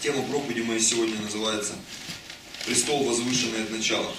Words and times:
Тема 0.00 0.22
проповеди 0.22 0.60
моей 0.60 0.80
сегодня 0.80 1.20
называется 1.20 1.74
«Престол 2.64 3.02
возвышенный 3.02 3.64
от 3.64 3.70
начала». 3.70 4.14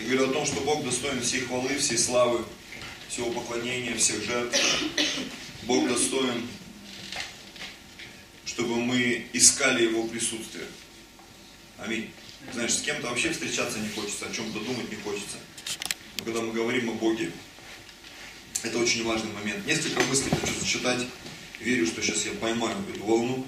Я 0.00 0.06
говорю 0.06 0.30
о 0.30 0.32
том, 0.32 0.46
что 0.46 0.62
Бог 0.62 0.82
достоин 0.84 1.20
всей 1.20 1.40
хвалы, 1.40 1.76
всей 1.76 1.98
славы, 1.98 2.46
всего 3.10 3.30
поклонения, 3.30 3.94
всех 3.98 4.24
жертв. 4.24 4.58
Бог 5.64 5.86
достоин, 5.86 6.48
чтобы 8.46 8.76
мы 8.76 9.26
искали 9.34 9.82
Его 9.82 10.04
присутствие. 10.04 10.66
Аминь. 11.76 12.10
Знаешь, 12.54 12.72
с 12.72 12.80
кем-то 12.80 13.08
вообще 13.08 13.32
встречаться 13.32 13.78
не 13.80 13.90
хочется, 13.90 14.24
о 14.24 14.32
чем-то 14.32 14.60
думать 14.60 14.88
не 14.88 14.96
хочется. 14.96 15.36
Но 16.18 16.24
когда 16.24 16.40
мы 16.40 16.54
говорим 16.54 16.88
о 16.88 16.94
Боге, 16.94 17.32
это 18.62 18.78
очень 18.78 19.04
важный 19.04 19.32
момент. 19.32 19.66
Несколько 19.66 20.02
мыслей 20.04 20.30
хочу 20.30 20.52
зачитать. 20.60 21.00
Верю, 21.60 21.86
что 21.86 22.02
сейчас 22.02 22.24
я 22.24 22.32
поймаю 22.32 22.76
эту 22.94 23.04
волну, 23.04 23.44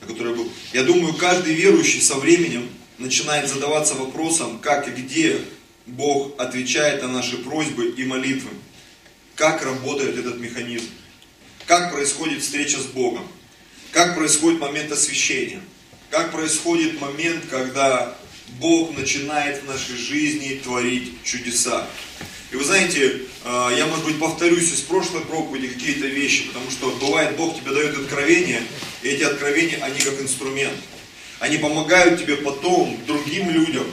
на 0.00 0.06
которой 0.06 0.30
я 0.30 0.36
был. 0.36 0.52
Я 0.72 0.82
думаю, 0.84 1.14
каждый 1.14 1.54
верующий 1.54 2.00
со 2.00 2.16
временем 2.16 2.68
начинает 2.98 3.48
задаваться 3.48 3.94
вопросом, 3.94 4.58
как 4.58 4.88
и 4.88 4.90
где 4.90 5.38
Бог 5.86 6.40
отвечает 6.40 7.02
на 7.02 7.08
наши 7.08 7.38
просьбы 7.38 7.94
и 7.96 8.04
молитвы. 8.04 8.50
Как 9.34 9.62
работает 9.62 10.18
этот 10.18 10.38
механизм. 10.38 10.88
Как 11.66 11.92
происходит 11.92 12.42
встреча 12.42 12.78
с 12.78 12.86
Богом. 12.86 13.26
Как 13.92 14.16
происходит 14.16 14.60
момент 14.60 14.92
освящения. 14.92 15.60
Как 16.10 16.32
происходит 16.32 17.00
момент, 17.00 17.44
когда 17.48 18.16
Бог 18.60 18.96
начинает 18.96 19.62
в 19.62 19.66
нашей 19.66 19.96
жизни 19.96 20.60
творить 20.62 21.22
чудеса. 21.24 21.86
И 22.52 22.56
вы 22.56 22.64
знаете, 22.64 23.22
а, 23.44 23.74
я, 23.74 23.86
может 23.86 24.04
быть, 24.04 24.18
повторюсь 24.18 24.72
из 24.72 24.82
прошлой 24.82 25.22
проповеди 25.22 25.68
какие-то 25.68 26.06
вещи, 26.06 26.48
потому 26.48 26.70
что 26.70 26.90
бывает, 27.00 27.34
Бог 27.36 27.58
тебе 27.58 27.72
дает 27.72 27.96
откровения, 27.96 28.62
и 29.02 29.08
эти 29.08 29.22
откровения, 29.22 29.82
они 29.82 29.98
как 30.00 30.20
инструмент. 30.20 30.76
Они 31.40 31.56
помогают 31.56 32.20
тебе 32.20 32.36
потом 32.36 32.98
другим 33.06 33.50
людям 33.50 33.86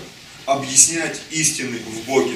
объяснять 0.46 1.22
истины 1.32 1.80
в 1.80 2.06
Боге. 2.06 2.36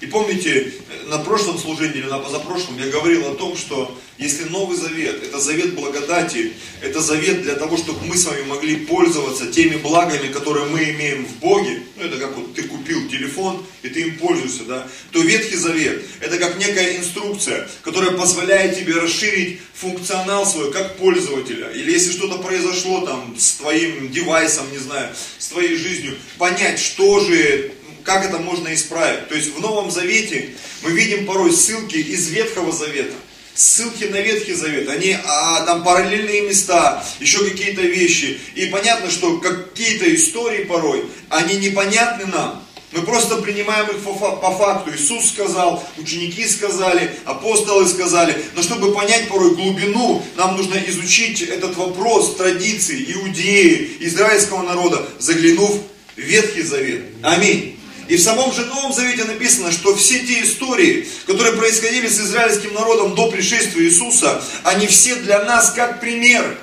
И 0.00 0.06
помните, 0.06 0.72
на 1.06 1.18
прошлом 1.18 1.58
служении 1.58 1.98
или 1.98 2.06
на 2.06 2.18
позапрошлом 2.18 2.78
я 2.78 2.90
говорил 2.90 3.26
о 3.28 3.34
том, 3.34 3.56
что 3.56 3.98
если 4.16 4.44
Новый 4.44 4.76
Завет, 4.76 5.22
это 5.22 5.40
завет 5.40 5.74
благодати, 5.74 6.52
это 6.82 7.00
завет 7.00 7.42
для 7.42 7.54
того, 7.54 7.76
чтобы 7.76 8.04
мы 8.06 8.16
с 8.16 8.26
вами 8.26 8.42
могли 8.42 8.76
пользоваться 8.76 9.50
теми 9.50 9.76
благами, 9.76 10.32
которые 10.32 10.66
мы 10.66 10.90
имеем 10.90 11.26
в 11.26 11.38
Боге, 11.38 11.82
ну 11.96 12.04
это 12.04 12.18
как 12.18 12.36
вот 12.36 12.54
ты 12.54 12.62
купил 12.64 13.08
телефон 13.08 13.64
и 13.82 13.88
ты 13.88 14.02
им 14.02 14.18
пользуешься, 14.18 14.64
да, 14.64 14.86
то 15.10 15.20
Ветхий 15.20 15.56
Завет, 15.56 16.02
это 16.20 16.38
как 16.38 16.58
некая 16.58 16.96
инструкция, 16.96 17.68
которая 17.82 18.12
позволяет 18.12 18.78
тебе 18.78 18.94
расширить 18.94 19.60
функционал 19.74 20.46
свой 20.46 20.70
как 20.72 20.96
пользователя. 20.96 21.70
Или 21.70 21.92
если 21.92 22.12
что-то 22.12 22.38
произошло 22.38 23.06
там 23.06 23.34
с 23.38 23.54
твоим 23.54 24.10
девайсом, 24.10 24.70
не 24.70 24.78
знаю, 24.78 25.14
с 25.38 25.48
твоей 25.48 25.76
жизнью, 25.76 26.16
понять, 26.38 26.78
что 26.78 27.20
же 27.20 27.72
как 28.04 28.24
это 28.24 28.38
можно 28.38 28.72
исправить. 28.74 29.28
То 29.28 29.34
есть 29.34 29.54
в 29.54 29.60
Новом 29.60 29.90
Завете 29.90 30.50
мы 30.82 30.92
видим 30.92 31.26
порой 31.26 31.52
ссылки 31.52 31.96
из 31.96 32.28
Ветхого 32.28 32.72
Завета. 32.72 33.14
Ссылки 33.54 34.04
на 34.04 34.20
Ветхий 34.20 34.54
Завет, 34.54 34.88
они 34.88 35.16
а, 35.24 35.64
там 35.66 35.84
параллельные 35.84 36.42
места, 36.42 37.04
еще 37.18 37.44
какие-то 37.44 37.82
вещи. 37.82 38.40
И 38.54 38.66
понятно, 38.66 39.10
что 39.10 39.38
какие-то 39.38 40.14
истории 40.14 40.64
порой, 40.64 41.04
они 41.28 41.56
непонятны 41.56 42.26
нам. 42.26 42.64
Мы 42.92 43.02
просто 43.02 43.36
принимаем 43.36 43.86
их 43.86 43.98
по 44.02 44.50
факту. 44.50 44.90
Иисус 44.92 45.28
сказал, 45.28 45.82
ученики 45.96 46.46
сказали, 46.48 47.12
апостолы 47.24 47.86
сказали. 47.86 48.36
Но 48.54 48.62
чтобы 48.62 48.92
понять 48.92 49.28
порой 49.28 49.54
глубину, 49.54 50.24
нам 50.36 50.56
нужно 50.56 50.76
изучить 50.88 51.42
этот 51.42 51.76
вопрос 51.76 52.34
традиций 52.36 53.04
иудеи, 53.12 53.96
израильского 54.00 54.62
народа, 54.62 55.06
заглянув 55.20 55.80
в 56.16 56.20
Ветхий 56.20 56.62
Завет. 56.62 57.02
Аминь. 57.22 57.79
И 58.10 58.16
в 58.16 58.20
самом 58.20 58.52
же 58.52 58.66
Новом 58.66 58.92
Завете 58.92 59.22
написано, 59.22 59.70
что 59.70 59.94
все 59.94 60.18
те 60.26 60.42
истории, 60.42 61.06
которые 61.28 61.54
происходили 61.54 62.08
с 62.08 62.18
израильским 62.18 62.74
народом 62.74 63.14
до 63.14 63.30
пришествия 63.30 63.84
Иисуса, 63.84 64.42
они 64.64 64.88
все 64.88 65.14
для 65.14 65.44
нас 65.44 65.70
как 65.70 66.00
пример, 66.00 66.58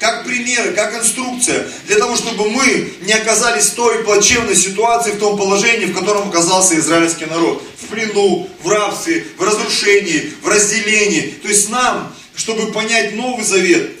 как 0.00 0.24
примеры, 0.24 0.72
как 0.72 0.92
инструкция, 0.96 1.64
для 1.86 1.96
того, 1.96 2.16
чтобы 2.16 2.50
мы 2.50 2.92
не 3.02 3.12
оказались 3.12 3.66
в 3.66 3.74
той 3.76 4.02
плачевной 4.02 4.56
ситуации, 4.56 5.12
в 5.12 5.20
том 5.20 5.38
положении, 5.38 5.84
в 5.84 5.96
котором 5.96 6.28
оказался 6.28 6.76
израильский 6.76 7.26
народ. 7.26 7.62
В 7.80 7.86
плену, 7.86 8.50
в 8.60 8.68
рабстве, 8.68 9.24
в 9.38 9.44
разрушении, 9.44 10.32
в 10.42 10.48
разделении. 10.48 11.36
То 11.40 11.46
есть 11.46 11.70
нам, 11.70 12.12
чтобы 12.34 12.72
понять 12.72 13.14
Новый 13.14 13.44
Завет, 13.44 13.92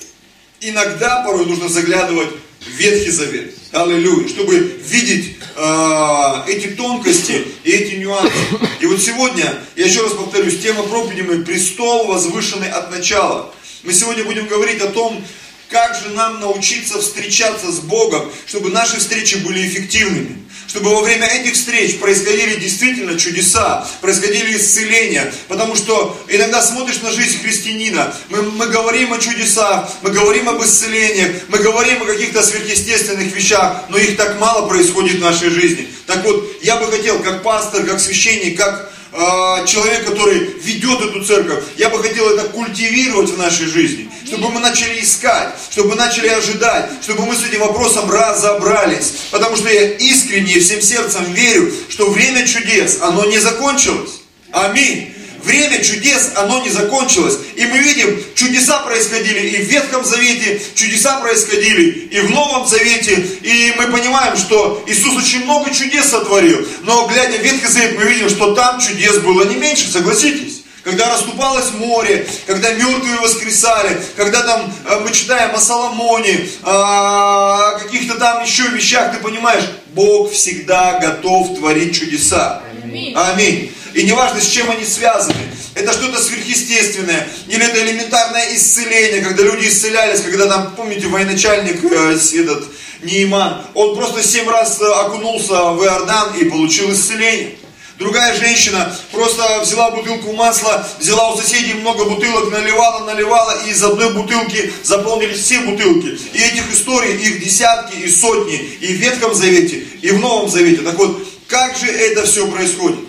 иногда 0.60 1.22
порой 1.22 1.46
нужно 1.46 1.68
заглядывать 1.68 2.30
в 2.60 2.68
Ветхий 2.68 3.12
Завет. 3.12 3.59
Аллилуйя. 3.72 4.28
Чтобы 4.28 4.58
видеть 4.58 5.36
э, 5.56 6.42
эти 6.48 6.68
тонкости 6.68 7.46
и 7.62 7.70
эти 7.70 7.94
нюансы. 7.96 8.32
И 8.80 8.86
вот 8.86 9.00
сегодня, 9.00 9.62
я 9.76 9.86
еще 9.86 10.02
раз 10.02 10.12
повторюсь, 10.12 10.60
тема 10.60 10.82
проповеди 10.82 11.20
мы 11.22 11.44
«Престол, 11.44 12.06
возвышенный 12.06 12.68
от 12.68 12.90
начала». 12.90 13.54
Мы 13.82 13.92
сегодня 13.94 14.24
будем 14.24 14.46
говорить 14.46 14.82
о 14.82 14.88
том, 14.88 15.24
как 15.70 15.94
же 15.94 16.10
нам 16.10 16.40
научиться 16.40 17.00
встречаться 17.00 17.70
с 17.70 17.78
Богом, 17.78 18.30
чтобы 18.46 18.70
наши 18.70 18.98
встречи 18.98 19.36
были 19.36 19.66
эффективными 19.66 20.36
чтобы 20.70 20.90
во 20.90 21.00
время 21.00 21.26
этих 21.26 21.54
встреч 21.54 21.98
происходили 21.98 22.54
действительно 22.60 23.18
чудеса, 23.18 23.84
происходили 24.00 24.56
исцеления. 24.56 25.34
Потому 25.48 25.74
что 25.74 26.16
иногда 26.28 26.62
смотришь 26.62 27.00
на 27.02 27.10
жизнь 27.10 27.42
христианина, 27.42 28.14
мы, 28.28 28.42
мы 28.42 28.68
говорим 28.68 29.12
о 29.12 29.18
чудесах, 29.18 29.90
мы 30.02 30.10
говорим 30.10 30.48
об 30.48 30.62
исцелениях, 30.62 31.32
мы 31.48 31.58
говорим 31.58 32.00
о 32.04 32.06
каких-то 32.06 32.44
сверхъестественных 32.44 33.34
вещах, 33.34 33.82
но 33.88 33.98
их 33.98 34.16
так 34.16 34.38
мало 34.38 34.68
происходит 34.68 35.16
в 35.16 35.20
нашей 35.20 35.50
жизни. 35.50 35.88
Так 36.06 36.22
вот, 36.24 36.48
я 36.62 36.76
бы 36.76 36.86
хотел, 36.86 37.18
как 37.20 37.42
пастор, 37.42 37.82
как 37.84 37.98
священник, 37.98 38.56
как 38.56 38.92
э, 39.12 39.66
человек, 39.66 40.04
который 40.04 40.38
ведет 40.62 41.00
эту 41.00 41.24
церковь, 41.24 41.64
я 41.78 41.88
бы 41.88 42.00
хотел 42.00 42.28
это 42.30 42.48
культивировать 42.48 43.30
в 43.30 43.38
нашей 43.38 43.66
жизни 43.66 44.08
чтобы 44.30 44.50
мы 44.50 44.60
начали 44.60 45.00
искать, 45.00 45.48
чтобы 45.72 45.90
мы 45.90 45.94
начали 45.96 46.28
ожидать, 46.28 46.88
чтобы 47.02 47.26
мы 47.26 47.34
с 47.34 47.44
этим 47.44 47.60
вопросом 47.60 48.08
разобрались. 48.08 49.12
Потому 49.32 49.56
что 49.56 49.68
я 49.68 49.90
искренне 49.96 50.60
всем 50.60 50.80
сердцем 50.80 51.24
верю, 51.32 51.72
что 51.88 52.10
время 52.10 52.46
чудес, 52.46 52.98
оно 53.02 53.24
не 53.24 53.38
закончилось. 53.38 54.20
Аминь. 54.52 55.12
Время 55.42 55.82
чудес, 55.82 56.32
оно 56.36 56.62
не 56.62 56.70
закончилось. 56.70 57.38
И 57.56 57.64
мы 57.64 57.78
видим, 57.78 58.22
чудеса 58.36 58.80
происходили 58.80 59.48
и 59.48 59.62
в 59.62 59.68
Ветхом 59.68 60.04
Завете, 60.04 60.60
чудеса 60.76 61.18
происходили 61.18 62.08
и 62.12 62.20
в 62.20 62.30
Новом 62.30 62.68
Завете. 62.68 63.16
И 63.42 63.74
мы 63.78 63.88
понимаем, 63.88 64.36
что 64.36 64.84
Иисус 64.86 65.16
очень 65.16 65.44
много 65.44 65.74
чудес 65.74 66.08
сотворил. 66.10 66.64
Но 66.82 67.08
глядя 67.08 67.38
в 67.38 67.42
Ветхий 67.42 67.66
Завет, 67.66 67.98
мы 67.98 68.04
видим, 68.04 68.28
что 68.28 68.54
там 68.54 68.78
чудес 68.78 69.18
было 69.18 69.42
не 69.44 69.56
меньше, 69.56 69.90
согласитесь 69.90 70.59
когда 70.82 71.10
расступалось 71.10 71.72
море, 71.72 72.26
когда 72.46 72.72
мертвые 72.72 73.18
воскресали, 73.20 74.00
когда 74.16 74.42
там 74.42 74.72
э, 74.88 75.00
мы 75.00 75.12
читаем 75.12 75.54
о 75.54 75.58
Соломоне, 75.58 76.48
о 76.62 77.78
каких-то 77.78 78.18
там 78.18 78.42
еще 78.44 78.68
вещах, 78.68 79.12
ты 79.12 79.18
понимаешь, 79.18 79.64
Бог 79.94 80.32
всегда 80.32 80.98
готов 80.98 81.56
творить 81.58 81.98
чудеса. 81.98 82.62
Аминь. 82.82 83.14
Аминь. 83.14 83.72
И 83.94 84.04
неважно, 84.04 84.40
с 84.40 84.46
чем 84.46 84.70
они 84.70 84.84
связаны. 84.84 85.34
Это 85.74 85.92
что-то 85.92 86.20
сверхъестественное. 86.20 87.28
Или 87.48 87.64
это 87.64 87.82
элементарное 87.82 88.54
исцеление, 88.54 89.22
когда 89.22 89.42
люди 89.44 89.66
исцелялись, 89.66 90.20
когда 90.20 90.46
там, 90.46 90.74
помните, 90.76 91.06
военачальник 91.06 91.84
э, 91.84 92.16
этот 92.40 92.64
Нейман, 93.02 93.62
он 93.74 93.96
просто 93.96 94.22
семь 94.22 94.48
раз 94.48 94.80
э, 94.80 94.84
окунулся 94.84 95.70
в 95.72 95.82
Иордан 95.84 96.34
и 96.34 96.44
получил 96.44 96.92
исцеление. 96.92 97.56
Другая 98.00 98.34
женщина 98.34 98.96
просто 99.12 99.60
взяла 99.60 99.90
бутылку 99.90 100.32
масла, 100.32 100.88
взяла 100.98 101.34
у 101.34 101.36
соседей 101.36 101.74
много 101.74 102.06
бутылок, 102.06 102.50
наливала, 102.50 103.04
наливала, 103.04 103.62
и 103.66 103.72
из 103.72 103.84
одной 103.84 104.14
бутылки 104.14 104.72
заполнились 104.82 105.40
все 105.40 105.60
бутылки. 105.60 106.18
И 106.32 106.38
этих 106.38 106.72
историй, 106.72 107.14
их 107.16 107.44
десятки 107.44 107.96
и 107.96 108.10
сотни, 108.10 108.56
и 108.56 108.94
в 108.94 108.96
Ветхом 108.96 109.34
Завете, 109.34 109.84
и 110.00 110.12
в 110.12 110.18
Новом 110.18 110.48
Завете. 110.48 110.80
Так 110.80 110.94
вот, 110.94 111.28
как 111.46 111.76
же 111.76 111.88
это 111.88 112.24
все 112.24 112.50
происходит? 112.50 113.00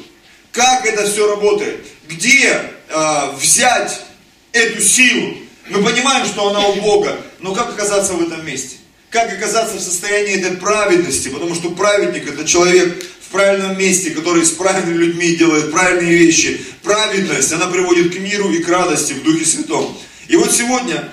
Как 0.51 0.85
это 0.85 1.09
все 1.09 1.25
работает? 1.25 1.85
Где 2.09 2.61
э, 2.89 3.31
взять 3.39 4.01
эту 4.51 4.81
силу? 4.81 5.38
Мы 5.69 5.81
понимаем, 5.85 6.25
что 6.25 6.49
она 6.49 6.67
у 6.67 6.81
Бога, 6.81 7.15
но 7.39 7.53
как 7.53 7.69
оказаться 7.69 8.11
в 8.11 8.21
этом 8.21 8.45
месте? 8.45 8.75
Как 9.09 9.31
оказаться 9.31 9.77
в 9.77 9.81
состоянии 9.81 10.35
этой 10.35 10.57
праведности? 10.57 11.29
Потому 11.29 11.55
что 11.55 11.69
праведник 11.69 12.27
это 12.27 12.45
человек, 12.45 13.05
правильном 13.31 13.77
месте, 13.77 14.11
который 14.11 14.45
с 14.45 14.51
правильными 14.51 14.97
людьми 14.97 15.35
делает 15.35 15.71
правильные 15.71 16.17
вещи. 16.17 16.61
Праведность, 16.83 17.51
она 17.53 17.67
приводит 17.67 18.13
к 18.13 18.19
миру 18.19 18.51
и 18.51 18.61
к 18.61 18.69
радости 18.69 19.13
в 19.13 19.23
Духе 19.23 19.45
Святом. 19.45 19.97
И 20.27 20.35
вот 20.35 20.51
сегодня 20.51 21.11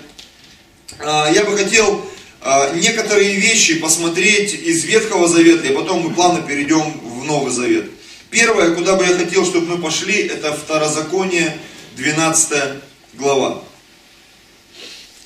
а, 1.01 1.31
я 1.31 1.45
бы 1.45 1.57
хотел 1.57 2.05
а, 2.41 2.73
некоторые 2.75 3.37
вещи 3.37 3.79
посмотреть 3.79 4.55
из 4.55 4.85
Ветхого 4.85 5.29
Завета, 5.29 5.67
и 5.67 5.75
потом 5.75 6.01
мы 6.03 6.15
плавно 6.15 6.43
перейдем 6.43 7.01
в 7.01 7.25
Новый 7.25 7.53
Завет. 7.53 7.91
Первое, 8.31 8.75
куда 8.75 8.95
бы 8.95 9.05
я 9.05 9.17
хотел, 9.17 9.45
чтобы 9.45 9.77
мы 9.77 9.83
пошли, 9.83 10.27
это 10.27 10.53
Второзаконие, 10.53 11.57
12 11.97 12.81
глава. 13.15 13.63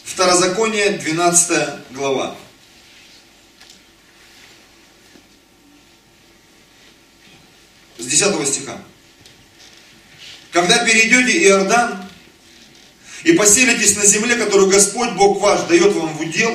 Второзаконие, 0.05 0.91
12 0.91 1.69
глава. 1.91 2.37
С 8.03 8.07
10 8.07 8.49
стиха. 8.49 8.79
Когда 10.51 10.85
перейдете 10.85 11.45
Иордан 11.45 12.05
и 13.23 13.33
поселитесь 13.33 13.97
на 13.97 14.05
земле, 14.05 14.35
которую 14.35 14.69
Господь 14.69 15.13
Бог 15.13 15.41
ваш 15.41 15.61
дает 15.69 15.93
вам 15.93 16.13
в 16.17 16.21
удел, 16.21 16.53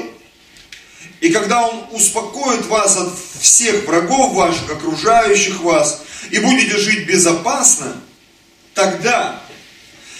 и 1.21 1.29
когда 1.29 1.65
Он 1.65 1.85
успокоит 1.91 2.65
вас 2.65 2.97
от 2.97 3.13
всех 3.39 3.85
врагов 3.85 4.33
ваших, 4.33 4.69
окружающих 4.69 5.61
вас, 5.61 6.01
и 6.31 6.39
будете 6.39 6.77
жить 6.77 7.07
безопасно, 7.07 7.95
тогда 8.73 9.41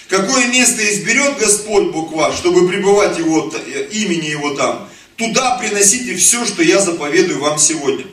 какое 0.07 0.47
место 0.47 0.81
изберет 0.94 1.38
Господь 1.39 1.91
Бог 1.91 2.13
ваш, 2.13 2.35
чтобы 2.35 2.69
пребывать 2.69 3.18
его, 3.18 3.53
имени 3.91 4.27
Его 4.27 4.56
там, 4.56 4.89
туда 5.18 5.57
приносите 5.57 6.15
все, 6.15 6.45
что 6.45 6.63
я 6.63 6.79
заповедую 6.79 7.41
вам 7.41 7.59
сегодня. 7.59 8.06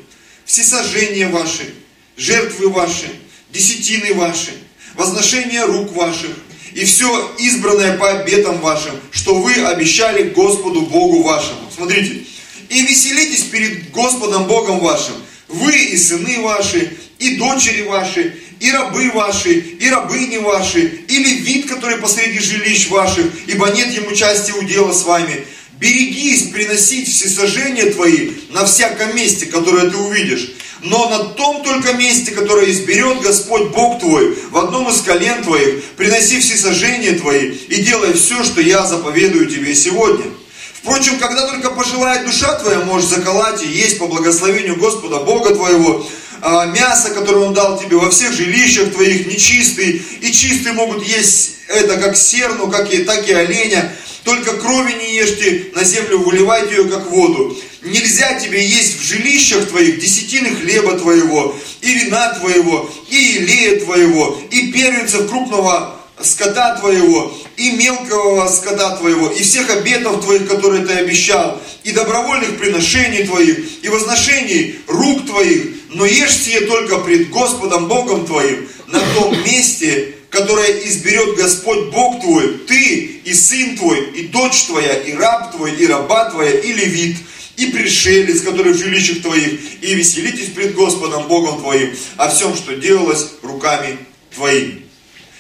Все 0.44 0.64
сожжения 0.64 1.28
ваши, 1.28 1.72
жертвы 2.16 2.68
ваши, 2.68 3.06
десятины 3.52 4.14
ваши, 4.14 4.52
возношение 4.94 5.64
рук 5.64 5.92
ваших, 5.92 6.30
и 6.74 6.84
все 6.84 7.34
избранное 7.38 7.96
по 7.96 8.10
обетам 8.10 8.58
вашим, 8.60 8.92
что 9.12 9.36
вы 9.36 9.54
обещали 9.54 10.30
Господу 10.30 10.82
Богу 10.82 11.22
вашему. 11.22 11.70
Смотрите, 11.74 12.24
и 12.68 12.82
веселитесь 12.82 13.44
перед 13.44 13.90
Господом 13.92 14.46
Богом 14.46 14.80
вашим, 14.80 15.14
вы 15.48 15.76
и 15.76 15.96
сыны 15.96 16.40
ваши, 16.40 16.96
и 17.18 17.36
дочери 17.36 17.82
ваши, 17.82 18.36
и 18.60 18.70
рабы 18.70 19.10
ваши, 19.12 19.52
и 19.52 19.88
рабыни 19.88 20.38
ваши, 20.38 20.80
и 21.08 21.18
левит, 21.18 21.68
который 21.68 21.98
посреди 21.98 22.38
жилищ 22.38 22.88
ваших, 22.88 23.26
ибо 23.46 23.68
нет 23.68 23.92
ему 23.92 24.14
части 24.14 24.52
удела 24.52 24.92
с 24.92 25.04
вами. 25.04 25.44
Берегись 25.78 26.48
приносить 26.48 27.08
все 27.08 27.28
сожжения 27.28 27.90
твои 27.90 28.30
на 28.50 28.64
всяком 28.64 29.14
месте, 29.14 29.46
которое 29.46 29.90
ты 29.90 29.96
увидишь, 29.96 30.52
но 30.84 31.08
на 31.08 31.24
том 31.30 31.62
только 31.62 31.94
месте, 31.94 32.30
которое 32.30 32.70
изберет 32.70 33.22
Господь 33.22 33.68
Бог 33.70 34.00
твой, 34.00 34.36
в 34.50 34.58
одном 34.58 34.88
из 34.90 35.00
колен 35.00 35.42
твоих, 35.42 35.82
приноси 35.96 36.40
все 36.40 36.56
сожжения 36.56 37.18
твои 37.18 37.52
и 37.52 37.82
делай 37.82 38.12
все, 38.12 38.44
что 38.44 38.60
я 38.60 38.84
заповедую 38.84 39.46
тебе 39.46 39.74
сегодня. 39.74 40.26
Впрочем, 40.74 41.18
когда 41.18 41.46
только 41.46 41.70
пожелает 41.70 42.26
душа 42.26 42.54
твоя, 42.58 42.80
можешь 42.80 43.08
заколоть 43.08 43.62
и 43.62 43.66
есть 43.66 43.98
по 43.98 44.06
благословению 44.06 44.76
Господа 44.76 45.20
Бога 45.20 45.54
твоего, 45.54 46.06
а, 46.40 46.66
мясо, 46.66 47.10
которое 47.10 47.46
Он 47.46 47.54
дал 47.54 47.78
тебе 47.78 47.96
во 47.96 48.10
всех 48.10 48.32
жилищах 48.32 48.92
твоих, 48.92 49.26
нечистый, 49.26 50.02
и 50.20 50.32
чистые 50.32 50.72
могут 50.72 51.04
есть 51.06 51.56
это 51.68 51.96
как 51.96 52.16
серну, 52.16 52.70
как 52.70 52.92
и, 52.92 53.04
так 53.04 53.28
и 53.28 53.32
оленя, 53.32 53.94
только 54.24 54.54
крови 54.54 54.92
не 54.94 55.16
ешьте, 55.16 55.66
на 55.74 55.84
землю 55.84 56.18
выливайте 56.18 56.76
ее, 56.76 56.88
как 56.88 57.10
воду. 57.10 57.56
Нельзя 57.82 58.40
тебе 58.40 58.66
есть 58.66 58.98
в 58.98 59.04
жилищах 59.04 59.68
твоих 59.68 60.00
десятины 60.00 60.54
хлеба 60.56 60.98
твоего, 60.98 61.54
и 61.82 61.94
вина 61.94 62.32
твоего, 62.32 62.90
и 63.10 63.36
илея 63.38 63.80
твоего, 63.84 64.40
и 64.50 64.72
первенцев 64.72 65.28
крупного 65.28 66.00
скота 66.22 66.76
твоего, 66.76 67.36
и 67.58 67.72
мелкого 67.72 68.48
скота 68.48 68.96
твоего, 68.96 69.28
и 69.28 69.42
всех 69.42 69.68
обетов 69.68 70.24
твоих, 70.24 70.48
которые 70.48 70.86
ты 70.86 70.94
обещал, 70.94 71.60
и 71.82 71.90
добровольных 71.90 72.56
приношений 72.56 73.26
твоих, 73.26 73.58
и 73.82 73.88
возношений 73.88 74.76
рук 74.86 75.26
твоих, 75.26 75.73
но 75.94 76.04
ешь 76.04 76.36
сие 76.36 76.62
только 76.62 76.98
пред 76.98 77.30
Господом 77.30 77.88
Богом 77.88 78.26
твоим, 78.26 78.68
на 78.88 79.00
том 79.14 79.32
месте, 79.44 80.14
которое 80.28 80.86
изберет 80.86 81.36
Господь 81.36 81.90
Бог 81.90 82.20
твой, 82.20 82.58
ты 82.66 83.20
и 83.24 83.32
сын 83.32 83.76
твой, 83.76 84.10
и 84.10 84.26
дочь 84.26 84.64
твоя, 84.64 84.94
и 84.94 85.12
раб 85.14 85.54
твой, 85.54 85.74
и 85.76 85.86
раба 85.86 86.30
твоя, 86.30 86.50
и 86.58 86.72
левит, 86.72 87.16
и 87.56 87.66
пришелец, 87.66 88.40
который 88.40 88.72
в 88.72 88.78
жилищах 88.78 89.22
твоих, 89.22 89.60
и 89.80 89.94
веселитесь 89.94 90.48
пред 90.48 90.74
Господом 90.74 91.28
Богом 91.28 91.60
твоим 91.60 91.96
о 92.16 92.28
всем, 92.28 92.56
что 92.56 92.74
делалось 92.74 93.28
руками 93.42 93.96
твоими. 94.34 94.82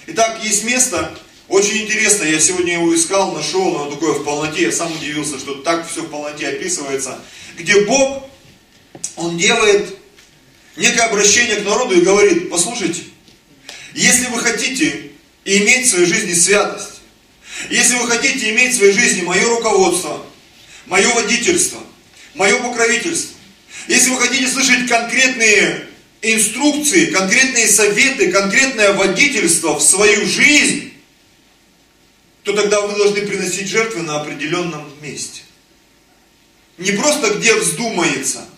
Итак, 0.06 0.38
есть 0.44 0.62
место, 0.64 1.18
очень 1.48 1.82
интересно, 1.82 2.24
я 2.24 2.38
сегодня 2.38 2.74
его 2.74 2.94
искал, 2.94 3.32
нашел, 3.32 3.72
но 3.72 3.90
такое 3.90 4.12
в 4.12 4.22
полноте, 4.22 4.62
я 4.62 4.72
сам 4.72 4.92
удивился, 4.92 5.38
что 5.40 5.54
так 5.56 5.90
все 5.90 6.02
в 6.02 6.10
полноте 6.10 6.46
описывается, 6.46 7.18
где 7.58 7.80
Бог, 7.80 8.22
Он 9.16 9.36
делает 9.36 10.03
некое 10.76 11.02
обращение 11.02 11.56
к 11.56 11.64
народу 11.64 11.94
и 11.94 12.04
говорит, 12.04 12.50
послушайте, 12.50 13.02
если 13.94 14.26
вы 14.26 14.38
хотите 14.40 15.10
иметь 15.44 15.86
в 15.86 15.90
своей 15.90 16.06
жизни 16.06 16.34
святость, 16.34 17.00
если 17.70 17.96
вы 17.96 18.08
хотите 18.08 18.50
иметь 18.50 18.74
в 18.74 18.78
своей 18.78 18.92
жизни 18.92 19.22
мое 19.22 19.44
руководство, 19.48 20.24
мое 20.86 21.08
водительство, 21.14 21.80
мое 22.34 22.58
покровительство, 22.58 23.36
если 23.86 24.10
вы 24.10 24.20
хотите 24.20 24.48
слышать 24.48 24.88
конкретные 24.88 25.86
инструкции, 26.22 27.06
конкретные 27.06 27.68
советы, 27.68 28.32
конкретное 28.32 28.94
водительство 28.94 29.78
в 29.78 29.82
свою 29.82 30.26
жизнь, 30.26 30.92
то 32.42 32.52
тогда 32.52 32.80
вы 32.80 32.96
должны 32.96 33.22
приносить 33.22 33.68
жертвы 33.68 34.02
на 34.02 34.20
определенном 34.20 34.90
месте. 35.00 35.42
Не 36.78 36.92
просто 36.92 37.34
где 37.34 37.54
вздумается– 37.54 38.44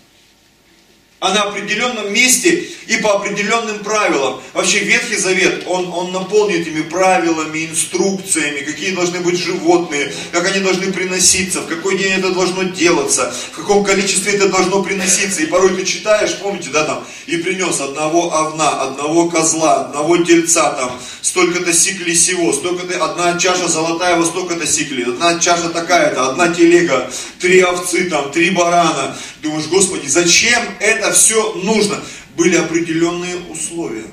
а 1.20 1.32
на 1.32 1.42
определенном 1.42 2.12
месте 2.12 2.64
и 2.86 2.96
по 2.98 3.16
определенным 3.16 3.80
правилам. 3.80 4.40
Вообще 4.52 4.80
Ветхий 4.80 5.16
Завет, 5.16 5.64
он, 5.66 5.92
он 5.92 6.12
наполнен 6.12 6.60
этими 6.60 6.82
правилами, 6.82 7.66
инструкциями, 7.66 8.60
какие 8.60 8.94
должны 8.94 9.20
быть 9.20 9.38
животные, 9.38 10.12
как 10.32 10.46
они 10.46 10.60
должны 10.60 10.92
приноситься, 10.92 11.60
в 11.60 11.66
какой 11.66 11.98
день 11.98 12.12
это 12.12 12.30
должно 12.30 12.64
делаться, 12.64 13.34
в 13.52 13.56
каком 13.56 13.84
количестве 13.84 14.34
это 14.34 14.48
должно 14.48 14.82
приноситься. 14.82 15.42
И 15.42 15.46
порой 15.46 15.76
ты 15.76 15.84
читаешь, 15.84 16.36
помните, 16.36 16.70
да, 16.72 16.84
там, 16.84 17.04
и 17.26 17.36
принес 17.36 17.80
одного 17.80 18.28
овна, 18.28 18.82
одного 18.82 19.28
козла, 19.28 19.86
одного 19.86 20.18
тельца, 20.18 20.70
там, 20.70 21.00
столько-то 21.22 21.72
сикли 21.72 22.14
всего, 22.14 22.52
столько-то, 22.52 23.04
одна 23.04 23.38
чаша 23.38 23.68
золотая, 23.68 24.16
вот 24.16 24.28
столько-то 24.28 24.66
сикли, 24.66 25.02
одна 25.02 25.38
чаша 25.38 25.68
такая-то, 25.70 26.30
одна 26.30 26.48
телега, 26.48 27.10
три 27.40 27.60
овцы, 27.62 28.08
там, 28.08 28.30
три 28.30 28.50
барана. 28.50 29.16
Думаешь, 29.42 29.66
Господи, 29.66 30.06
зачем 30.06 30.62
это 30.80 31.12
все 31.12 31.54
нужно? 31.54 32.00
Были 32.36 32.56
определенные 32.56 33.36
условия, 33.50 34.08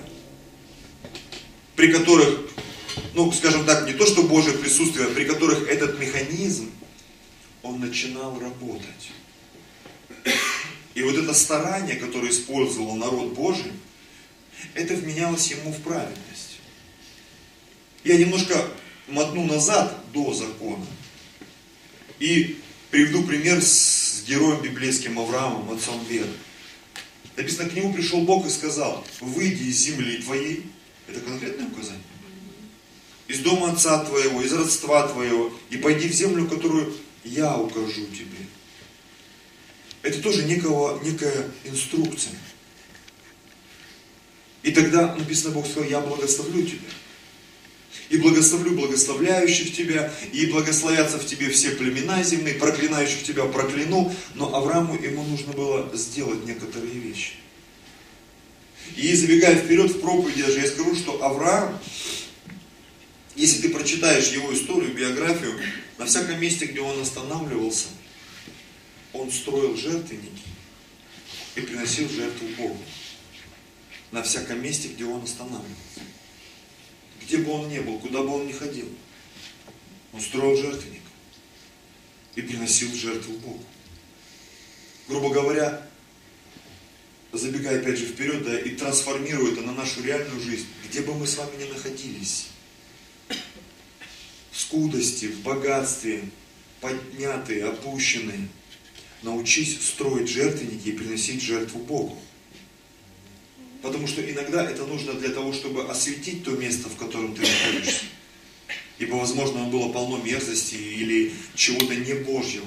при 1.76 1.92
которых, 1.92 2.40
ну, 3.14 3.32
скажем 3.34 3.66
так, 3.66 3.86
не 3.86 3.94
то, 3.94 4.06
что 4.06 4.24
Божье 4.24 4.54
присутствие, 4.54 5.08
а 5.08 5.10
при 5.10 5.26
которых 5.26 5.68
этот 5.68 6.00
механизм, 6.00 6.72
он 7.64 7.80
начинал 7.82 8.40
работать. 8.40 9.12
И 10.96 11.02
вот 11.02 11.16
это 11.16 11.34
старание, 11.34 11.96
которое 11.96 12.32
использовал 12.32 12.96
народ 12.96 13.34
Божий, 13.34 13.72
это 14.74 14.94
вменялось 14.94 15.48
ему 15.52 15.74
в 15.74 15.82
праведность. 15.82 16.60
Я 18.04 18.18
немножко 18.18 18.56
мотну 19.08 19.46
назад 19.46 20.00
до 20.14 20.34
закона. 20.34 20.86
И 22.20 22.58
приведу 22.90 23.24
пример 23.24 23.62
с 23.62 24.24
героем 24.28 24.62
библейским 24.62 25.20
Авраамом, 25.20 25.72
отцом 25.72 26.04
веры. 26.06 26.32
Написано, 27.36 27.70
к 27.70 27.74
нему 27.74 27.94
пришел 27.94 28.22
Бог 28.22 28.46
и 28.46 28.50
сказал, 28.50 29.06
выйди 29.20 29.64
из 29.64 29.78
земли 29.78 30.22
твоей, 30.22 30.66
это 31.08 31.20
конкретное 31.20 31.68
указание, 31.68 32.02
из 33.28 33.40
дома 33.40 33.72
отца 33.72 34.04
твоего, 34.06 34.42
из 34.42 34.54
родства 34.54 35.08
твоего, 35.08 35.52
и 35.70 35.78
пойди 35.78 36.08
в 36.08 36.14
землю, 36.14 36.48
которую 36.48 36.94
я 37.24 37.58
укажу 37.58 38.06
тебе. 38.08 38.38
Это 40.04 40.22
тоже 40.22 40.44
некого, 40.44 41.02
некая 41.04 41.50
инструкция. 41.64 42.34
И 44.62 44.72
тогда 44.72 45.16
написано, 45.16 45.56
Бог 45.56 45.66
сказал, 45.66 45.90
я 45.90 46.02
благословлю 46.02 46.64
тебя. 46.66 46.90
И 48.14 48.18
благословлю 48.18 48.76
благословляющих 48.76 49.76
тебя, 49.76 50.14
и 50.32 50.46
благословятся 50.46 51.18
в 51.18 51.26
тебе 51.26 51.50
все 51.50 51.72
племена 51.72 52.22
земные, 52.22 52.54
проклинающих 52.54 53.24
тебя 53.24 53.46
прокляну. 53.46 54.14
Но 54.36 54.54
Аврааму 54.54 54.94
ему 55.02 55.24
нужно 55.24 55.52
было 55.54 55.90
сделать 55.98 56.46
некоторые 56.46 56.94
вещи. 56.94 57.32
И 58.96 59.16
забегая 59.16 59.56
вперед 59.56 59.90
в 59.90 60.00
проповеди, 60.00 60.44
даже 60.44 60.60
я 60.60 60.68
скажу, 60.68 60.96
что 60.96 61.24
Авраам, 61.24 61.80
если 63.36 63.64
ты 63.64 63.70
прочитаешь 63.70 64.28
его 64.28 64.54
историю, 64.54 64.94
биографию, 64.94 65.60
на 65.98 66.06
всяком 66.06 66.40
месте, 66.40 66.66
где 66.66 66.82
он 66.82 67.02
останавливался, 67.02 67.88
он 69.14 69.32
строил 69.32 69.76
жертвенники 69.76 70.44
и 71.56 71.62
приносил 71.62 72.08
жертву 72.10 72.48
Богу. 72.60 72.78
На 74.12 74.22
всяком 74.22 74.62
месте, 74.62 74.90
где 74.90 75.04
он 75.04 75.24
останавливался 75.24 76.13
где 77.26 77.38
бы 77.38 77.52
он 77.52 77.70
ни 77.70 77.80
был, 77.80 78.00
куда 78.00 78.22
бы 78.22 78.36
он 78.36 78.48
ни 78.48 78.52
ходил. 78.52 78.88
Он 80.14 80.22
строил 80.22 80.56
жертвенник 80.56 81.02
и 82.36 82.42
приносил 82.42 82.94
жертву 82.94 83.34
Богу. 83.34 83.64
Грубо 85.08 85.34
говоря, 85.34 85.88
забегая 87.32 87.80
опять 87.80 87.98
же 87.98 88.06
вперед, 88.06 88.44
да, 88.44 88.58
и 88.60 88.72
трансформируя 88.72 89.52
это 89.52 89.62
на 89.62 89.74
нашу 89.74 90.04
реальную 90.04 90.40
жизнь, 90.42 90.68
где 90.88 91.02
бы 91.02 91.14
мы 91.14 91.28
с 91.28 91.38
вами 91.38 91.64
ни 91.64 91.70
находились, 91.70 92.48
в 94.52 94.60
скудости, 94.60 95.26
в 95.26 95.42
богатстве, 95.42 96.24
поднятые, 96.80 97.66
опущенные. 97.66 98.48
Научись 99.24 99.82
строить 99.82 100.30
жертвенники 100.30 100.90
и 100.90 100.92
приносить 100.92 101.42
жертву 101.42 101.80
Богу. 101.80 102.22
Потому 103.84 104.08
что 104.08 104.22
иногда 104.22 104.64
это 104.64 104.86
нужно 104.86 105.12
для 105.14 105.30
того, 105.30 105.52
чтобы 105.52 105.84
осветить 105.84 106.46
то 106.46 106.52
место, 106.52 106.88
в 106.88 106.96
котором 106.96 107.36
ты 107.36 107.42
находишься. 107.42 108.06
Ибо, 108.98 109.16
возможно, 109.16 109.62
оно 109.62 109.70
было 109.70 109.90
полно 109.92 110.18
мерзости 110.24 110.76
или 110.76 111.34
чего-то 111.54 111.94
не 111.94 112.14
Божьего. 112.14 112.66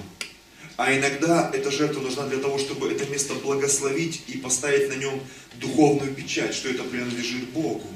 А 0.77 0.95
иногда 0.95 1.51
эта 1.55 1.71
жертва 1.71 2.03
нужна 2.03 2.27
для 2.27 2.37
того, 2.37 2.59
чтобы 2.59 2.93
это 2.93 3.07
место 3.07 3.33
благословить 3.33 4.25
и 4.29 4.37
поставить 4.37 4.91
на 4.91 4.95
нем 4.97 5.19
духовную 5.55 6.15
печать, 6.15 6.55
что 6.55 6.69
это 6.69 6.85
принадлежит 6.85 7.49
Богу. 7.49 7.89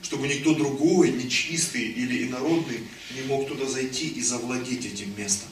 Чтобы 0.00 0.26
никто 0.26 0.54
другой, 0.54 1.10
нечистый 1.10 1.82
или 1.82 2.26
инородный, 2.26 2.80
не 3.14 3.20
мог 3.26 3.48
туда 3.48 3.66
зайти 3.66 4.08
и 4.08 4.22
завладеть 4.22 4.86
этим 4.86 5.14
местом. 5.18 5.50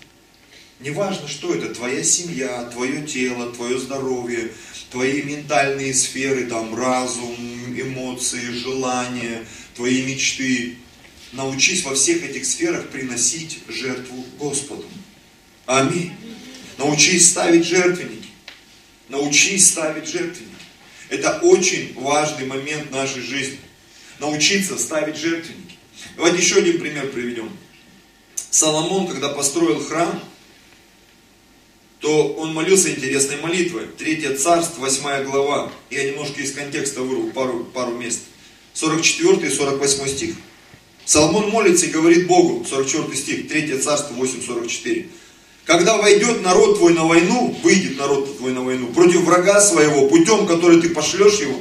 Неважно, 0.85 1.27
что 1.29 1.55
это, 1.55 1.75
твоя 1.75 2.05
семья, 2.05 2.65
твое 2.65 3.07
тело, 3.07 3.51
твое 3.51 3.79
здоровье, 3.79 4.53
твои 4.91 5.23
ментальные 5.23 5.95
сферы, 5.95 6.45
там 6.45 6.75
разум, 6.75 7.35
эмоции, 7.75 8.51
желания, 8.51 9.47
твои 9.75 10.03
мечты. 10.03 10.77
Научись 11.33 11.85
во 11.85 11.95
всех 11.95 12.23
этих 12.23 12.45
сферах 12.45 12.91
приносить 12.91 13.61
жертву 13.67 14.27
Господу. 14.39 14.85
Аминь. 15.65 16.13
Научись 16.77 17.31
ставить 17.31 17.65
жертвенники. 17.65 18.29
Научись 19.09 19.71
ставить 19.71 20.07
жертвенники. 20.07 20.53
Это 21.09 21.39
очень 21.41 21.95
важный 21.95 22.45
момент 22.45 22.91
нашей 22.91 23.23
жизни. 23.23 23.59
Научиться 24.19 24.77
ставить 24.77 25.17
жертвенники. 25.17 25.79
Давайте 26.17 26.43
еще 26.43 26.57
один 26.57 26.79
пример 26.79 27.09
приведем. 27.11 27.49
Соломон, 28.51 29.09
когда 29.09 29.31
построил 29.31 29.83
храм, 29.83 30.23
то 32.05 32.35
он 32.35 32.53
молился 32.53 32.91
интересной 32.91 33.39
молитвой. 33.39 33.87
Третье 33.97 34.37
царство, 34.37 34.83
восьмая 34.83 35.25
глава. 35.25 35.73
Я 35.91 36.05
немножко 36.05 36.43
из 36.43 36.53
контекста 36.53 37.01
вырву 37.01 37.31
пару, 37.31 37.65
пару 37.65 37.93
мест. 37.93 38.21
44 38.75 39.49
и 39.49 39.51
48 39.51 40.09
стих. 40.09 40.35
Соломон 41.07 41.49
молится 41.49 41.87
и 41.87 41.91
говорит 41.91 42.27
Богу, 42.27 42.67
44 42.69 43.17
стих, 43.17 43.49
3 43.49 43.79
царство 43.79 44.15
8.44. 44.17 45.07
Когда 45.65 45.97
войдет 45.97 46.43
народ 46.43 46.77
твой 46.77 46.93
на 46.93 47.05
войну, 47.05 47.57
выйдет 47.63 47.97
народ 47.97 48.37
твой 48.37 48.53
на 48.53 48.61
войну, 48.61 48.89
против 48.89 49.23
врага 49.23 49.63
своего, 49.63 50.07
путем, 50.07 50.47
который 50.47 50.83
ты 50.83 50.91
пошлешь 50.91 51.41
его, 51.41 51.57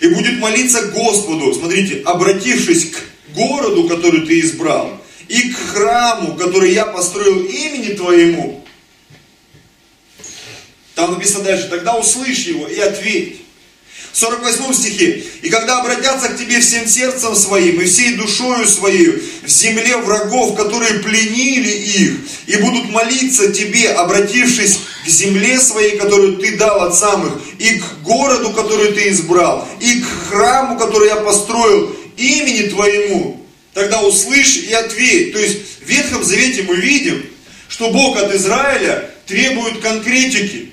и 0.00 0.08
будет 0.08 0.40
молиться 0.40 0.88
Господу, 0.88 1.54
смотрите, 1.54 2.02
обратившись 2.04 2.90
к 2.90 3.34
городу, 3.36 3.86
который 3.88 4.26
ты 4.26 4.40
избрал, 4.40 5.00
и 5.28 5.52
к 5.52 5.56
храму, 5.56 6.34
который 6.34 6.72
я 6.72 6.86
построил 6.86 7.44
имени 7.44 7.94
твоему. 7.94 8.65
Там 10.96 11.12
написано 11.12 11.44
дальше, 11.44 11.68
тогда 11.68 11.94
услышь 11.94 12.46
его 12.46 12.66
и 12.66 12.80
ответь. 12.80 13.42
48 14.14 14.72
стихе. 14.72 15.22
«И 15.42 15.50
когда 15.50 15.80
обратятся 15.80 16.30
к 16.30 16.38
тебе 16.38 16.58
всем 16.60 16.88
сердцем 16.88 17.36
своим 17.36 17.82
и 17.82 17.84
всей 17.84 18.14
душою 18.14 18.66
своей 18.66 19.22
в 19.42 19.46
земле 19.46 19.98
врагов, 19.98 20.56
которые 20.56 21.00
пленили 21.00 21.68
их, 21.68 22.12
и 22.46 22.56
будут 22.56 22.88
молиться 22.88 23.52
тебе, 23.52 23.90
обратившись 23.90 24.78
к 25.04 25.08
земле 25.08 25.60
своей, 25.60 25.98
которую 25.98 26.38
ты 26.38 26.56
дал 26.56 26.80
от 26.80 26.96
самых, 26.96 27.34
и 27.58 27.78
к 27.78 28.02
городу, 28.02 28.54
который 28.54 28.92
ты 28.92 29.10
избрал, 29.10 29.68
и 29.80 30.00
к 30.00 30.30
храму, 30.30 30.78
который 30.78 31.08
я 31.08 31.16
построил, 31.16 31.94
имени 32.16 32.68
твоему, 32.68 33.44
тогда 33.74 34.00
услышь 34.00 34.56
и 34.56 34.72
ответь». 34.72 35.34
То 35.34 35.40
есть 35.40 35.58
в 35.84 35.86
Ветхом 35.90 36.24
Завете 36.24 36.62
мы 36.62 36.76
видим, 36.76 37.22
что 37.68 37.90
Бог 37.90 38.16
от 38.16 38.34
Израиля 38.34 39.10
требует 39.26 39.80
конкретики 39.80 40.70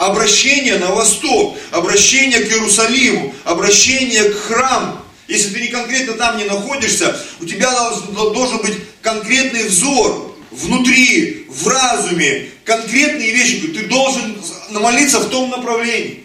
обращение 0.00 0.78
на 0.78 0.92
восток, 0.92 1.58
обращение 1.70 2.40
к 2.40 2.50
Иерусалиму, 2.50 3.34
обращение 3.44 4.30
к 4.30 4.34
храму. 4.34 4.98
Если 5.28 5.52
ты 5.52 5.60
не 5.60 5.68
конкретно 5.68 6.14
там 6.14 6.38
не 6.38 6.44
находишься, 6.44 7.20
у 7.38 7.44
тебя 7.44 7.70
должен 8.14 8.62
быть 8.62 8.78
конкретный 9.02 9.64
взор 9.64 10.34
внутри, 10.50 11.44
в 11.50 11.68
разуме, 11.68 12.48
конкретные 12.64 13.30
вещи. 13.30 13.60
Ты 13.60 13.84
должен 13.88 14.40
молиться 14.70 15.20
в 15.20 15.28
том 15.28 15.50
направлении. 15.50 16.24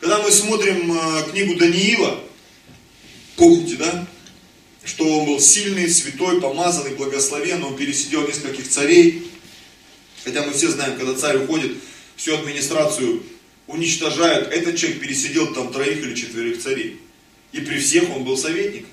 Когда 0.00 0.18
мы 0.18 0.30
смотрим 0.30 0.92
э, 0.92 1.30
книгу 1.30 1.54
Даниила, 1.54 2.20
помните, 3.36 3.76
да? 3.76 4.06
Что 4.84 5.04
он 5.20 5.24
был 5.24 5.40
сильный, 5.40 5.88
святой, 5.88 6.42
помазанный, 6.42 6.94
благословенный, 6.94 7.64
он 7.64 7.76
пересидел 7.76 8.28
нескольких 8.28 8.68
царей. 8.68 9.26
Хотя 10.22 10.42
мы 10.42 10.52
все 10.52 10.68
знаем, 10.68 10.98
когда 10.98 11.14
царь 11.14 11.38
уходит, 11.38 11.78
всю 12.16 12.34
администрацию 12.34 13.22
уничтожают, 13.66 14.52
этот 14.52 14.76
человек 14.76 15.00
пересидел 15.00 15.52
там 15.52 15.72
троих 15.72 15.98
или 16.02 16.14
четверых 16.14 16.62
царей. 16.62 17.00
И 17.52 17.60
при 17.60 17.78
всех 17.78 18.10
он 18.14 18.24
был 18.24 18.36
советник. 18.36 18.86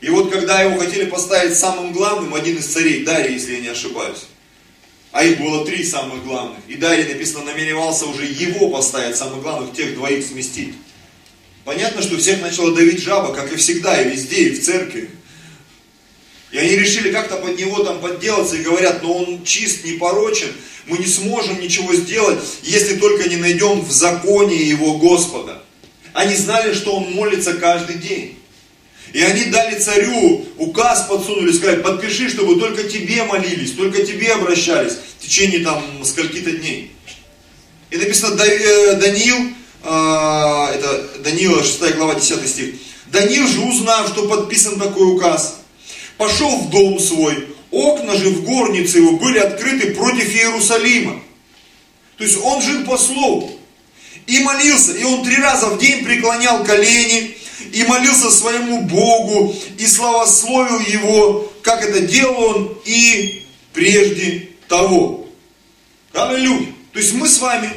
И 0.00 0.08
вот 0.08 0.30
когда 0.30 0.62
его 0.62 0.78
хотели 0.78 1.04
поставить 1.04 1.56
самым 1.56 1.92
главным, 1.92 2.34
один 2.34 2.56
из 2.56 2.66
царей, 2.66 3.04
Дарий, 3.04 3.34
если 3.34 3.54
я 3.54 3.60
не 3.60 3.68
ошибаюсь, 3.68 4.26
а 5.12 5.24
их 5.24 5.38
было 5.38 5.66
три 5.66 5.84
самых 5.84 6.24
главных, 6.24 6.60
и 6.68 6.76
Дарий, 6.76 7.12
написано, 7.12 7.44
намеревался 7.44 8.06
уже 8.06 8.24
его 8.24 8.70
поставить 8.70 9.16
самых 9.16 9.42
главных, 9.42 9.74
тех 9.74 9.94
двоих 9.94 10.24
сместить. 10.24 10.74
Понятно, 11.64 12.00
что 12.00 12.16
всех 12.16 12.40
начала 12.40 12.74
давить 12.74 13.02
жаба, 13.02 13.34
как 13.34 13.52
и 13.52 13.56
всегда, 13.56 14.00
и 14.00 14.10
везде, 14.10 14.48
и 14.48 14.50
в 14.54 14.64
церкви. 14.64 15.10
И 16.52 16.58
они 16.58 16.76
решили 16.76 17.12
как-то 17.12 17.36
под 17.36 17.56
него 17.56 17.84
там 17.84 18.00
подделаться 18.00 18.56
и 18.56 18.62
говорят, 18.62 19.02
но 19.02 19.12
он 19.14 19.44
чист, 19.44 19.84
непорочен, 19.84 20.48
мы 20.86 20.98
не 20.98 21.06
сможем 21.06 21.60
ничего 21.60 21.94
сделать, 21.94 22.40
если 22.62 22.96
только 22.96 23.28
не 23.28 23.36
найдем 23.36 23.80
в 23.82 23.90
законе 23.92 24.56
его 24.56 24.98
Господа. 24.98 25.62
Они 26.12 26.34
знали, 26.34 26.74
что 26.74 26.96
он 26.96 27.12
молится 27.12 27.54
каждый 27.54 27.96
день. 27.96 28.36
И 29.12 29.22
они 29.22 29.46
дали 29.46 29.78
царю 29.78 30.46
указ 30.56 31.06
подсунули, 31.08 31.52
сказали, 31.52 31.82
подпиши, 31.82 32.28
чтобы 32.28 32.60
только 32.60 32.84
тебе 32.84 33.24
молились, 33.24 33.72
только 33.72 34.04
тебе 34.04 34.32
обращались 34.32 34.92
в 35.18 35.22
течение 35.22 35.60
там 35.60 35.82
скольки-то 36.04 36.52
дней. 36.52 36.92
И 37.90 37.96
написано 37.96 38.40
э, 38.40 38.94
Даниил, 38.96 39.52
а, 39.82 40.70
это 40.72 41.18
Даниила 41.24 41.62
6 41.62 41.96
глава 41.96 42.14
10 42.14 42.48
стих. 42.48 42.74
Даниил 43.06 43.48
же 43.48 43.60
узнав, 43.60 44.08
что 44.08 44.28
подписан 44.28 44.78
такой 44.78 45.12
указ, 45.12 45.59
пошел 46.20 46.54
в 46.58 46.68
дом 46.68 47.00
свой, 47.00 47.48
окна 47.70 48.14
же 48.14 48.28
в 48.28 48.44
горнице 48.44 48.98
его 48.98 49.12
были 49.12 49.38
открыты 49.38 49.94
против 49.94 50.28
Иерусалима. 50.34 51.18
То 52.18 52.24
есть 52.24 52.36
он 52.42 52.60
жил 52.60 52.84
по 52.84 52.98
слову. 52.98 53.50
И 54.26 54.40
молился, 54.40 54.92
и 54.92 55.02
он 55.02 55.24
три 55.24 55.36
раза 55.36 55.70
в 55.70 55.78
день 55.78 56.04
преклонял 56.04 56.62
колени, 56.62 57.38
и 57.72 57.84
молился 57.84 58.30
своему 58.30 58.82
Богу, 58.82 59.56
и 59.78 59.86
славословил 59.86 60.80
его, 60.80 61.50
как 61.62 61.82
это 61.82 62.00
делал 62.02 62.38
он 62.38 62.78
и 62.84 63.42
прежде 63.72 64.50
того. 64.68 65.26
Аллилуйя. 66.12 66.66
То 66.92 66.98
есть 66.98 67.14
мы 67.14 67.28
с 67.28 67.38
вами 67.38 67.70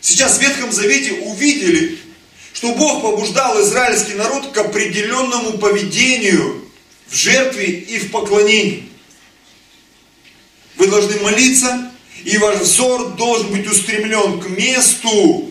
сейчас 0.00 0.38
в 0.38 0.40
Ветхом 0.40 0.72
Завете 0.72 1.12
увидели, 1.12 1.98
что 2.54 2.72
Бог 2.72 3.02
побуждал 3.02 3.60
израильский 3.60 4.14
народ 4.14 4.52
к 4.52 4.56
определенному 4.56 5.58
поведению 5.58 6.65
в 7.08 7.14
жертве 7.14 7.66
и 7.66 7.98
в 7.98 8.10
поклонении. 8.10 8.88
Вы 10.76 10.88
должны 10.88 11.20
молиться, 11.20 11.92
и 12.24 12.36
ваш 12.38 12.60
взор 12.60 13.14
должен 13.14 13.50
быть 13.50 13.66
устремлен 13.66 14.40
к 14.40 14.48
месту, 14.48 15.50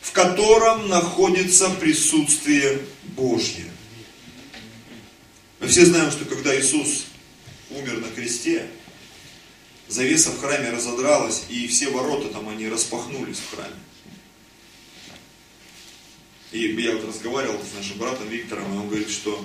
в 0.00 0.12
котором 0.12 0.88
находится 0.88 1.70
присутствие 1.70 2.80
Божье. 3.16 3.64
Мы 5.60 5.68
все 5.68 5.86
знаем, 5.86 6.10
что 6.10 6.24
когда 6.24 6.58
Иисус 6.58 7.04
умер 7.70 7.98
на 7.98 8.08
кресте, 8.08 8.66
завеса 9.88 10.30
в 10.30 10.40
храме 10.40 10.70
разодралась, 10.70 11.44
и 11.48 11.66
все 11.68 11.88
ворота 11.88 12.28
там, 12.28 12.48
они 12.48 12.68
распахнулись 12.68 13.38
в 13.38 13.54
храме. 13.54 13.74
И 16.52 16.72
я 16.82 16.92
вот 16.92 17.08
разговаривал 17.08 17.58
с 17.58 17.76
нашим 17.76 17.98
братом 17.98 18.28
Виктором, 18.28 18.72
и 18.72 18.78
он 18.78 18.88
говорит, 18.88 19.10
что 19.10 19.44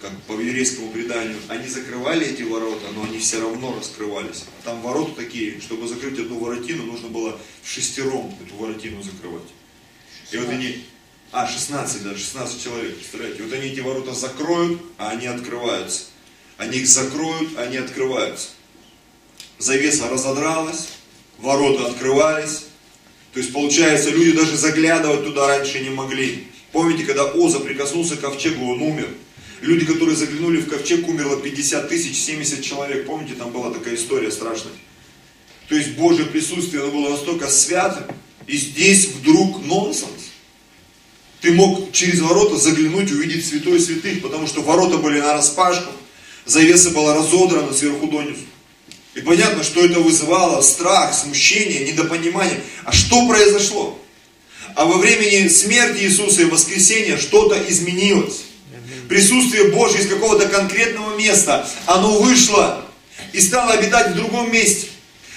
как 0.00 0.12
по 0.22 0.32
еврейскому 0.32 0.90
преданию, 0.90 1.36
они 1.48 1.66
закрывали 1.66 2.26
эти 2.26 2.42
ворота, 2.42 2.86
но 2.94 3.04
они 3.04 3.18
все 3.18 3.40
равно 3.40 3.76
раскрывались. 3.76 4.44
Там 4.64 4.80
ворота 4.80 5.12
такие, 5.16 5.60
чтобы 5.60 5.88
закрыть 5.88 6.18
одну 6.18 6.38
воротину, 6.38 6.84
нужно 6.84 7.08
было 7.08 7.38
шестером 7.64 8.34
эту 8.44 8.54
воротину 8.56 9.02
закрывать. 9.02 9.48
И 10.30 10.36
вот 10.36 10.48
они, 10.50 10.84
а, 11.32 11.48
16, 11.48 12.04
да, 12.04 12.14
16 12.14 12.62
человек, 12.62 12.94
представляете, 12.94 13.42
вот 13.42 13.52
они 13.52 13.68
эти 13.68 13.80
ворота 13.80 14.14
закроют, 14.14 14.80
а 14.98 15.10
они 15.10 15.26
открываются. 15.26 16.04
Они 16.58 16.78
их 16.78 16.88
закроют, 16.88 17.56
а 17.56 17.62
они 17.62 17.76
открываются. 17.78 18.48
Завеса 19.58 20.08
разодралась, 20.08 20.88
ворота 21.38 21.86
открывались. 21.86 22.66
То 23.32 23.40
есть, 23.40 23.52
получается, 23.52 24.10
люди 24.10 24.32
даже 24.32 24.56
заглядывать 24.56 25.24
туда 25.24 25.48
раньше 25.48 25.80
не 25.80 25.90
могли. 25.90 26.46
Помните, 26.72 27.04
когда 27.04 27.24
Оза 27.24 27.60
прикоснулся 27.60 28.16
к 28.16 28.20
ковчегу, 28.20 28.72
он 28.72 28.82
умер. 28.82 29.08
Люди, 29.60 29.84
которые 29.84 30.16
заглянули 30.16 30.60
в 30.60 30.68
ковчег, 30.68 31.08
умерло 31.08 31.40
50 31.40 31.88
тысяч, 31.88 32.16
70 32.16 32.62
человек. 32.62 33.06
Помните, 33.06 33.34
там 33.34 33.50
была 33.50 33.70
такая 33.70 33.96
история 33.96 34.30
страшная. 34.30 34.72
То 35.68 35.74
есть 35.74 35.90
Божье 35.96 36.24
присутствие 36.24 36.82
оно 36.82 36.92
было 36.92 37.10
настолько 37.10 37.48
святым, 37.48 38.04
и 38.46 38.56
здесь 38.56 39.06
вдруг 39.06 39.64
нонсенс. 39.64 40.32
Ты 41.40 41.52
мог 41.52 41.92
через 41.92 42.20
ворота 42.20 42.56
заглянуть, 42.56 43.10
увидеть 43.12 43.46
святой 43.46 43.78
святых, 43.78 44.22
потому 44.22 44.46
что 44.46 44.62
ворота 44.62 44.96
были 44.96 45.20
на 45.20 45.34
распашку, 45.34 45.92
завеса 46.46 46.90
была 46.90 47.14
разодрана 47.14 47.72
сверху 47.72 48.06
донизу. 48.06 48.42
И 49.14 49.20
понятно, 49.20 49.62
что 49.64 49.84
это 49.84 50.00
вызывало 50.00 50.62
страх, 50.62 51.14
смущение, 51.14 51.90
недопонимание. 51.90 52.60
А 52.84 52.92
что 52.92 53.26
произошло? 53.28 53.98
А 54.74 54.84
во 54.84 54.98
времени 54.98 55.48
смерти 55.48 56.04
Иисуса 56.04 56.42
и 56.42 56.44
воскресения 56.44 57.18
что-то 57.18 57.60
изменилось. 57.68 58.47
Присутствие 59.08 59.68
Божье 59.68 60.00
из 60.00 60.08
какого-то 60.08 60.46
конкретного 60.48 61.16
места, 61.16 61.66
оно 61.86 62.18
вышло 62.20 62.84
и 63.32 63.40
стало 63.40 63.72
обитать 63.72 64.10
в 64.10 64.14
другом 64.16 64.52
месте. 64.52 64.88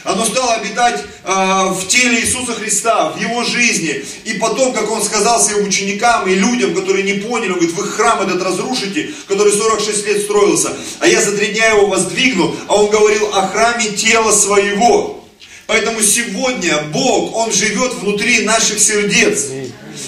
Оно 0.04 0.26
стало 0.26 0.56
обитать 0.56 1.00
э, 1.24 1.32
в 1.70 1.88
теле 1.88 2.22
Иисуса 2.22 2.54
Христа, 2.54 3.12
в 3.12 3.22
Его 3.22 3.44
жизни. 3.44 4.04
И 4.26 4.34
потом, 4.34 4.74
как 4.74 4.90
Он 4.90 5.02
сказал 5.04 5.40
своим 5.40 5.68
ученикам 5.68 6.28
и 6.28 6.34
людям, 6.34 6.74
которые 6.74 7.04
не 7.04 7.22
поняли, 7.22 7.52
Он 7.52 7.60
говорит, 7.60 7.76
вы 7.76 7.88
храм 7.88 8.22
этот 8.22 8.42
разрушите, 8.42 9.14
который 9.28 9.54
46 9.54 10.08
лет 10.08 10.22
строился, 10.24 10.76
а 11.00 11.08
я 11.08 11.22
за 11.22 11.38
три 11.38 11.48
дня 11.48 11.70
его 11.70 11.86
воздвигну. 11.86 12.56
А 12.68 12.76
Он 12.76 12.90
говорил 12.90 13.28
о 13.28 13.48
храме 13.48 13.92
тела 13.92 14.32
своего. 14.32 15.24
Поэтому 15.68 16.02
сегодня 16.02 16.82
Бог, 16.92 17.36
Он 17.36 17.52
живет 17.52 17.94
внутри 17.94 18.42
наших 18.42 18.80
сердец. 18.80 19.50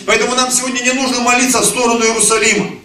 Поэтому 0.08 0.36
нам 0.36 0.52
сегодня 0.52 0.82
не 0.82 0.94
нужно 0.94 1.22
молиться 1.22 1.62
в 1.62 1.66
сторону 1.66 2.04
Иерусалима. 2.04 2.83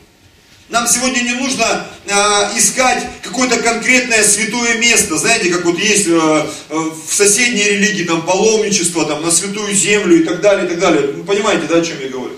Нам 0.68 0.86
сегодня 0.86 1.20
не 1.20 1.32
нужно 1.32 1.86
э, 2.04 2.12
искать 2.58 3.02
какое-то 3.22 3.56
конкретное 3.58 4.22
святое 4.22 4.76
место. 4.76 5.16
Знаете, 5.16 5.50
как 5.50 5.64
вот 5.64 5.78
есть 5.78 6.06
э, 6.08 6.10
э, 6.10 6.76
в 7.06 7.14
соседней 7.14 7.64
религии 7.64 8.04
там 8.04 8.20
паломничество, 8.20 9.06
там 9.06 9.22
на 9.22 9.30
святую 9.30 9.74
землю 9.74 10.20
и 10.20 10.24
так 10.24 10.42
далее, 10.42 10.66
и 10.66 10.68
так 10.68 10.78
далее. 10.78 11.12
Вы 11.12 11.24
понимаете, 11.24 11.66
да, 11.66 11.76
о 11.76 11.84
чем 11.84 11.98
я 12.02 12.08
говорю? 12.08 12.34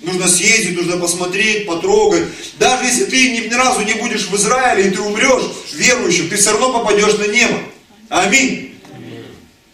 Нужно 0.00 0.28
съездить, 0.28 0.76
нужно 0.76 0.96
посмотреть, 0.96 1.66
потрогать. 1.66 2.24
Даже 2.58 2.86
если 2.86 3.04
ты 3.04 3.30
ни, 3.30 3.48
ни 3.48 3.54
разу 3.54 3.82
не 3.82 3.94
будешь 3.94 4.28
в 4.28 4.36
Израиле 4.36 4.88
и 4.88 4.90
ты 4.90 5.02
умрешь 5.02 5.44
верующим, 5.74 6.30
ты 6.30 6.36
все 6.36 6.52
равно 6.52 6.72
попадешь 6.72 7.18
на 7.18 7.26
небо. 7.26 7.58
Аминь. 8.08 8.73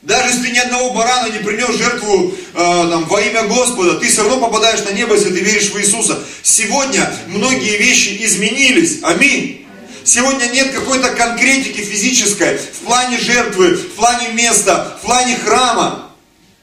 Даже 0.03 0.29
если 0.29 0.45
ты 0.45 0.51
ни 0.53 0.59
одного 0.59 0.95
барана 0.95 1.31
не 1.31 1.41
принес 1.41 1.77
жертву 1.77 2.33
э, 2.33 2.55
там, 2.55 3.05
во 3.05 3.21
имя 3.21 3.45
Господа, 3.45 3.99
ты 3.99 4.09
все 4.09 4.23
равно 4.23 4.41
попадаешь 4.41 4.83
на 4.85 4.93
небо, 4.93 5.15
если 5.15 5.31
ты 5.31 5.41
веришь 5.41 5.71
в 5.71 5.79
Иисуса. 5.79 6.25
Сегодня 6.43 7.13
многие 7.27 7.77
вещи 7.77 8.17
изменились. 8.25 9.01
Аминь. 9.03 9.67
Сегодня 10.03 10.47
нет 10.47 10.73
какой-то 10.73 11.11
конкретики 11.11 11.83
физической 11.83 12.57
в 12.57 12.79
плане 12.79 13.19
жертвы, 13.19 13.75
в 13.75 13.95
плане 13.95 14.33
места, 14.33 14.99
в 14.99 15.05
плане 15.05 15.37
храма. 15.37 16.11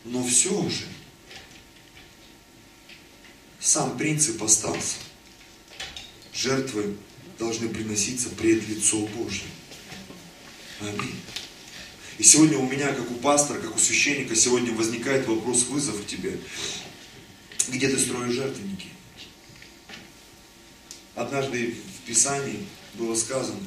Но 0.04 0.24
все 0.24 0.50
же, 0.70 0.86
сам 3.60 3.98
принцип 3.98 4.42
остался. 4.42 4.96
Жертвы 6.34 6.96
должны 7.38 7.70
приноситься 7.70 8.30
пред 8.30 8.68
лицо 8.68 8.98
Божье. 8.98 9.46
Аминь. 10.82 11.16
И 12.18 12.24
сегодня 12.24 12.58
у 12.58 12.68
меня, 12.68 12.94
как 12.94 13.10
у 13.12 13.16
пастора, 13.16 13.60
как 13.60 13.76
у 13.76 13.80
священника, 13.80 14.36
сегодня 14.36 14.74
возникает 14.74 15.28
вопрос, 15.28 15.64
вызов 15.64 16.02
к 16.02 16.08
тебе. 16.08 16.40
Где 17.68 17.90
ты 17.90 18.00
строишь 18.00 18.34
жертвенники? 18.34 18.88
Однажды 21.14 21.76
в 21.76 22.08
Писании 22.08 22.66
было 22.96 23.14
сказано, 23.16 23.60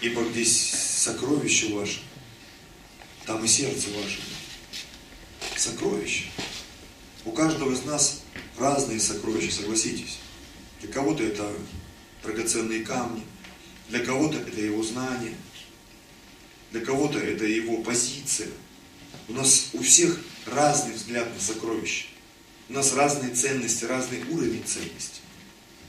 ибо 0.00 0.24
здесь 0.30 0.70
сокровище 0.70 1.74
ваше, 1.74 2.00
там 3.26 3.44
и 3.44 3.48
сердце 3.48 3.88
ваше. 3.90 4.20
Сокровище. 5.56 6.24
У 7.24 7.32
каждого 7.32 7.72
из 7.72 7.84
нас 7.84 8.22
разные 8.58 8.98
сокровища, 8.98 9.52
согласитесь. 9.52 10.18
Для 10.80 10.90
кого-то 10.90 11.22
это 11.22 11.52
драгоценные 12.22 12.84
камни, 12.84 13.22
для 13.88 14.00
кого-то 14.00 14.38
это 14.38 14.60
его 14.60 14.82
знания, 14.82 15.34
для 16.72 16.80
кого-то 16.80 17.18
это 17.18 17.44
его 17.44 17.78
позиция. 17.82 18.48
У 19.28 19.34
нас 19.34 19.68
у 19.74 19.82
всех 19.82 20.18
разный 20.46 20.94
взгляд 20.94 21.32
на 21.32 21.40
сокровища. 21.40 22.06
У 22.68 22.72
нас 22.72 22.94
разные 22.94 23.34
ценности, 23.34 23.84
разный 23.84 24.22
уровень 24.30 24.64
ценности. 24.64 25.20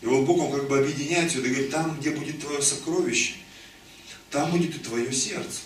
И 0.02 0.06
вот 0.06 0.26
Бог, 0.26 0.40
Он 0.40 0.52
как 0.52 0.68
бы 0.68 0.78
объединяет 0.78 1.32
все 1.32 1.40
и 1.40 1.50
говорит, 1.50 1.72
там, 1.72 1.98
где 2.00 2.12
будет 2.12 2.42
твое 2.42 2.62
сокровище, 2.62 3.36
там 4.30 4.52
будет 4.52 4.76
и 4.76 4.80
твое 4.80 5.12
сердце. 5.14 5.62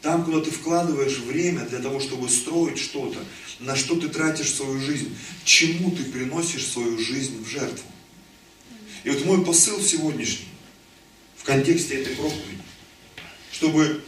Там, 0.00 0.24
куда 0.24 0.40
ты 0.40 0.50
вкладываешь 0.50 1.18
время 1.18 1.64
для 1.66 1.78
того, 1.78 2.00
чтобы 2.00 2.28
строить 2.28 2.78
что-то, 2.78 3.18
на 3.60 3.76
что 3.76 3.96
ты 3.96 4.08
тратишь 4.08 4.52
свою 4.52 4.80
жизнь, 4.80 5.16
чему 5.44 5.90
ты 5.92 6.04
приносишь 6.04 6.66
свою 6.66 6.98
жизнь 6.98 7.42
в 7.42 7.48
жертву. 7.48 7.86
И 9.04 9.10
вот 9.10 9.24
мой 9.24 9.44
посыл 9.44 9.80
сегодняшний, 9.80 10.48
в 11.36 11.44
контексте 11.44 12.02
этой 12.02 12.14
проповеди, 12.16 12.62
чтобы 13.52 14.02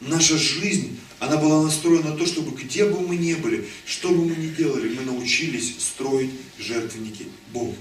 наша 0.00 0.36
жизнь, 0.36 0.98
она 1.18 1.36
была 1.36 1.62
настроена 1.62 2.10
на 2.10 2.16
то, 2.16 2.26
чтобы 2.26 2.58
где 2.60 2.86
бы 2.86 3.00
мы 3.00 3.16
ни 3.16 3.34
были, 3.34 3.68
что 3.84 4.08
бы 4.08 4.24
мы 4.24 4.36
ни 4.36 4.48
делали, 4.48 4.94
мы 4.94 5.02
научились 5.02 5.74
строить 5.78 6.30
жертвенники 6.58 7.26
Богу. 7.52 7.76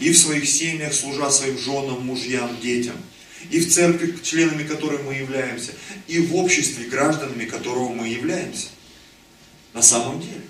И 0.00 0.10
в 0.10 0.18
своих 0.18 0.48
семьях, 0.48 0.92
служа 0.92 1.30
своим 1.30 1.58
женам, 1.58 2.04
мужьям, 2.04 2.58
детям. 2.60 2.96
И 3.50 3.60
в 3.60 3.72
церкви, 3.72 4.16
членами 4.22 4.64
которой 4.64 5.02
мы 5.02 5.14
являемся. 5.14 5.72
И 6.08 6.18
в 6.18 6.34
обществе, 6.34 6.86
гражданами 6.86 7.44
которого 7.44 7.88
мы 7.88 8.08
являемся. 8.08 8.66
На 9.72 9.82
самом 9.82 10.20
деле. 10.20 10.42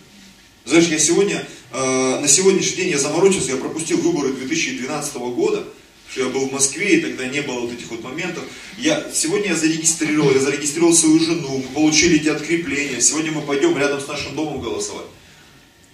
Знаешь, 0.65 0.89
я 0.89 0.99
сегодня, 0.99 1.47
э, 1.73 2.21
на 2.21 2.27
сегодняшний 2.27 2.77
день 2.77 2.91
я 2.91 2.99
заморочился, 2.99 3.53
я 3.53 3.57
пропустил 3.59 3.99
выборы 3.99 4.33
2012 4.33 5.17
года 5.31 5.69
что 6.11 6.23
я 6.23 6.29
был 6.29 6.49
в 6.49 6.53
Москве, 6.53 6.99
и 6.99 7.01
тогда 7.01 7.27
не 7.27 7.41
было 7.41 7.61
вот 7.61 7.73
этих 7.73 7.91
вот 7.91 8.03
моментов. 8.03 8.45
Я, 8.79 9.11
сегодня 9.13 9.49
я 9.49 9.57
зарегистрировал, 9.57 10.33
я 10.33 10.41
зарегистрировал 10.41 10.95
свою 10.95 11.21
жену, 11.21 11.59
мы 11.59 11.75
получили 11.75 12.17
эти 12.17 12.29
открепления. 12.29 13.01
Сегодня 13.01 13.33
мы 13.33 13.43
пойдем 13.43 13.77
рядом 13.77 14.01
с 14.01 14.07
нашим 14.07 14.35
домом 14.35 14.61
голосовать. 14.61 15.07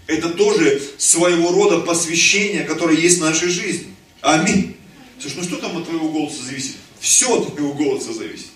Это 0.07 0.29
тоже 0.31 0.81
своего 0.98 1.50
рода 1.50 1.81
посвящение, 1.81 2.64
которое 2.64 2.96
есть 2.96 3.18
в 3.18 3.22
нашей 3.22 3.48
жизни. 3.48 3.88
Аминь. 4.20 4.77
Слушай, 5.18 5.37
ну 5.38 5.42
что 5.44 5.57
там 5.57 5.77
от 5.79 5.87
твоего 5.87 6.11
голоса 6.11 6.44
зависит? 6.44 6.77
Все 7.00 7.35
от 7.35 7.55
твоего 7.55 7.72
голоса 7.72 8.12
зависит. 8.12 8.48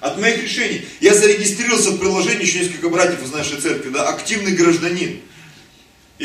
От 0.00 0.20
моих 0.20 0.42
решений. 0.42 0.82
Я 1.00 1.14
зарегистрировался 1.14 1.90
в 1.90 1.98
приложении, 1.98 2.44
еще 2.44 2.60
несколько 2.60 2.88
братьев 2.88 3.22
из 3.22 3.32
нашей 3.32 3.60
церкви, 3.60 3.90
да, 3.90 4.08
активный 4.08 4.52
гражданин. 4.52 5.20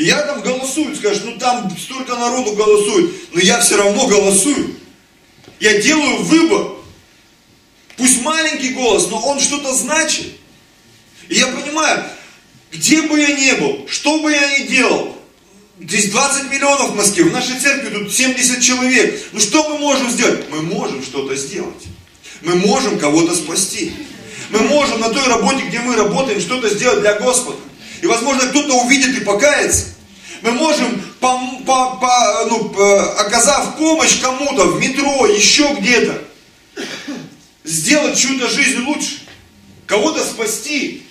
Я 0.00 0.22
там 0.22 0.40
голосую, 0.40 0.96
скажешь, 0.96 1.22
ну 1.26 1.36
там 1.36 1.70
столько 1.78 2.16
народу 2.16 2.52
голосует, 2.52 3.10
но 3.32 3.40
я 3.40 3.60
все 3.60 3.76
равно 3.76 4.06
голосую. 4.06 4.74
Я 5.60 5.78
делаю 5.82 6.22
выбор. 6.22 6.72
Пусть 7.98 8.22
маленький 8.22 8.70
голос, 8.70 9.08
но 9.10 9.18
он 9.18 9.40
что-то 9.40 9.74
значит. 9.74 10.26
И 11.28 11.34
я 11.34 11.48
понимаю, 11.48 12.04
где 12.72 13.02
бы 13.02 13.20
я 13.20 13.28
ни 13.32 13.60
был, 13.60 13.86
что 13.90 14.20
бы 14.20 14.32
я 14.32 14.58
ни 14.58 14.68
делал, 14.68 15.18
здесь 15.78 16.10
20 16.10 16.50
миллионов 16.50 16.92
в 16.92 16.96
Москве, 16.96 17.24
в 17.24 17.32
нашей 17.32 17.60
церкви 17.60 17.90
тут 17.90 18.10
70 18.10 18.62
человек. 18.62 19.22
Ну 19.32 19.38
что 19.38 19.68
мы 19.68 19.78
можем 19.78 20.08
сделать? 20.08 20.48
Мы 20.48 20.62
можем 20.62 21.02
что-то 21.02 21.36
сделать. 21.36 21.84
Мы 22.40 22.54
можем 22.54 22.98
кого-то 22.98 23.34
спасти. 23.34 23.92
Мы 24.48 24.60
можем 24.60 24.98
на 25.00 25.10
той 25.10 25.28
работе, 25.28 25.66
где 25.68 25.80
мы 25.80 25.94
работаем, 25.94 26.40
что-то 26.40 26.70
сделать 26.70 27.02
для 27.02 27.18
Господа. 27.18 27.58
И, 28.02 28.06
возможно, 28.06 28.48
кто-то 28.48 28.74
увидит 28.82 29.20
и 29.20 29.24
покается. 29.24 29.86
Мы 30.42 30.52
можем, 30.52 31.02
по, 31.20 31.38
по, 31.66 31.96
по, 31.96 32.46
ну, 32.48 32.70
оказав 33.18 33.76
помощь 33.76 34.20
кому-то 34.20 34.66
в 34.66 34.80
метро, 34.80 35.26
еще 35.26 35.76
где-то, 35.78 36.24
сделать 37.64 38.18
чью-то 38.18 38.48
жизнь 38.48 38.78
лучше. 38.80 39.20
Кого-то 39.86 40.24
спасти, 40.24 41.02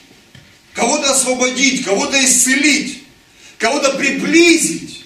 кого-то 0.73 1.12
освободить, 1.12 1.84
кого-то 1.84 2.23
исцелить, 2.23 3.04
кого-то 3.58 3.97
приблизить. 3.97 5.06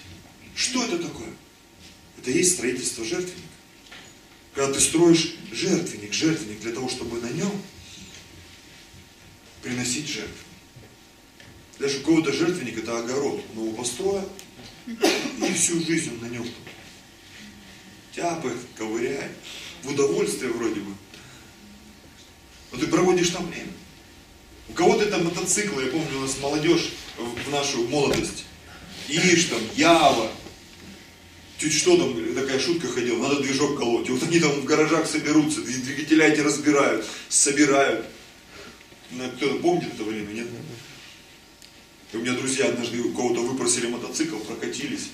Что 0.56 0.84
это 0.84 1.00
такое? 1.00 1.30
Это 2.20 2.32
и 2.32 2.38
есть 2.38 2.54
строительство 2.54 3.04
жертвенника. 3.04 3.42
Когда 4.54 4.74
ты 4.74 4.80
строишь 4.80 5.34
жертвенник, 5.52 6.14
жертвенник 6.14 6.62
для 6.62 6.72
того, 6.72 6.88
чтобы 6.88 7.20
на 7.20 7.30
нем 7.30 7.52
приносить 9.64 10.08
жертву. 10.08 10.53
Даже 11.80 12.00
у 12.00 12.02
кого-то 12.04 12.32
жертвенник 12.32 12.78
это 12.78 12.98
огород. 13.00 13.44
Он 13.56 13.64
его 13.64 13.76
построил, 13.76 14.30
и 14.88 15.54
всю 15.54 15.84
жизнь 15.84 16.12
он 16.14 16.28
на 16.28 16.32
нем 16.32 16.48
тяпает, 18.16 18.58
ковыряет. 18.78 19.32
В 19.84 19.92
удовольствие 19.92 20.52
вроде 20.52 20.80
бы. 20.80 20.94
Но 22.72 22.80
ты 22.80 22.88
проводишь 22.88 23.30
там 23.30 23.46
время. 23.48 23.72
У 24.70 24.74
кого-то 24.74 25.04
это 25.04 25.18
мотоциклы, 25.18 25.84
я 25.84 25.92
помню, 25.92 26.18
у 26.18 26.22
нас 26.22 26.38
молодежь 26.40 26.94
в 27.18 27.50
нашу 27.52 27.88
молодость. 27.88 28.46
Иш 29.10 29.46
там, 29.46 29.60
Ява, 29.76 30.32
чуть 31.58 31.74
что 31.74 31.98
там, 31.98 32.36
такая 32.36 32.60
шутка 32.60 32.88
ходила, 32.88 33.18
надо 33.18 33.42
движок 33.42 33.78
колоть. 33.78 34.08
И 34.08 34.12
вот 34.12 34.24
они 34.24 34.40
там 34.40 34.52
в 34.52 34.64
гаражах 34.64 35.06
соберутся, 35.08 35.62
двигателя 35.62 36.28
эти 36.28 36.40
разбирают, 36.40 37.06
собирают. 37.30 38.06
Ну, 39.12 39.30
кто-то 39.32 39.56
помнит 39.60 39.94
это 39.94 40.04
время, 40.04 40.32
нет? 40.32 40.48
И 42.14 42.18
у 42.18 42.20
меня 42.20 42.34
друзья 42.34 42.68
однажды 42.68 43.02
у 43.02 43.12
кого-то 43.12 43.42
выпросили 43.42 43.88
мотоцикл, 43.88 44.38
прокатились. 44.38 45.10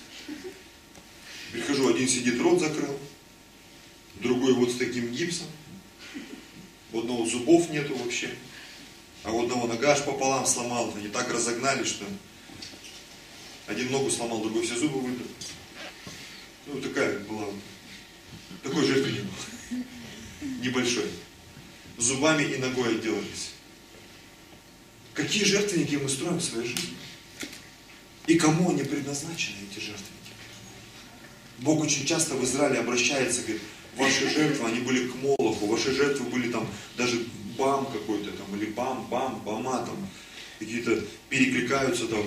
Прихожу, 1.54 1.90
один 1.90 2.08
сидит, 2.08 2.40
рот 2.42 2.60
закрыл, 2.60 3.00
другой 4.16 4.54
вот 4.54 4.70
с 4.70 4.76
таким 4.76 5.10
гипсом, 5.10 5.48
у 6.92 7.00
одного 7.00 7.26
зубов 7.26 7.70
нету 7.70 7.96
вообще, 7.96 8.30
а 9.24 9.32
у 9.32 9.44
одного 9.44 9.66
нога 9.66 9.94
аж 9.94 10.04
пополам 10.04 10.46
сломал, 10.46 10.94
они 10.96 11.08
так 11.08 11.32
разогнали, 11.34 11.84
что 11.86 12.06
один 13.66 13.92
ногу 13.92 14.12
сломал, 14.12 14.42
другой 14.42 14.64
все 14.64 14.76
зубы 14.76 15.00
выбил. 15.00 15.26
Ну, 16.68 16.82
такая 16.82 17.20
была, 17.20 17.46
такой 18.62 18.86
жертвенник 18.86 19.24
был, 19.24 19.84
небольшой. 20.62 21.10
Зубами 21.98 22.44
и 22.44 22.58
ногой 22.58 22.96
отделались. 22.96 23.52
Какие 25.30 25.44
жертвенники 25.44 25.94
мы 25.94 26.10
строим 26.10 26.40
в 26.40 26.44
своей 26.44 26.68
жизни? 26.68 26.90
И 28.26 28.34
кому 28.34 28.72
они 28.72 28.82
предназначены, 28.82 29.58
эти 29.70 29.80
жертвенники? 29.80 30.34
Бог 31.60 31.82
очень 31.82 32.04
часто 32.08 32.34
в 32.34 32.44
Израиле 32.44 32.80
обращается, 32.80 33.42
говорит, 33.42 33.62
ваши 33.96 34.28
жертвы, 34.28 34.68
они 34.68 34.80
были 34.80 35.08
к 35.08 35.14
Молоху, 35.18 35.68
ваши 35.68 35.92
жертвы 35.92 36.26
были 36.32 36.52
там 36.52 36.68
даже 36.98 37.28
бам 37.60 37.86
какой-то 37.86 38.32
там, 38.32 38.60
или 38.60 38.72
бам, 38.72 39.06
бам, 39.12 39.40
бама 39.46 39.86
там, 39.86 40.10
какие-то 40.58 41.00
перекликаются 41.30 42.08
там 42.08 42.26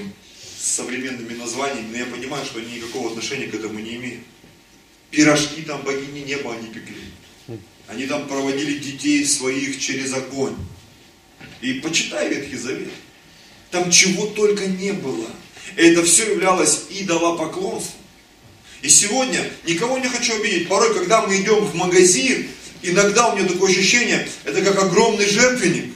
с 0.56 0.64
современными 0.64 1.34
названиями, 1.34 1.90
но 1.90 1.98
я 1.98 2.06
понимаю, 2.06 2.46
что 2.46 2.60
они 2.60 2.76
никакого 2.76 3.10
отношения 3.10 3.48
к 3.48 3.54
этому 3.54 3.80
не 3.80 3.96
имеют. 3.96 4.22
Пирожки 5.10 5.62
там 5.62 5.82
богини 5.82 6.20
неба 6.20 6.54
они 6.54 6.68
пекли. 6.68 7.02
Они 7.88 8.06
там 8.06 8.28
проводили 8.28 8.78
детей 8.78 9.26
своих 9.26 9.80
через 9.80 10.12
огонь. 10.12 10.54
И 11.60 11.74
почитай 11.74 12.28
Ветхий 12.28 12.56
Завет. 12.56 12.90
Там 13.70 13.90
чего 13.90 14.26
только 14.26 14.66
не 14.66 14.92
было. 14.92 15.28
Это 15.76 16.04
все 16.04 16.30
являлось 16.30 16.82
идолопоклонством. 16.90 18.02
И 18.82 18.88
сегодня 18.88 19.48
никого 19.64 19.98
не 19.98 20.08
хочу 20.08 20.34
обидеть. 20.34 20.68
Порой, 20.68 20.92
когда 20.92 21.22
мы 21.22 21.40
идем 21.40 21.64
в 21.64 21.74
магазин, 21.74 22.48
иногда 22.82 23.28
у 23.28 23.36
меня 23.36 23.48
такое 23.48 23.70
ощущение, 23.70 24.28
это 24.44 24.60
как 24.60 24.82
огромный 24.82 25.26
жертвенник, 25.26 25.94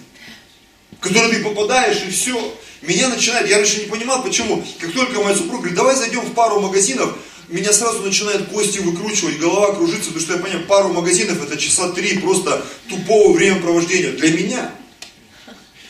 в 0.92 1.00
который 1.00 1.32
ты 1.32 1.42
попадаешь 1.42 2.02
и 2.06 2.10
все. 2.10 2.56
Меня 2.82 3.08
начинает, 3.08 3.48
я 3.48 3.56
раньше 3.56 3.80
не 3.80 3.86
понимал, 3.86 4.22
почему. 4.22 4.64
Как 4.78 4.92
только 4.92 5.20
моя 5.20 5.34
супруга 5.34 5.58
говорит, 5.58 5.76
давай 5.76 5.96
зайдем 5.96 6.20
в 6.20 6.32
пару 6.34 6.60
магазинов, 6.60 7.16
меня 7.48 7.72
сразу 7.72 8.00
начинает 8.02 8.48
кости 8.48 8.78
выкручивать, 8.78 9.38
голова 9.38 9.74
кружится, 9.74 10.10
потому 10.10 10.20
что 10.20 10.34
я 10.34 10.38
понимаю, 10.38 10.66
пару 10.66 10.92
магазинов 10.92 11.42
это 11.42 11.56
часа 11.56 11.90
три 11.92 12.18
просто 12.18 12.64
тупого 12.88 13.32
времяпровождения. 13.32 14.12
Для 14.12 14.30
меня. 14.30 14.72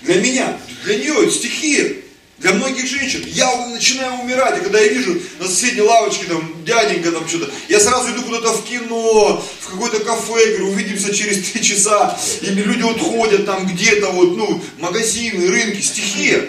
Для 0.03 0.17
меня. 0.17 0.59
Для 0.85 0.97
нее 0.97 1.23
это 1.23 1.31
стихия. 1.31 1.97
Для 2.39 2.53
многих 2.53 2.87
женщин. 2.87 3.25
Я 3.27 3.67
начинаю 3.69 4.21
умирать, 4.21 4.59
и 4.59 4.65
когда 4.65 4.79
я 4.79 4.89
вижу 4.89 5.19
на 5.39 5.49
соседней 5.49 5.81
лавочке 5.81 6.27
там 6.27 6.65
дяденька 6.67 7.11
там 7.11 7.27
что-то, 7.27 7.51
я 7.69 7.81
сразу 7.81 8.13
иду 8.13 8.23
куда-то 8.23 8.53
в 8.53 8.65
кино, 8.65 9.43
в 9.61 9.69
какое-то 9.69 10.01
кафе, 10.01 10.51
говорю, 10.51 10.69
увидимся 10.69 11.15
через 11.15 11.49
три 11.49 11.63
часа. 11.63 12.19
И 12.43 12.47
люди 12.47 12.83
вот 12.83 13.01
ходят 13.01 13.47
там 13.47 13.67
где-то 13.67 14.11
вот, 14.11 14.37
ну, 14.37 14.63
магазины, 14.79 15.49
рынки, 15.49 15.81
стихия. 15.81 16.47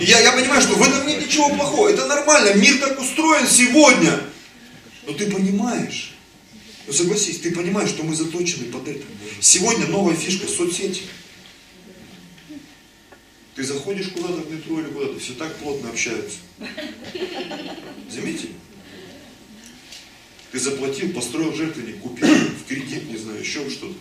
Я, 0.00 0.20
я 0.20 0.32
понимаю, 0.32 0.62
что 0.62 0.74
в 0.74 0.82
этом 0.82 1.06
нет 1.06 1.26
ничего 1.26 1.48
плохого. 1.50 1.88
Это 1.88 2.06
нормально. 2.06 2.54
Мир 2.54 2.78
так 2.78 3.00
устроен 3.00 3.46
сегодня. 3.48 4.20
Но 5.06 5.12
ты 5.12 5.26
понимаешь, 5.30 6.14
ну 6.86 6.92
согласись, 6.92 7.40
ты 7.40 7.52
понимаешь, 7.52 7.90
что 7.90 8.02
мы 8.02 8.14
заточены 8.14 8.66
под 8.66 8.88
это. 8.88 9.04
Сегодня 9.40 9.86
новая 9.86 10.14
фишка 10.14 10.46
соцсети. 10.46 11.02
Ты 13.56 13.64
заходишь 13.64 14.08
куда-то 14.08 14.42
в 14.42 14.52
метро 14.52 14.78
или 14.80 14.88
куда-то, 14.88 15.18
все 15.18 15.32
так 15.32 15.56
плотно 15.56 15.88
общаются. 15.88 16.36
Заметили? 18.10 18.52
Ты 20.52 20.60
заплатил, 20.60 21.12
построил 21.14 21.54
жертвенник, 21.54 21.98
купил 22.00 22.28
в 22.28 22.64
кредит, 22.68 23.10
не 23.10 23.16
знаю, 23.16 23.40
еще 23.40 23.68
что-то. 23.70 23.94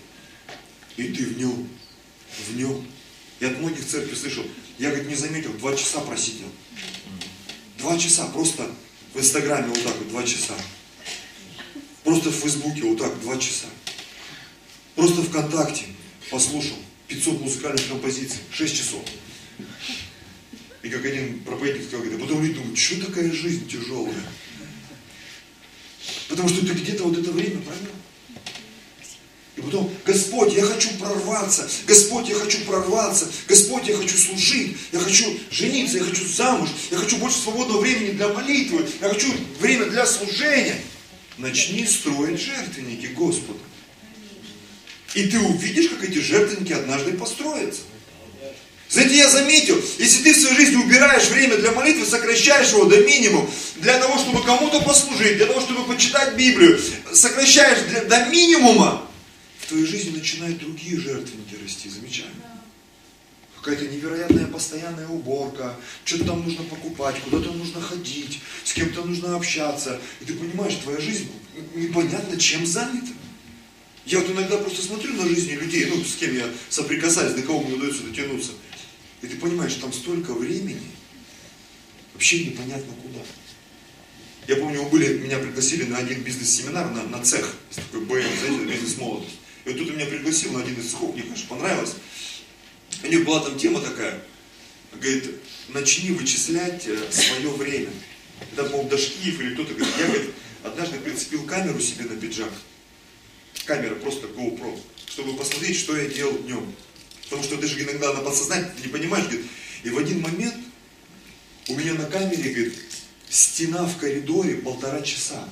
И 0.98 1.04
ты 1.04 1.24
в 1.24 1.38
нем, 1.38 1.70
в 2.50 2.56
нем. 2.58 2.86
Я 3.40 3.48
от 3.48 3.60
многих 3.60 3.86
церквей 3.88 4.18
слышал, 4.18 4.44
я, 4.78 4.90
говорит, 4.90 5.08
не 5.08 5.16
заметил, 5.16 5.54
два 5.54 5.74
часа 5.74 6.02
просидел. 6.02 6.48
Два 7.78 7.98
часа, 7.98 8.26
просто 8.28 8.70
в 9.14 9.20
Инстаграме 9.20 9.70
вот 9.70 9.84
так 9.84 9.98
вот, 9.98 10.10
два 10.10 10.24
часа. 10.24 10.56
Просто 12.04 12.30
в 12.30 12.36
Фейсбуке 12.36 12.84
вот 12.84 12.98
так, 12.98 13.22
два 13.22 13.38
часа. 13.38 13.68
Просто 14.96 15.22
ВКонтакте 15.24 15.86
послушал 16.30 16.78
500 17.08 17.42
музыкальных 17.42 17.88
композиций, 17.88 18.40
6 18.52 18.76
часов. 18.76 19.02
И 20.84 20.90
как 20.90 21.04
один 21.04 21.40
проповедник 21.40 21.84
сказал, 21.84 22.02
говорит, 22.06 22.22
потом 22.22 22.44
люди 22.44 22.54
думают, 22.54 22.78
что 22.78 23.06
такая 23.06 23.32
жизнь 23.32 23.68
тяжелая? 23.68 24.14
Потому 26.28 26.48
что 26.48 26.66
ты 26.66 26.74
где-то 26.74 27.04
вот 27.04 27.18
это 27.18 27.32
время 27.32 27.60
провел. 27.62 27.96
И 29.56 29.62
потом, 29.62 29.92
Господь, 30.06 30.54
я 30.54 30.64
хочу 30.64 30.90
прорваться, 31.00 31.68
Господь, 31.88 32.28
я 32.28 32.36
хочу 32.36 32.60
прорваться, 32.66 33.32
Господь, 33.48 33.88
я 33.88 33.96
хочу 33.96 34.18
служить, 34.18 34.76
я 34.92 35.00
хочу 35.00 35.40
жениться, 35.50 35.98
я 35.98 36.04
хочу 36.04 36.28
замуж, 36.28 36.70
я 36.92 36.98
хочу 36.98 37.18
больше 37.18 37.38
свободного 37.38 37.80
времени 37.80 38.12
для 38.12 38.28
молитвы, 38.28 38.86
я 39.02 39.10
хочу 39.10 39.34
время 39.60 39.86
для 39.86 40.06
служения. 40.06 40.76
Начни 41.38 41.86
строить 41.86 42.40
жертвенники 42.40 43.08
Господу. 43.08 43.60
И 45.16 45.28
ты 45.28 45.40
увидишь, 45.40 45.90
как 45.90 46.04
эти 46.04 46.20
жертвенники 46.20 46.74
однажды 46.74 47.14
построятся. 47.14 47.82
Знаете, 48.90 49.18
я 49.18 49.30
заметил, 49.30 49.82
если 49.98 50.24
ты 50.24 50.34
в 50.34 50.38
своей 50.38 50.56
жизни 50.56 50.76
убираешь 50.76 51.28
время 51.30 51.58
для 51.58 51.72
молитвы, 51.72 52.06
сокращаешь 52.06 52.70
его 52.70 52.86
до 52.86 53.02
минимума, 53.02 53.50
для 53.78 54.00
того, 54.00 54.18
чтобы 54.18 54.44
кому-то 54.44 54.82
послужить, 54.82 55.38
для 55.38 55.48
того, 55.48 55.60
чтобы 55.62 55.84
почитать 55.86 56.36
Библию, 56.36 56.80
сокращаешь 57.12 57.80
для, 57.90 58.04
до 58.04 58.26
минимума, 58.28 59.10
в 59.60 59.68
твоей 59.68 59.86
жизни 59.86 60.16
начинают 60.16 60.60
другие 60.60 61.00
жертвенники 61.00 61.56
расти, 61.62 61.90
замечательно. 61.90 62.44
Какая-то 63.56 63.88
невероятная 63.88 64.46
постоянная 64.46 65.08
уборка, 65.08 65.76
что-то 66.04 66.26
там 66.26 66.44
нужно 66.44 66.64
покупать, 66.66 67.16
куда-то 67.24 67.52
нужно 67.52 67.82
ходить, 67.82 68.40
с 68.64 68.74
кем-то 68.74 69.04
нужно 69.04 69.36
общаться. 69.36 70.00
И 70.22 70.26
ты 70.26 70.36
понимаешь, 70.36 70.76
твоя 70.76 71.02
жизнь 71.02 71.32
непонятно 71.74 72.38
чем 72.38 72.64
занята. 72.68 73.12
Я 74.06 74.20
вот 74.20 74.30
иногда 74.30 74.58
просто 74.58 74.84
смотрю 74.84 75.16
на 75.16 75.28
жизни 75.28 75.54
людей, 75.54 75.88
ну, 75.88 76.04
с 76.04 76.16
кем 76.16 76.36
я 76.36 76.46
соприкасаюсь, 76.70 77.34
до 77.34 77.42
кого 77.42 77.64
мне 77.64 77.74
удается 77.74 78.04
дотянуться. 78.04 78.52
И 79.22 79.28
ты 79.28 79.38
понимаешь, 79.38 79.74
там 79.76 79.94
столько 79.94 80.34
времени, 80.34 80.92
вообще 82.14 82.46
непонятно 82.46 82.94
куда. 83.02 83.20
Я 84.48 84.58
помню, 84.58 84.84
мы 84.84 84.90
были, 84.90 85.18
меня 85.18 85.40
пригласили 85.40 85.86
на 85.86 85.98
один 85.98 86.22
бизнес-семинар, 86.22 86.92
на, 86.92 87.04
на 87.04 87.24
цех, 87.24 87.56
есть 87.70 87.82
такой 87.90 88.06
БМ, 88.06 88.24
знаете, 88.40 88.66
бизнес-молодость. 88.66 89.36
И 89.66 89.70
вот 89.70 89.78
тут 89.80 89.96
меня 89.96 90.06
пригласил 90.06 90.52
на 90.52 90.62
один 90.62 90.80
из 90.80 90.92
цехов, 90.92 91.14
мне, 91.14 91.24
конечно, 91.24 91.48
понравилось. 91.48 91.96
У 93.04 93.08
них 93.08 93.26
была 93.26 93.40
там 93.40 93.58
тема 93.58 93.82
такая, 93.82 94.22
говорит, 94.94 95.32
начни 95.70 96.12
вычислять 96.12 96.86
э, 96.88 97.12
свое 97.12 97.50
время. 97.50 97.90
Это, 98.52 98.66
по-моему, 98.66 98.90
Дашкиев 98.90 99.40
или 99.40 99.54
кто-то 99.54 99.74
говорит, 99.74 99.96
я, 100.00 100.06
говорит, 100.08 100.30
однажды 100.64 101.00
прицепил 101.00 101.44
камеру 101.46 101.80
себе 101.80 102.06
на 102.06 102.16
пиджак. 102.16 102.52
Камера 103.66 103.96
просто 103.96 104.28
GoPro, 104.28 104.80
чтобы 105.08 105.36
посмотреть, 105.36 105.80
что 105.80 105.98
я 105.98 106.08
делал 106.08 106.38
днем. 106.40 106.74
Потому 107.26 107.44
что 107.44 107.58
ты 107.58 107.68
же 107.68 107.82
иногда 107.82 108.14
на 108.14 108.22
подсознание 108.22 108.72
ты 108.76 108.88
не 108.88 108.94
понимаешь, 108.94 109.26
говорит, 109.26 109.46
и 109.84 109.90
в 109.90 109.98
один 109.98 110.22
момент 110.22 110.56
у 111.68 111.76
меня 111.76 111.94
на 111.94 112.06
камере, 112.06 112.52
говорит, 112.52 112.76
стена 113.30 113.86
в 113.86 113.98
коридоре 113.98 114.56
полтора 114.56 115.02
часа. 115.02 115.48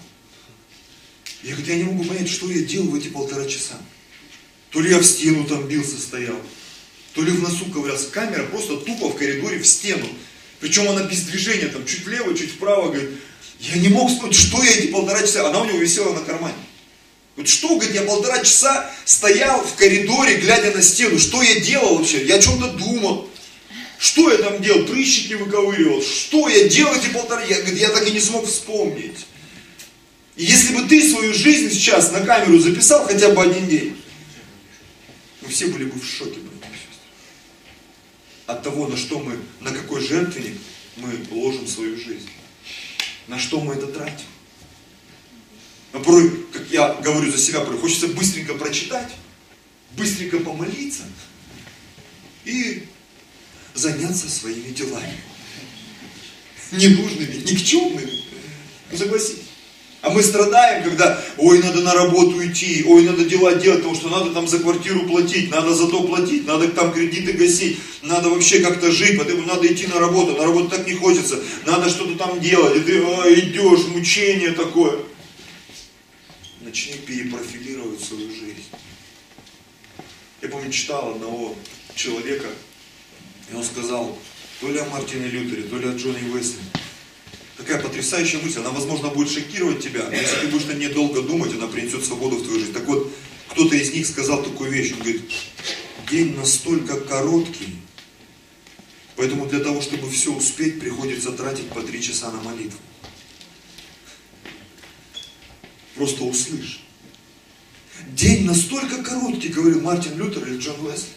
Я 1.42 1.56
говорю, 1.56 1.72
я 1.72 1.78
не 1.78 1.84
могу 1.84 2.04
понять, 2.06 2.30
что 2.30 2.50
я 2.50 2.64
делал 2.64 2.90
в 2.90 2.96
эти 2.96 3.08
полтора 3.08 3.46
часа. 3.46 3.78
То 4.70 4.80
ли 4.80 4.90
я 4.90 5.00
в 5.00 5.04
стену 5.04 5.46
там 5.46 5.68
бился, 5.68 6.00
стоял, 6.00 6.40
то 7.14 7.22
ли 7.22 7.32
в 7.32 7.42
носу 7.42 7.66
ковырялся. 7.66 8.10
Камера 8.10 8.46
просто 8.46 8.78
тупо 8.78 9.10
в 9.10 9.16
коридоре 9.16 9.60
в 9.60 9.68
стену. 9.68 10.08
Причем 10.60 10.90
она 10.90 11.04
без 11.04 11.24
движения, 11.24 11.68
там 11.68 11.86
чуть 11.86 12.06
влево, 12.06 12.36
чуть 12.38 12.52
вправо, 12.52 12.90
говорит. 12.90 13.10
Я 13.60 13.78
не 13.78 13.90
мог 13.90 14.10
вспомнить, 14.10 14.36
что 14.36 14.64
я 14.64 14.72
эти 14.72 14.88
полтора 14.88 15.22
часа, 15.22 15.48
она 15.48 15.62
у 15.62 15.66
него 15.66 15.78
висела 15.78 16.14
на 16.14 16.22
кармане. 16.22 16.56
Вот 17.36 17.48
что, 17.48 17.76
говорит, 17.76 17.96
я 17.96 18.04
полтора 18.04 18.40
часа 18.40 18.92
стоял 19.06 19.64
в 19.64 19.76
коридоре, 19.76 20.38
глядя 20.38 20.72
на 20.72 20.82
стену. 20.82 21.18
Что 21.18 21.42
я 21.42 21.60
делал 21.60 21.98
вообще? 21.98 22.26
Я 22.26 22.36
о 22.36 22.42
чем-то 22.42 22.74
думал. 22.74 23.30
Что 23.98 24.32
я 24.32 24.38
там 24.38 24.62
делал? 24.62 24.86
Прыщики 24.86 25.34
выковыривал. 25.34 26.02
Что 26.04 26.48
я 26.48 26.68
делал 26.68 26.94
эти 26.94 27.08
полтора? 27.08 27.42
Я, 27.44 27.62
говорит, 27.62 27.80
я 27.80 27.90
так 27.90 28.08
и 28.08 28.12
не 28.12 28.20
смог 28.20 28.46
вспомнить. 28.46 29.26
И 30.36 30.46
если 30.46 30.76
бы 30.76 30.88
ты 30.88 31.10
свою 31.10 31.34
жизнь 31.34 31.72
сейчас 31.72 32.12
на 32.12 32.22
камеру 32.22 32.60
записал 32.60 33.06
хотя 33.06 33.30
бы 33.30 33.42
один 33.42 33.68
день, 33.68 33.98
мы 35.42 35.50
все 35.50 35.68
были 35.68 35.86
бы 35.86 36.00
в 36.00 36.06
шоке. 36.06 36.40
От 38.46 38.62
того, 38.62 38.88
на 38.88 38.98
что 38.98 39.20
мы, 39.20 39.40
на 39.62 39.72
какой 39.72 40.06
жертвенник 40.06 40.58
мы 40.98 41.10
ложим 41.32 41.66
свою 41.66 41.96
жизнь. 41.96 42.30
На 43.28 43.40
что 43.40 43.60
мы 43.62 43.76
это 43.76 43.88
тратим. 43.88 44.26
Порой, 45.94 46.43
я 46.74 46.94
говорю 47.04 47.32
за 47.32 47.38
себя, 47.38 47.60
хочется 47.60 48.08
быстренько 48.08 48.56
прочитать, 48.56 49.10
быстренько 49.96 50.40
помолиться 50.40 51.04
и 52.46 52.84
заняться 53.76 54.28
своими 54.28 54.74
делами. 54.74 55.18
Ненужными, 56.72 57.44
никчемными. 57.46 58.24
Ну 58.92 58.98
согласитесь. 58.98 59.44
А 60.02 60.10
мы 60.10 60.22
страдаем, 60.22 60.84
когда, 60.84 61.24
ой, 61.38 61.60
надо 61.60 61.82
на 61.82 61.94
работу 61.94 62.46
идти, 62.46 62.84
ой, 62.86 63.04
надо 63.04 63.24
дела 63.24 63.54
делать, 63.56 63.80
потому 63.80 63.96
что 63.96 64.10
надо 64.10 64.32
там 64.32 64.48
за 64.48 64.60
квартиру 64.60 65.08
платить, 65.08 65.50
надо 65.50 65.74
за 65.74 65.88
то 65.88 66.04
платить, 66.04 66.46
надо 66.46 66.68
там 66.70 66.92
кредиты 66.92 67.34
гасить, 67.34 67.78
надо 68.02 68.30
вообще 68.30 68.60
как-то 68.60 68.92
жить, 68.92 69.18
поэтому 69.18 69.46
надо 69.46 69.72
идти 69.72 69.88
на 69.88 70.00
работу, 70.00 70.36
на 70.36 70.44
работу 70.44 70.70
так 70.70 70.86
не 70.88 70.94
хочется, 70.94 71.40
надо 71.66 71.90
что-то 71.90 72.18
там 72.18 72.42
делать, 72.42 72.78
и 72.78 72.80
ты 72.82 72.98
а, 72.98 73.34
идешь, 73.34 73.88
мучение 73.88 74.52
такое. 74.52 74.98
Начни 76.64 76.94
перепрофилировать 76.94 78.02
свою 78.02 78.30
жизнь. 78.30 78.64
Я 80.42 80.48
помню, 80.48 80.72
читал 80.72 81.12
одного 81.12 81.56
человека, 81.94 82.48
и 83.52 83.56
он 83.56 83.64
сказал, 83.66 84.18
то 84.62 84.70
ли 84.70 84.80
о 84.80 84.86
Мартине 84.86 85.28
Лютере, 85.28 85.64
то 85.64 85.78
ли 85.78 85.90
о 85.90 85.92
Джоне 85.94 86.32
Уэсли. 86.32 86.62
Такая 87.58 87.82
потрясающая 87.82 88.40
мысль, 88.40 88.60
она, 88.60 88.70
возможно, 88.70 89.10
будет 89.10 89.30
шокировать 89.30 89.84
тебя, 89.84 90.06
но 90.10 90.16
если 90.16 90.38
ты 90.38 90.48
будешь 90.48 90.66
на 90.66 90.74
ней 90.74 90.88
долго 90.88 91.22
думать, 91.22 91.54
она 91.54 91.68
принесет 91.68 92.06
свободу 92.06 92.38
в 92.38 92.44
твою 92.44 92.60
жизнь. 92.60 92.74
Так 92.74 92.86
вот, 92.86 93.12
кто-то 93.50 93.76
из 93.76 93.94
них 93.94 94.08
сказал 94.08 94.42
такую 94.42 94.72
вещь, 94.72 94.94
он 94.94 95.00
говорит, 95.00 95.22
день 96.10 96.36
настолько 96.36 97.00
короткий, 97.02 97.76
поэтому 99.18 99.48
для 99.48 99.60
того, 99.60 99.82
чтобы 99.82 100.10
все 100.10 100.34
успеть, 100.34 100.80
приходится 100.80 101.34
тратить 101.34 101.70
по 101.70 101.82
три 101.82 102.02
часа 102.02 102.32
на 102.32 102.42
молитву. 102.42 102.80
Просто 105.96 106.24
услышь. 106.24 106.82
День 108.08 108.46
настолько 108.46 109.04
короткий, 109.04 109.50
говорил 109.50 109.82
Мартин 109.82 110.18
Лютер 110.18 110.46
или 110.48 110.58
Джон 110.58 110.76
Уэсли, 110.86 111.10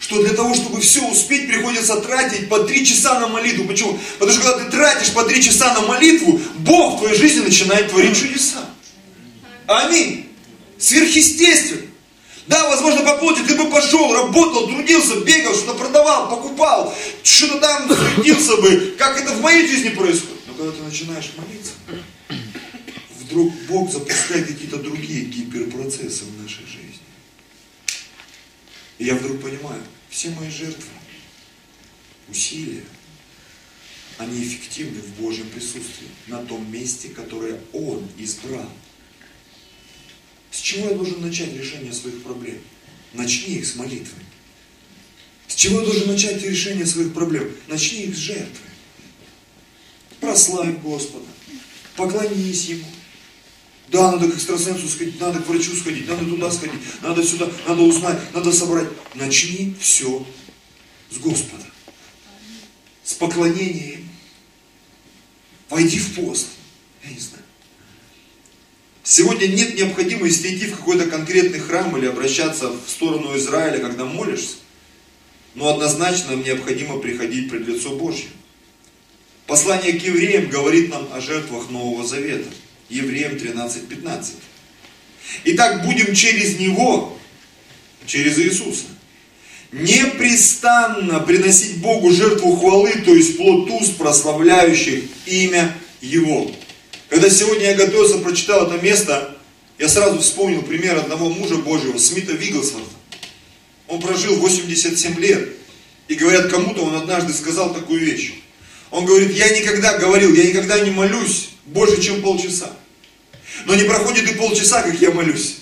что 0.00 0.22
для 0.22 0.34
того, 0.34 0.54
чтобы 0.54 0.80
все 0.80 1.06
успеть, 1.06 1.46
приходится 1.46 2.00
тратить 2.00 2.48
по 2.48 2.60
три 2.60 2.84
часа 2.84 3.20
на 3.20 3.28
молитву. 3.28 3.64
Почему? 3.64 3.98
Потому 4.18 4.32
что 4.32 4.42
когда 4.42 4.64
ты 4.64 4.70
тратишь 4.70 5.12
по 5.12 5.24
три 5.24 5.42
часа 5.42 5.74
на 5.74 5.82
молитву, 5.82 6.40
Бог 6.58 6.96
в 6.96 6.98
твоей 7.00 7.16
жизни 7.16 7.40
начинает 7.40 7.90
творить 7.90 8.18
чудеса. 8.18 8.68
Аминь. 9.66 10.28
Сверхъестественно. 10.78 11.82
Да, 12.46 12.68
возможно, 12.68 13.02
по 13.02 13.16
плоти 13.18 13.40
ты 13.40 13.56
бы 13.56 13.68
пошел, 13.70 14.14
работал, 14.14 14.68
трудился, 14.68 15.16
бегал, 15.16 15.52
что-то 15.54 15.74
продавал, 15.74 16.30
покупал, 16.30 16.94
что-то 17.24 17.58
там 17.58 17.88
суетился 17.88 18.56
бы, 18.58 18.94
как 18.96 19.20
это 19.20 19.32
в 19.32 19.40
моей 19.40 19.66
жизни 19.66 19.88
происходит. 19.88 20.42
Но 20.46 20.54
когда 20.54 20.70
ты 20.70 20.82
начинаешь 20.82 21.30
молиться, 21.36 21.72
вдруг 23.36 23.52
Бог 23.68 23.92
запускает 23.92 24.46
какие-то 24.46 24.78
другие 24.78 25.26
гиперпроцессы 25.26 26.24
в 26.24 26.42
нашей 26.42 26.64
жизни. 26.64 27.00
И 28.98 29.04
я 29.04 29.14
вдруг 29.14 29.42
понимаю, 29.42 29.82
все 30.08 30.30
мои 30.30 30.50
жертвы, 30.50 30.88
усилия, 32.28 32.82
они 34.16 34.42
эффективны 34.42 35.02
в 35.02 35.20
Божьем 35.20 35.50
присутствии, 35.50 36.08
на 36.28 36.38
том 36.46 36.70
месте, 36.72 37.10
которое 37.10 37.60
Он 37.74 38.08
избрал. 38.16 38.70
С 40.50 40.58
чего 40.58 40.88
я 40.88 40.94
должен 40.94 41.20
начать 41.20 41.52
решение 41.52 41.92
своих 41.92 42.22
проблем? 42.22 42.58
Начни 43.12 43.56
их 43.56 43.66
с 43.66 43.76
молитвы. 43.76 44.18
С 45.46 45.54
чего 45.54 45.80
я 45.80 45.84
должен 45.84 46.08
начать 46.08 46.42
решение 46.42 46.86
своих 46.86 47.12
проблем? 47.12 47.54
Начни 47.68 48.04
их 48.04 48.16
с 48.16 48.18
жертвы. 48.18 48.66
Прославь 50.20 50.80
Господа. 50.80 51.26
Поклонись 51.96 52.64
Ему. 52.64 52.86
Да, 53.88 54.12
надо 54.12 54.28
к 54.28 54.34
экстрасенсу 54.34 54.88
сходить, 54.88 55.20
надо 55.20 55.40
к 55.40 55.46
врачу 55.46 55.74
сходить, 55.74 56.08
надо 56.08 56.24
туда 56.24 56.50
сходить, 56.50 56.80
надо 57.02 57.22
сюда, 57.22 57.48
надо 57.68 57.82
узнать, 57.82 58.18
надо 58.34 58.52
собрать. 58.52 58.88
Начни 59.14 59.74
все 59.78 60.26
с 61.10 61.18
Господа. 61.18 61.64
С 63.04 63.14
поклонением. 63.14 64.08
Войди 65.68 65.98
в 65.98 66.14
пост. 66.14 66.48
Я 67.04 67.10
не 67.10 67.20
знаю. 67.20 67.44
Сегодня 69.04 69.46
нет 69.46 69.76
необходимости 69.76 70.48
идти 70.48 70.66
в 70.66 70.76
какой-то 70.76 71.06
конкретный 71.06 71.60
храм 71.60 71.96
или 71.96 72.06
обращаться 72.06 72.70
в 72.70 72.90
сторону 72.90 73.36
Израиля, 73.36 73.78
когда 73.78 74.04
молишься. 74.04 74.56
Но 75.54 75.68
однозначно 75.68 76.32
нам 76.32 76.42
необходимо 76.42 76.98
приходить 76.98 77.48
пред 77.48 77.68
лицо 77.68 77.94
Божье. 77.94 78.28
Послание 79.46 79.92
к 79.92 80.02
евреям 80.02 80.50
говорит 80.50 80.90
нам 80.90 81.08
о 81.12 81.20
жертвах 81.20 81.70
Нового 81.70 82.04
Завета. 82.04 82.50
Евреям 82.88 83.32
13.15. 83.32 84.34
Итак, 85.44 85.84
будем 85.84 86.14
через 86.14 86.58
Него, 86.58 87.18
через 88.06 88.38
Иисуса, 88.38 88.84
непрестанно 89.72 91.20
приносить 91.20 91.78
Богу 91.78 92.10
жертву 92.12 92.56
хвалы, 92.56 92.92
то 93.04 93.14
есть 93.14 93.36
плод 93.36 93.68
уст, 93.70 93.96
прославляющих 93.96 95.04
имя 95.26 95.76
Его. 96.00 96.50
Когда 97.08 97.28
сегодня 97.30 97.70
я 97.70 97.74
готовился, 97.74 98.18
прочитал 98.18 98.66
это 98.66 98.82
место, 98.82 99.36
я 99.78 99.88
сразу 99.88 100.20
вспомнил 100.20 100.62
пример 100.62 100.96
одного 100.96 101.28
мужа 101.28 101.56
Божьего, 101.56 101.98
Смита 101.98 102.32
Вигглсворта. 102.32 102.88
Он 103.88 104.00
прожил 104.00 104.36
87 104.36 105.18
лет. 105.20 105.48
И 106.08 106.14
говорят, 106.14 106.48
кому-то 106.48 106.82
он 106.82 106.94
однажды 106.94 107.32
сказал 107.32 107.74
такую 107.74 108.00
вещь. 108.00 108.34
Он 108.96 109.04
говорит, 109.04 109.36
я 109.36 109.50
никогда 109.50 109.98
говорил, 109.98 110.32
я 110.32 110.44
никогда 110.44 110.80
не 110.80 110.90
молюсь 110.90 111.50
больше, 111.66 112.00
чем 112.00 112.22
полчаса. 112.22 112.72
Но 113.66 113.74
не 113.74 113.84
проходит 113.84 114.26
и 114.26 114.36
полчаса, 114.36 114.80
как 114.80 114.98
я 114.98 115.10
молюсь. 115.10 115.56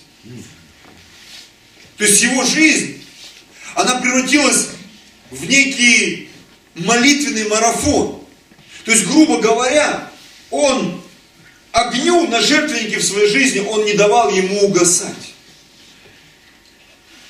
То 1.97 2.05
есть 2.05 2.23
его 2.23 2.45
жизнь, 2.45 3.05
она 3.75 3.97
превратилась 3.97 4.69
в 5.33 5.49
некий 5.49 6.29
молитвенный 6.77 7.49
марафон. 7.49 8.25
То 8.85 8.93
есть, 8.93 9.05
грубо 9.05 9.41
говоря, 9.41 10.13
он 10.53 11.03
огню 11.73 12.29
на 12.29 12.41
жертвеннике 12.41 12.99
в 13.01 13.05
своей 13.05 13.29
жизни, 13.31 13.59
он 13.59 13.85
не 13.85 13.95
давал 13.95 14.31
ему 14.31 14.61
угасать. 14.61 15.35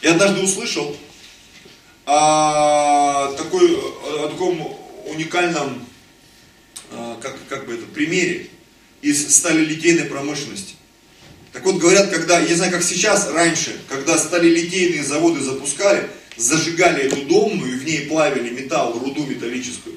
Я 0.03 0.11
однажды 0.11 0.43
услышал 0.43 0.95
о, 2.05 3.33
такой, 3.39 3.75
о 3.75 4.29
таком 4.29 4.79
уникальном, 5.07 5.87
как, 7.21 7.37
как 7.49 7.67
бы 7.67 7.75
это, 7.75 7.85
примере 7.87 8.49
из 9.03 9.37
сталелитейной 9.37 10.05
промышленности. 10.05 10.75
Так 11.53 11.65
вот, 11.65 11.77
говорят, 11.77 12.11
когда, 12.11 12.41
я 12.41 12.49
не 12.49 12.55
знаю, 12.55 12.73
как 12.73 12.83
сейчас, 12.83 13.31
раньше, 13.31 13.79
когда 13.89 14.19
сталелитейные 14.19 15.05
заводы 15.05 15.41
запускали, 15.41 16.09
зажигали 16.37 17.05
эту 17.05 17.23
домную 17.23 17.75
и 17.75 17.79
в 17.79 17.85
ней 17.85 18.01
плавили 18.07 18.51
металл, 18.51 18.99
руду 18.99 19.25
металлическую. 19.25 19.97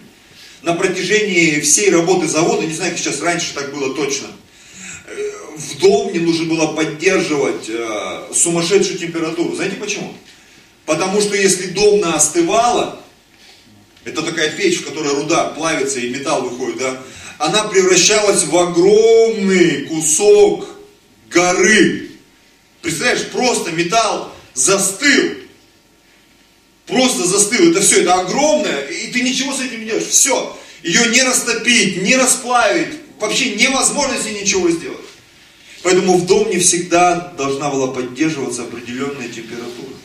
На 0.62 0.74
протяжении 0.74 1.60
всей 1.60 1.90
работы 1.90 2.28
завода, 2.28 2.66
не 2.66 2.74
знаю, 2.74 2.92
как 2.92 3.00
сейчас 3.00 3.22
раньше 3.22 3.54
так 3.54 3.74
было 3.74 3.96
точно, 3.96 4.28
э, 5.08 5.32
в 5.56 5.80
домне 5.80 6.20
нужно 6.20 6.46
было 6.46 6.68
поддерживать 6.74 7.70
э, 7.70 8.28
сумасшедшую 8.34 9.00
температуру. 9.00 9.56
Знаете 9.56 9.78
почему? 9.78 10.14
Потому 10.86 11.22
что 11.22 11.36
если 11.36 11.68
домна 11.68 12.16
остывала, 12.16 13.02
это 14.08 14.22
такая 14.22 14.50
печь, 14.52 14.80
в 14.80 14.86
которой 14.86 15.14
руда 15.14 15.50
плавится 15.50 16.00
и 16.00 16.10
металл 16.10 16.44
выходит, 16.44 16.78
да, 16.78 16.98
она 17.40 17.66
превращалась 17.66 18.46
в 18.46 18.58
огромный 18.58 19.82
кусок 19.82 20.66
горы. 21.30 22.12
Представляешь, 22.82 23.28
просто 23.28 23.72
металл 23.72 24.34
застыл. 24.54 25.34
Просто 26.86 27.28
застыл. 27.28 27.72
Это 27.72 27.82
все, 27.82 28.02
это 28.02 28.14
огромное, 28.14 28.88
и 28.88 29.12
ты 29.12 29.22
ничего 29.22 29.54
с 29.54 29.60
этим 29.60 29.82
не 29.82 29.88
делаешь. 29.88 30.08
Все. 30.08 30.58
Ее 30.84 31.10
не 31.10 31.22
растопить, 31.24 32.02
не 32.02 32.16
расплавить. 32.16 32.94
Вообще 33.20 33.56
невозможно 33.56 34.16
с 34.18 34.26
ничего 34.26 34.70
сделать. 34.70 34.98
Поэтому 35.84 36.18
в 36.18 36.26
дом 36.26 36.50
не 36.50 36.60
всегда 36.60 37.34
должна 37.38 37.70
была 37.70 37.88
поддерживаться 37.88 38.64
определенная 38.64 39.28
температура. 39.28 39.97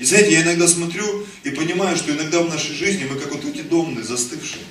И 0.00 0.04
знаете, 0.06 0.32
я 0.32 0.42
иногда 0.42 0.66
смотрю 0.66 1.26
и 1.44 1.50
понимаю, 1.50 1.94
что 1.94 2.10
иногда 2.10 2.40
в 2.40 2.48
нашей 2.48 2.74
жизни 2.74 3.04
мы 3.04 3.20
как 3.20 3.34
вот 3.34 3.44
эти 3.44 3.60
домные, 3.60 4.02
застывшие. 4.02 4.64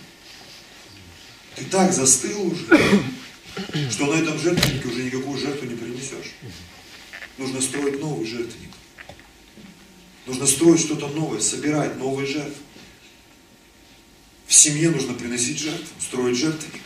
Ты 1.55 1.65
так 1.65 1.93
застыл 1.93 2.47
уже, 2.47 2.65
что 3.91 4.07
на 4.07 4.19
этом 4.19 4.39
жертвеннике 4.39 4.87
уже 4.87 5.03
никакую 5.03 5.37
жертву 5.37 5.67
не 5.67 5.75
принесешь. 5.75 6.33
Нужно 7.37 7.61
строить 7.61 8.01
новый 8.01 8.25
жертвенник. 8.25 8.71
Нужно 10.25 10.47
строить 10.47 10.81
что-то 10.81 11.07
новое, 11.09 11.39
собирать 11.39 11.95
новые 11.97 12.25
жертвы. 12.25 12.63
В 14.47 14.53
семье 14.55 14.89
нужно 14.89 15.13
приносить 15.13 15.59
жертву, 15.59 15.87
строить 15.99 16.37
жертвенник. 16.37 16.81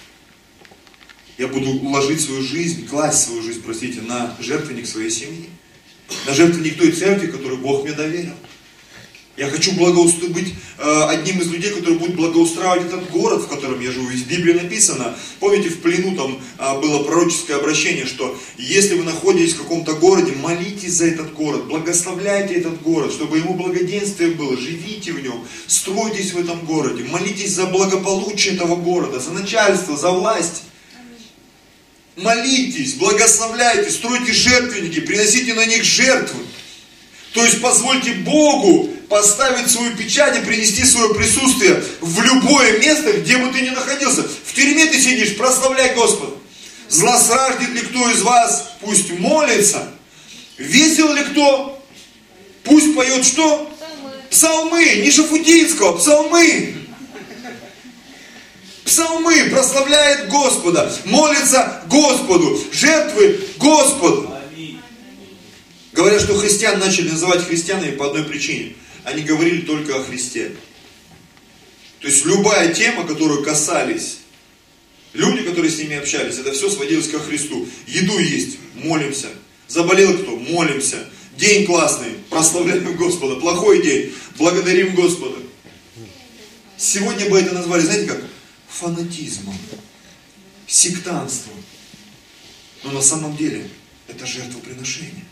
Я 1.37 1.47
буду 1.47 1.71
ложить 1.87 2.19
свою 2.19 2.43
жизнь, 2.43 2.87
класть 2.87 3.23
свою 3.23 3.41
жизнь, 3.41 3.63
простите, 3.63 4.01
на 4.01 4.35
жертвенник 4.41 4.85
своей 4.85 5.09
семьи. 5.11 5.49
На 6.25 6.33
жертвенник 6.33 6.77
той 6.77 6.91
церкви, 6.91 7.27
которую 7.27 7.59
Бог 7.59 7.83
мне 7.83 7.93
доверил. 7.93 8.33
Я 9.35 9.49
хочу 9.49 9.71
благоустро... 9.71 10.27
быть 10.27 10.53
э, 10.77 11.03
одним 11.09 11.39
из 11.39 11.47
людей, 11.47 11.71
который 11.71 11.97
будет 11.97 12.15
благоустраивать 12.15 12.87
этот 12.87 13.09
город, 13.09 13.41
в 13.41 13.47
котором 13.47 13.79
я 13.81 13.91
живу. 13.91 14.07
Ведь 14.07 14.25
в 14.25 14.27
Библии 14.27 14.53
написано, 14.53 15.15
помните, 15.39 15.69
в 15.69 15.79
плену 15.79 16.15
там 16.15 16.39
э, 16.59 16.79
было 16.79 17.03
пророческое 17.03 17.57
обращение, 17.57 18.05
что 18.05 18.37
если 18.57 18.93
вы 18.93 19.03
находитесь 19.03 19.53
в 19.53 19.63
каком-то 19.63 19.93
городе, 19.93 20.33
молитесь 20.33 20.93
за 20.93 21.07
этот 21.07 21.33
город, 21.33 21.65
благословляйте 21.65 22.53
этот 22.55 22.79
город, 22.83 23.11
чтобы 23.11 23.39
ему 23.39 23.55
благоденствие 23.55 24.31
было, 24.31 24.55
живите 24.55 25.13
в 25.13 25.23
нем, 25.23 25.43
стройтесь 25.65 26.33
в 26.33 26.39
этом 26.39 26.59
городе, 26.65 27.03
молитесь 27.03 27.53
за 27.53 27.65
благополучие 27.65 28.53
этого 28.53 28.75
города, 28.75 29.19
за 29.19 29.31
начальство, 29.31 29.97
за 29.97 30.11
власть. 30.11 30.63
Молитесь, 32.15 32.93
благословляйте, 32.93 33.89
стройте 33.89 34.33
жертвенники, 34.33 34.99
приносите 34.99 35.53
на 35.55 35.65
них 35.65 35.83
жертвы. 35.83 36.43
То 37.33 37.43
есть 37.43 37.59
позвольте 37.61 38.11
Богу 38.11 38.89
поставить 39.09 39.71
свою 39.71 39.95
печать 39.95 40.37
и 40.37 40.45
принести 40.45 40.83
свое 40.85 41.13
присутствие 41.15 41.83
в 42.01 42.21
любое 42.21 42.77
место, 42.79 43.13
где 43.13 43.37
бы 43.37 43.51
ты 43.51 43.61
ни 43.61 43.69
находился. 43.69 44.23
В 44.23 44.53
тюрьме 44.53 44.85
ты 44.85 45.01
сидишь, 45.01 45.35
прославляй 45.35 45.95
Господа. 45.95 46.35
Злосраждет 46.89 47.69
ли 47.69 47.81
кто 47.81 48.11
из 48.11 48.21
вас, 48.21 48.73
пусть 48.81 49.11
молится. 49.17 49.91
Весел 50.57 51.11
ли 51.13 51.23
кто, 51.23 51.83
пусть 52.63 52.93
поет 52.93 53.25
что? 53.25 53.71
Псалмы. 53.79 54.11
Псалмы, 54.29 55.01
не 55.03 55.09
Шафутинского, 55.09 55.97
псалмы. 55.97 56.75
Псалмы 58.93 59.49
прославляет 59.49 60.29
Господа, 60.29 60.95
молится 61.05 61.81
Господу, 61.89 62.61
жертвы 62.71 63.39
Господу. 63.57 64.31
Говорят, 65.93 66.21
что 66.21 66.37
христиан 66.37 66.77
начали 66.77 67.09
называть 67.09 67.43
христианами 67.43 67.95
по 67.95 68.05
одной 68.05 68.23
причине. 68.23 68.75
Они 69.03 69.23
говорили 69.23 69.61
только 69.61 69.95
о 69.95 70.03
Христе. 70.03 70.51
То 72.01 72.07
есть 72.07 72.23
любая 72.23 72.71
тема, 72.71 73.07
которую 73.07 73.43
касались 73.43 74.19
люди, 75.13 75.41
которые 75.41 75.71
с 75.71 75.79
ними 75.79 75.95
общались, 75.95 76.37
это 76.37 76.51
все 76.51 76.69
сводилось 76.69 77.09
ко 77.09 77.17
Христу. 77.17 77.67
Еду 77.87 78.19
есть, 78.19 78.59
молимся. 78.75 79.29
Заболел 79.67 80.15
кто? 80.19 80.35
Молимся. 80.35 80.99
День 81.35 81.65
классный, 81.65 82.11
прославляем 82.29 82.95
Господа. 82.95 83.37
Плохой 83.37 83.81
день, 83.81 84.13
благодарим 84.37 84.93
Господа. 84.93 85.37
Сегодня 86.77 87.27
бы 87.27 87.39
это 87.39 87.55
назвали, 87.55 87.81
знаете 87.81 88.05
как? 88.05 88.32
Фанатизмом, 88.79 89.57
сектантством. 90.67 91.55
Но 92.83 92.91
на 92.91 93.01
самом 93.01 93.37
деле 93.37 93.69
это 94.07 94.25
жертвоприношение. 94.25 95.25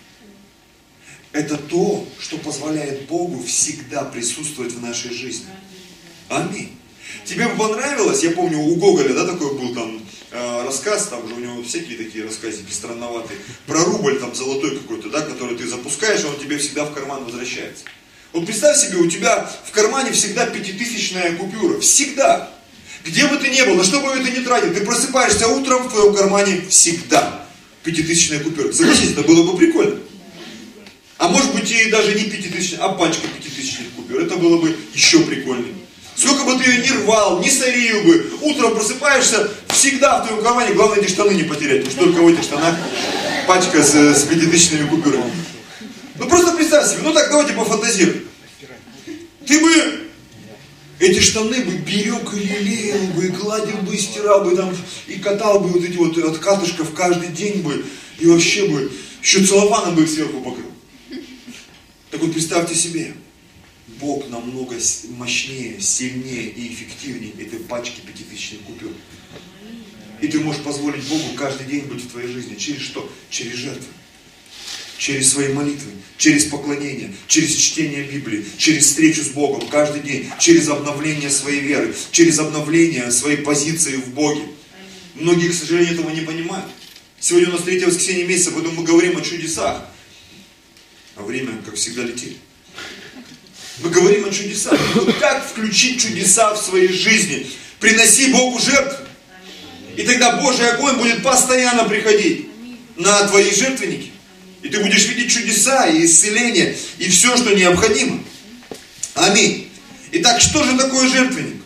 Это 1.31 1.57
то, 1.57 2.07
что 2.19 2.37
позволяет 2.37 3.07
Богу 3.07 3.41
всегда 3.43 4.03
присутствовать 4.03 4.73
в 4.73 4.81
нашей 4.81 5.13
жизни. 5.13 5.49
Аминь. 6.29 6.77
Тебе 7.25 7.47
бы 7.47 7.57
понравилось, 7.57 8.23
я 8.23 8.31
помню, 8.31 8.59
у 8.59 8.75
Гоголя, 8.75 9.13
да, 9.13 9.25
такой 9.25 9.53
был 9.57 9.73
там 9.73 10.01
э, 10.31 10.63
рассказ, 10.65 11.07
там 11.07 11.27
же 11.27 11.35
у 11.35 11.39
него 11.39 11.63
всякие 11.63 11.97
такие 11.97 12.25
рассказики 12.25 12.71
странноватые, 12.71 13.39
про 13.65 13.83
рубль 13.83 14.19
там 14.19 14.33
золотой 14.33 14.77
какой-то, 14.77 15.09
да, 15.09 15.21
который 15.21 15.57
ты 15.57 15.67
запускаешь, 15.67 16.23
он 16.25 16.39
тебе 16.39 16.57
всегда 16.57 16.85
в 16.85 16.93
карман 16.93 17.25
возвращается. 17.25 17.85
Вот 18.33 18.45
представь 18.45 18.77
себе, 18.77 18.97
у 18.97 19.09
тебя 19.09 19.49
в 19.65 19.71
кармане 19.71 20.11
всегда 20.11 20.45
пятитысячная 20.45 21.35
купюра, 21.35 21.79
всегда. 21.79 22.49
Где 23.03 23.27
бы 23.27 23.37
ты 23.37 23.49
ни 23.49 23.61
был, 23.63 23.75
на 23.75 23.83
что 23.83 23.99
бы 23.99 24.11
ты 24.23 24.31
ни 24.31 24.43
тратил, 24.43 24.73
ты 24.73 24.81
просыпаешься 24.81 25.47
утром, 25.47 25.83
в 25.83 25.91
твоем 25.91 26.13
кармане 26.13 26.61
всегда 26.69 27.45
пятитысячная 27.83 28.39
купюра. 28.39 28.71
Согласитесь, 28.71 29.11
это 29.11 29.23
было 29.23 29.51
бы 29.51 29.57
прикольно. 29.57 29.99
А 31.17 31.27
может 31.27 31.53
быть 31.53 31.71
и 31.71 31.89
даже 31.89 32.13
не 32.13 32.25
пятитысячная, 32.25 32.79
а 32.85 32.89
пачка 32.89 33.27
пятитысячных 33.27 33.89
купюр. 33.95 34.21
Это 34.21 34.35
было 34.37 34.57
бы 34.57 34.75
еще 34.93 35.19
прикольнее. 35.19 35.73
Сколько 36.15 36.43
бы 36.43 36.61
ты 36.61 36.69
ее 36.69 36.83
ни 36.83 37.03
рвал, 37.03 37.41
не 37.41 37.49
сорил 37.49 38.03
бы, 38.03 38.31
утром 38.41 38.75
просыпаешься, 38.75 39.49
всегда 39.69 40.19
в 40.21 40.27
твоем 40.27 40.43
кармане, 40.43 40.73
главное 40.73 40.99
эти 40.99 41.09
штаны 41.09 41.33
не 41.33 41.43
потерять, 41.43 41.83
потому 41.83 41.91
что 41.91 42.05
только 42.05 42.21
в 42.21 42.27
этих 42.27 42.43
штанах 42.43 42.75
пачка 43.47 43.81
с, 43.81 43.93
с 43.93 44.23
пятитысячными 44.23 44.87
купюрами. 44.87 45.31
Ну 46.17 46.27
просто 46.27 46.51
представь 46.51 46.87
себе, 46.87 46.99
ну 47.03 47.13
так 47.13 47.29
давайте 47.29 47.53
пофантазируем. 47.53 48.27
Ты 49.47 49.59
бы 49.59 50.10
эти 51.01 51.19
штаны 51.19 51.65
бы 51.65 51.71
берег 51.77 52.31
и 52.35 52.39
лелеял 52.39 53.07
бы, 53.15 53.25
и 53.25 53.29
гладил 53.29 53.77
бы, 53.77 53.95
и 53.95 53.97
стирал 53.97 54.43
бы 54.45 54.55
там, 54.55 54.75
и 55.07 55.15
катал 55.15 55.59
бы 55.59 55.69
вот 55.69 55.83
эти 55.83 55.97
вот 55.97 56.15
от 56.17 56.37
катышков 56.37 56.93
каждый 56.93 57.29
день 57.29 57.63
бы, 57.63 57.83
и 58.19 58.27
вообще 58.27 58.67
бы, 58.67 58.91
еще 59.21 59.43
целлофаном 59.43 59.95
бы 59.95 60.03
их 60.03 60.09
сверху 60.09 60.41
покрыл. 60.41 60.71
Так 62.11 62.21
вот 62.21 62.31
представьте 62.33 62.75
себе, 62.75 63.15
Бог 63.99 64.29
намного 64.29 64.75
мощнее, 65.17 65.81
сильнее 65.81 66.49
и 66.49 66.71
эффективнее 66.71 67.31
этой 67.39 67.59
пачки 67.59 68.01
пятитысячных 68.01 68.61
купюр. 68.61 68.91
И 70.21 70.27
ты 70.27 70.39
можешь 70.39 70.61
позволить 70.61 71.03
Богу 71.05 71.33
каждый 71.35 71.65
день 71.65 71.85
быть 71.85 72.03
в 72.03 72.11
твоей 72.11 72.27
жизни. 72.27 72.55
Через 72.55 72.81
что? 72.81 73.11
Через 73.31 73.55
жертвы. 73.55 73.87
Через 75.01 75.31
свои 75.31 75.51
молитвы, 75.51 75.93
через 76.19 76.45
поклонение, 76.45 77.11
через 77.25 77.55
чтение 77.55 78.03
Библии, 78.03 78.45
через 78.59 78.85
встречу 78.85 79.23
с 79.23 79.29
Богом 79.29 79.67
каждый 79.67 80.01
день, 80.01 80.29
через 80.37 80.69
обновление 80.69 81.31
своей 81.31 81.61
веры, 81.61 81.95
через 82.11 82.37
обновление 82.37 83.11
своей 83.11 83.37
позиции 83.37 83.95
в 83.95 84.09
Боге. 84.09 84.43
Многие, 85.15 85.49
к 85.49 85.55
сожалению, 85.55 85.93
этого 85.93 86.11
не 86.11 86.21
понимают. 86.21 86.67
Сегодня 87.19 87.49
у 87.49 87.53
нас 87.53 87.63
третье 87.63 87.87
воскресенье 87.87 88.25
месяца, 88.25 88.51
поэтому 88.51 88.75
мы 88.75 88.83
говорим 88.83 89.17
о 89.17 89.21
чудесах. 89.21 89.87
А 91.15 91.23
время, 91.23 91.53
как 91.65 91.73
всегда, 91.73 92.03
летит. 92.03 92.37
Мы 93.79 93.89
говорим 93.89 94.25
о 94.25 94.31
чудесах. 94.31 94.79
Вот 94.93 95.15
как 95.15 95.49
включить 95.49 95.99
чудеса 95.99 96.53
в 96.53 96.61
своей 96.61 96.89
жизни? 96.89 97.47
Приноси 97.79 98.31
Богу 98.31 98.59
жертву. 98.59 99.03
И 99.97 100.03
тогда 100.03 100.39
Божий 100.39 100.69
огонь 100.69 100.97
будет 100.97 101.23
постоянно 101.23 101.85
приходить 101.85 102.45
на 102.97 103.27
твои 103.29 103.49
жертвенники. 103.49 104.11
И 104.61 104.69
ты 104.69 104.79
будешь 104.79 105.07
видеть 105.07 105.31
чудеса 105.31 105.87
и 105.87 106.05
исцеление, 106.05 106.77
и 106.97 107.09
все, 107.09 107.35
что 107.37 107.53
необходимо. 107.53 108.23
Аминь. 109.15 109.69
Итак, 110.11 110.41
что 110.41 110.63
же 110.63 110.77
такое 110.77 111.07
жертвенник? 111.07 111.61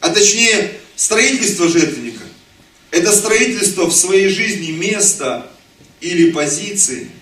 А 0.00 0.10
точнее, 0.10 0.72
строительство 0.96 1.68
жертвенника. 1.68 2.24
Это 2.90 3.12
строительство 3.12 3.86
в 3.86 3.94
своей 3.94 4.28
жизни 4.28 4.70
места 4.70 5.50
или 6.00 6.30
позиции– 6.30 7.10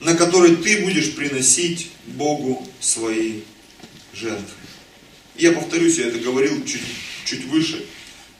на 0.00 0.14
которой 0.14 0.56
ты 0.56 0.82
будешь 0.82 1.14
приносить 1.14 1.90
Богу 2.06 2.66
свои 2.80 3.40
жертвы. 4.12 4.46
Я 5.36 5.52
повторюсь, 5.52 5.98
я 5.98 6.08
это 6.08 6.18
говорил 6.18 6.64
чуть, 6.64 6.82
чуть 7.24 7.44
выше. 7.44 7.84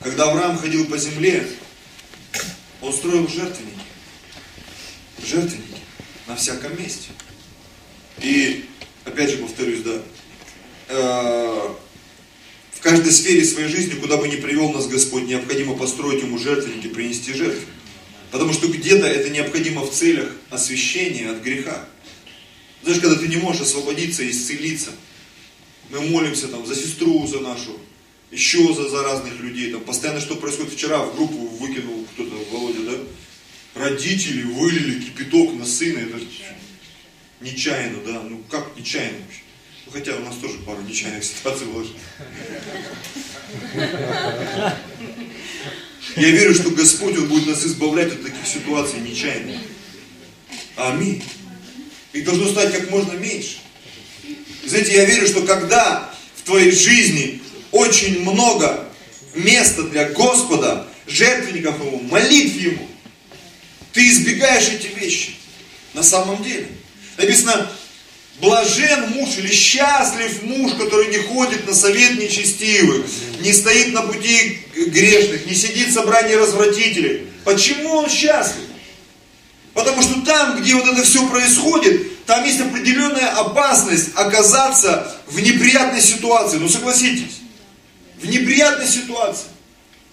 Когда 0.01 0.31
Авраам 0.31 0.59
ходил 0.59 0.87
по 0.87 0.97
земле, 0.97 1.47
он 2.81 2.93
строил 2.93 3.29
жертвенники. 3.29 3.75
Жертвенники 5.27 5.78
на 6.29 6.37
всяком 6.37 6.79
месте. 6.79 7.09
И, 8.21 8.65
опять 9.05 9.31
же 9.31 9.39
повторюсь, 9.39 9.81
да, 9.83 10.03
э, 10.89 11.75
в 12.73 12.81
каждой 12.81 13.13
сфере 13.13 13.45
своей 13.45 13.69
жизни, 13.69 13.99
куда 13.99 14.17
бы 14.19 14.29
ни 14.29 14.37
привел 14.37 14.71
нас 14.71 14.87
Господь, 14.87 15.25
необходимо 15.25 15.77
построить 15.77 16.23
ему 16.23 16.39
жертвенники, 16.39 16.89
принести 16.89 17.33
жертвы. 17.33 17.63
Потому 18.31 18.53
что 18.53 18.69
где-то 18.69 19.07
это 19.07 19.31
необходимо 19.31 19.83
в 19.83 19.91
целях 19.91 20.31
освящения 20.51 21.31
от 21.31 21.43
греха. 21.43 21.87
Знаешь, 22.83 23.01
когда 23.01 23.17
ты 23.17 23.27
не 23.27 23.37
можешь 23.37 23.63
освободиться 23.63 24.29
исцелиться, 24.29 24.91
мы 25.91 26.01
молимся 26.03 26.49
там 26.49 26.67
за 26.67 26.75
сестру, 26.75 27.27
за 27.27 27.41
нашу, 27.41 27.79
еще 28.31 28.75
за, 28.75 28.89
за 28.89 29.03
разных 29.03 29.41
людей. 29.41 29.73
Там 29.73 29.81
постоянно 29.81 30.21
что 30.21 30.37
происходит. 30.37 30.75
Вчера 30.75 30.99
в 30.99 31.17
группу 31.17 31.35
выкинул? 31.35 31.98
Родители 33.89 34.43
вылили 34.43 35.01
кипяток 35.01 35.55
на 35.55 35.65
сына. 35.65 36.01
Это 36.01 36.21
нечаянно, 37.41 38.03
да? 38.05 38.23
Ну 38.23 38.43
как 38.51 38.77
нечаянно 38.77 39.17
вообще? 39.25 39.41
Ну, 39.87 39.93
хотя 39.93 40.15
у 40.15 40.21
нас 40.21 40.35
тоже 40.37 40.59
пару 40.59 40.83
нечаянных 40.83 41.25
ситуаций 41.25 41.67
было. 41.67 41.87
Я 46.17 46.31
верю, 46.31 46.55
что 46.55 46.71
Господь 46.71 47.17
Он 47.17 47.29
будет 47.29 47.47
нас 47.47 47.65
избавлять 47.65 48.13
от 48.13 48.23
таких 48.23 48.47
ситуаций 48.47 49.01
нечаянно. 49.01 49.59
Аминь. 50.77 51.25
Их 52.13 52.25
должно 52.25 52.49
стать 52.49 52.73
как 52.73 52.91
можно 52.91 53.13
меньше. 53.13 53.57
Знаете, 54.67 54.93
я 54.97 55.07
верю, 55.07 55.27
что 55.27 55.47
когда 55.47 56.15
в 56.37 56.43
твоей 56.43 56.73
жизни 56.73 57.41
очень 57.71 58.21
много 58.21 58.87
места 59.35 59.85
для 59.85 60.11
Господа, 60.11 60.87
жертвенников 61.07 61.81
Ему, 61.81 62.01
молитв 62.01 62.55
Ему, 62.57 62.87
ты 63.93 64.09
избегаешь 64.09 64.69
эти 64.69 64.89
вещи. 64.89 65.35
На 65.95 66.03
самом 66.03 66.43
деле. 66.43 66.69
Написано, 67.17 67.71
Блажен 68.41 69.11
муж 69.15 69.31
или 69.39 69.53
счастлив 69.53 70.45
муж, 70.45 70.73
который 70.75 71.09
не 71.09 71.19
ходит 71.19 71.67
на 71.67 71.75
совет 71.75 72.19
нечестивых, 72.19 73.05
не 73.41 73.53
стоит 73.53 73.93
на 73.93 74.03
пути 74.03 74.61
грешных, 74.77 75.45
не 75.47 75.55
сидит 75.55 75.89
в 75.89 75.93
собрании 75.93 76.35
развратителей. 76.35 77.27
Почему 77.45 77.91
он 77.91 78.09
счастлив? 78.09 78.63
Потому 79.75 80.03
что 80.03 80.21
там, 80.21 80.61
где 80.61 80.75
вот 80.75 80.87
это 80.87 81.03
все 81.03 81.29
происходит, 81.29 82.25
там 82.27 82.45
есть 82.45 82.61
определенная 82.61 83.31
опасность 83.31 84.11
оказаться 84.15 85.17
в 85.27 85.41
неприятной 85.41 86.01
ситуации. 86.01 86.59
Ну 86.59 86.69
согласитесь, 86.69 87.41
в 88.23 88.27
неприятной 88.27 88.87
ситуации. 88.87 89.47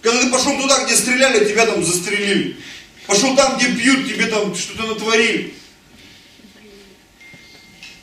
Когда 0.02 0.22
ты 0.22 0.30
пошел 0.30 0.58
туда, 0.60 0.84
где 0.84 0.96
стреляли, 0.96 1.48
тебя 1.48 1.66
там 1.66 1.84
застрелили. 1.84 2.56
Пошел 3.06 3.36
там, 3.36 3.56
где 3.56 3.68
бьют, 3.68 4.08
тебе 4.08 4.26
там 4.26 4.54
что-то 4.54 4.86
натворили. 4.86 5.54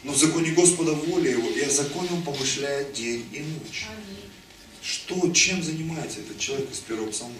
Но 0.03 0.13
в 0.13 0.17
законе 0.17 0.51
Господа 0.51 0.93
воля 0.93 1.31
его, 1.31 1.49
и 1.49 1.61
о 1.61 1.69
законе 1.69 2.09
он 2.11 2.23
помышляет 2.23 2.93
день 2.93 3.25
и 3.31 3.39
ночь. 3.39 3.85
Что, 4.81 5.31
чем 5.31 5.63
занимается 5.63 6.19
этот 6.19 6.39
человек 6.39 6.71
из 6.71 6.79
первого 6.79 7.09
псалма? 7.09 7.35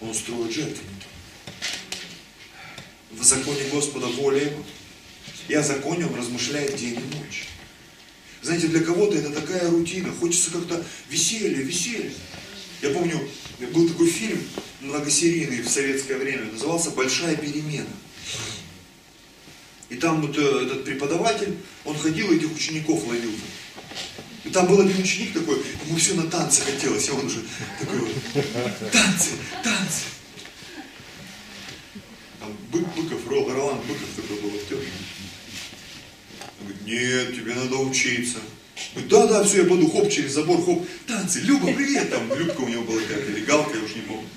Он 0.00 0.10
устроит 0.10 0.52
жертвенники. 0.52 1.06
В 3.12 3.22
законе 3.22 3.62
Господа 3.72 4.06
воля 4.06 4.42
его, 4.42 4.64
и 5.46 5.54
о 5.54 5.62
законе 5.62 6.06
он 6.06 6.14
размышляет 6.16 6.76
день 6.76 6.98
и 6.98 7.16
ночь. 7.16 7.46
Знаете, 8.42 8.66
для 8.66 8.80
кого-то 8.80 9.16
это 9.16 9.30
такая 9.30 9.70
рутина, 9.70 10.12
хочется 10.12 10.50
как-то 10.50 10.84
веселья, 11.08 11.62
веселья. 11.62 12.12
Я 12.82 12.90
помню, 12.90 13.26
был 13.72 13.88
такой 13.88 14.10
фильм 14.10 14.42
многосерийный 14.84 15.62
в 15.62 15.68
советское 15.68 16.16
время, 16.16 16.52
назывался 16.52 16.90
«Большая 16.90 17.36
перемена». 17.36 17.86
И 19.88 19.96
там 19.96 20.22
вот 20.22 20.36
э, 20.36 20.64
этот 20.66 20.84
преподаватель, 20.84 21.56
он 21.84 21.96
ходил 21.96 22.30
и 22.32 22.36
этих 22.36 22.54
учеников 22.54 23.06
ловил. 23.06 23.32
И 24.44 24.50
там 24.50 24.66
был 24.66 24.80
один 24.80 24.98
ученик 25.00 25.32
такой, 25.32 25.62
ему 25.86 25.96
все 25.96 26.14
на 26.14 26.24
танцы 26.24 26.62
хотелось, 26.62 27.08
и 27.08 27.12
он 27.12 27.26
уже 27.26 27.42
такой 27.80 27.98
вот, 28.00 28.12
танцы, 28.92 29.30
танцы. 29.62 30.02
Там 32.40 32.52
Бык, 32.70 32.86
Быков, 32.94 33.26
Роланд 33.28 33.82
Быков 33.84 34.08
такой 34.16 34.40
был 34.40 34.50
актер. 34.56 34.78
Он 36.60 36.66
говорит, 36.66 36.86
нет, 36.86 37.36
тебе 37.36 37.54
надо 37.54 37.76
учиться. 37.76 38.38
Да, 39.08 39.26
да, 39.26 39.44
все, 39.44 39.58
я 39.58 39.64
буду 39.64 39.88
хоп 39.88 40.10
через 40.10 40.32
забор, 40.32 40.62
хоп, 40.64 40.86
танцы, 41.06 41.40
Люба, 41.40 41.72
привет, 41.72 42.10
там 42.10 42.28
Любка 42.36 42.60
у 42.60 42.68
него 42.68 42.82
была 42.82 43.00
какая-то, 43.00 43.30
или 43.30 43.44
Галка, 43.44 43.78
я 43.78 43.84
уж 43.84 43.94
не 43.94 44.02
помню. 44.02 44.28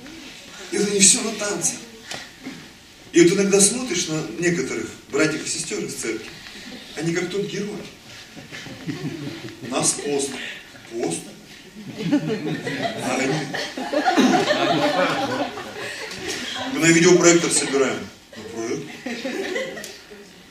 Это 0.71 0.91
не 0.91 0.99
все 0.99 1.21
на 1.21 1.31
танцы. 1.31 1.75
И 3.13 3.21
вот 3.21 3.33
иногда 3.33 3.59
смотришь 3.61 4.07
на 4.07 4.21
некоторых 4.39 4.89
братьев 5.09 5.45
и 5.45 5.49
сестер 5.49 5.79
из 5.83 5.95
церкви, 5.95 6.29
они 6.95 7.13
как 7.13 7.29
тот 7.29 7.45
герой. 7.45 7.81
У 9.63 9.67
нас 9.67 9.91
пост. 9.93 10.29
Пост? 10.91 11.19
А 13.03 13.17
они... 13.17 13.33
Мы 16.73 16.79
на 16.79 16.85
видеопроектор 16.87 17.51
собираем. 17.51 17.99
На 18.35 18.43
проект? 18.43 18.83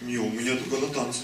Не, 0.00 0.18
у 0.18 0.30
меня 0.30 0.56
только 0.56 0.86
на 0.86 0.92
танцы. 0.92 1.20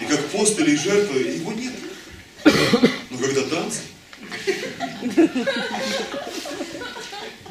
И 0.00 0.04
как 0.04 0.25
пост 0.36 0.58
или 0.58 0.76
жертва, 0.76 1.16
его 1.16 1.52
нет. 1.52 1.72
Но 3.10 3.18
когда 3.18 3.42
танцы, 3.42 3.80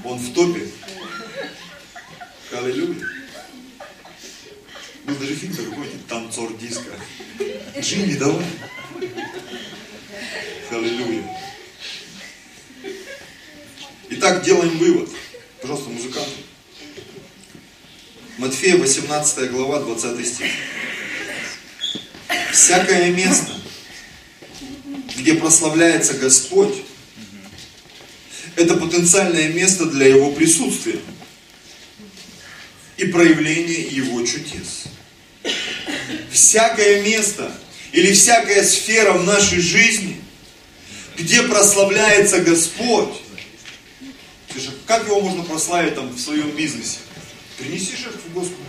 он 0.04 0.20
в 0.20 0.34
топе. 0.34 0.68
Аллилуйя. 2.52 3.08
Был 5.04 5.16
даже 5.16 5.36
фильм 5.36 5.56
такой, 5.56 5.88
танцор 6.08 6.54
диска. 6.58 6.92
Джинни, 7.80 8.16
давай. 8.16 8.46
Аллилуйя. 10.72 11.42
Итак, 14.10 14.44
делаем 14.44 14.78
вывод. 14.78 15.10
Пожалуйста, 15.62 15.90
музыканты. 15.90 16.32
Матфея 18.38 18.78
18 18.78 19.52
глава, 19.52 19.80
20 19.80 20.28
стих. 20.28 20.52
Всякое 22.56 23.12
место, 23.12 23.52
где 25.18 25.34
прославляется 25.34 26.14
Господь, 26.14 26.74
это 28.56 28.78
потенциальное 28.78 29.50
место 29.50 29.88
для 29.88 30.08
Его 30.08 30.32
присутствия 30.32 31.02
и 32.96 33.08
проявления 33.08 33.82
Его 33.82 34.26
чудес. 34.26 34.86
Всякое 36.32 37.02
место 37.02 37.54
или 37.92 38.14
всякая 38.14 38.64
сфера 38.64 39.12
в 39.12 39.26
нашей 39.26 39.60
жизни, 39.60 40.22
где 41.18 41.42
прославляется 41.42 42.40
Господь, 42.40 43.16
как 44.86 45.08
его 45.08 45.20
можно 45.20 45.44
прославить 45.44 45.96
там 45.96 46.08
в 46.08 46.20
своем 46.22 46.52
бизнесе? 46.52 47.00
Принеси 47.58 47.98
жертву 47.98 48.30
Господу. 48.34 48.64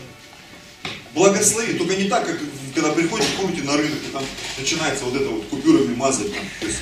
Благослови, 1.14 1.74
только 1.74 1.94
не 1.94 2.08
так, 2.08 2.26
как 2.26 2.40
когда 2.76 2.92
приходишь, 2.92 3.28
помните, 3.40 3.62
на 3.62 3.74
рынок, 3.74 3.98
и 4.06 4.12
там 4.12 4.22
начинается 4.58 5.04
вот 5.06 5.16
это 5.16 5.30
вот 5.30 5.46
купюрами 5.46 5.94
мазать. 5.94 6.30
Там, 6.30 6.44
то 6.60 6.66
есть, 6.66 6.78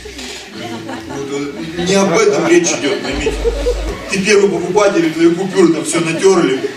вот, 1.30 1.88
не 1.88 1.94
об 1.94 2.18
этом 2.18 2.48
речь 2.48 2.66
идет, 2.66 3.00
поймите. 3.00 3.32
Ты 4.10 4.18
первый 4.18 4.50
покупатель, 4.50 5.12
твои 5.12 5.32
купюры 5.32 5.72
там 5.72 5.84
все 5.84 6.00
натерли. 6.00 6.68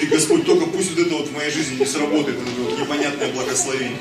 И 0.00 0.06
Господь, 0.06 0.44
только 0.44 0.66
пусть 0.66 0.90
вот 0.90 0.98
это 0.98 1.14
вот 1.14 1.28
в 1.28 1.32
моей 1.32 1.52
жизни 1.52 1.76
не 1.78 1.86
сработает, 1.86 2.38
вот 2.38 2.48
это 2.48 2.60
вот 2.62 2.80
непонятное 2.80 3.32
благословение. 3.32 3.98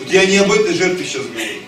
Вот 0.00 0.12
я 0.12 0.26
не 0.26 0.38
об 0.38 0.50
этой 0.50 0.74
жертве 0.74 1.06
сейчас 1.06 1.22
говорю. 1.26 1.62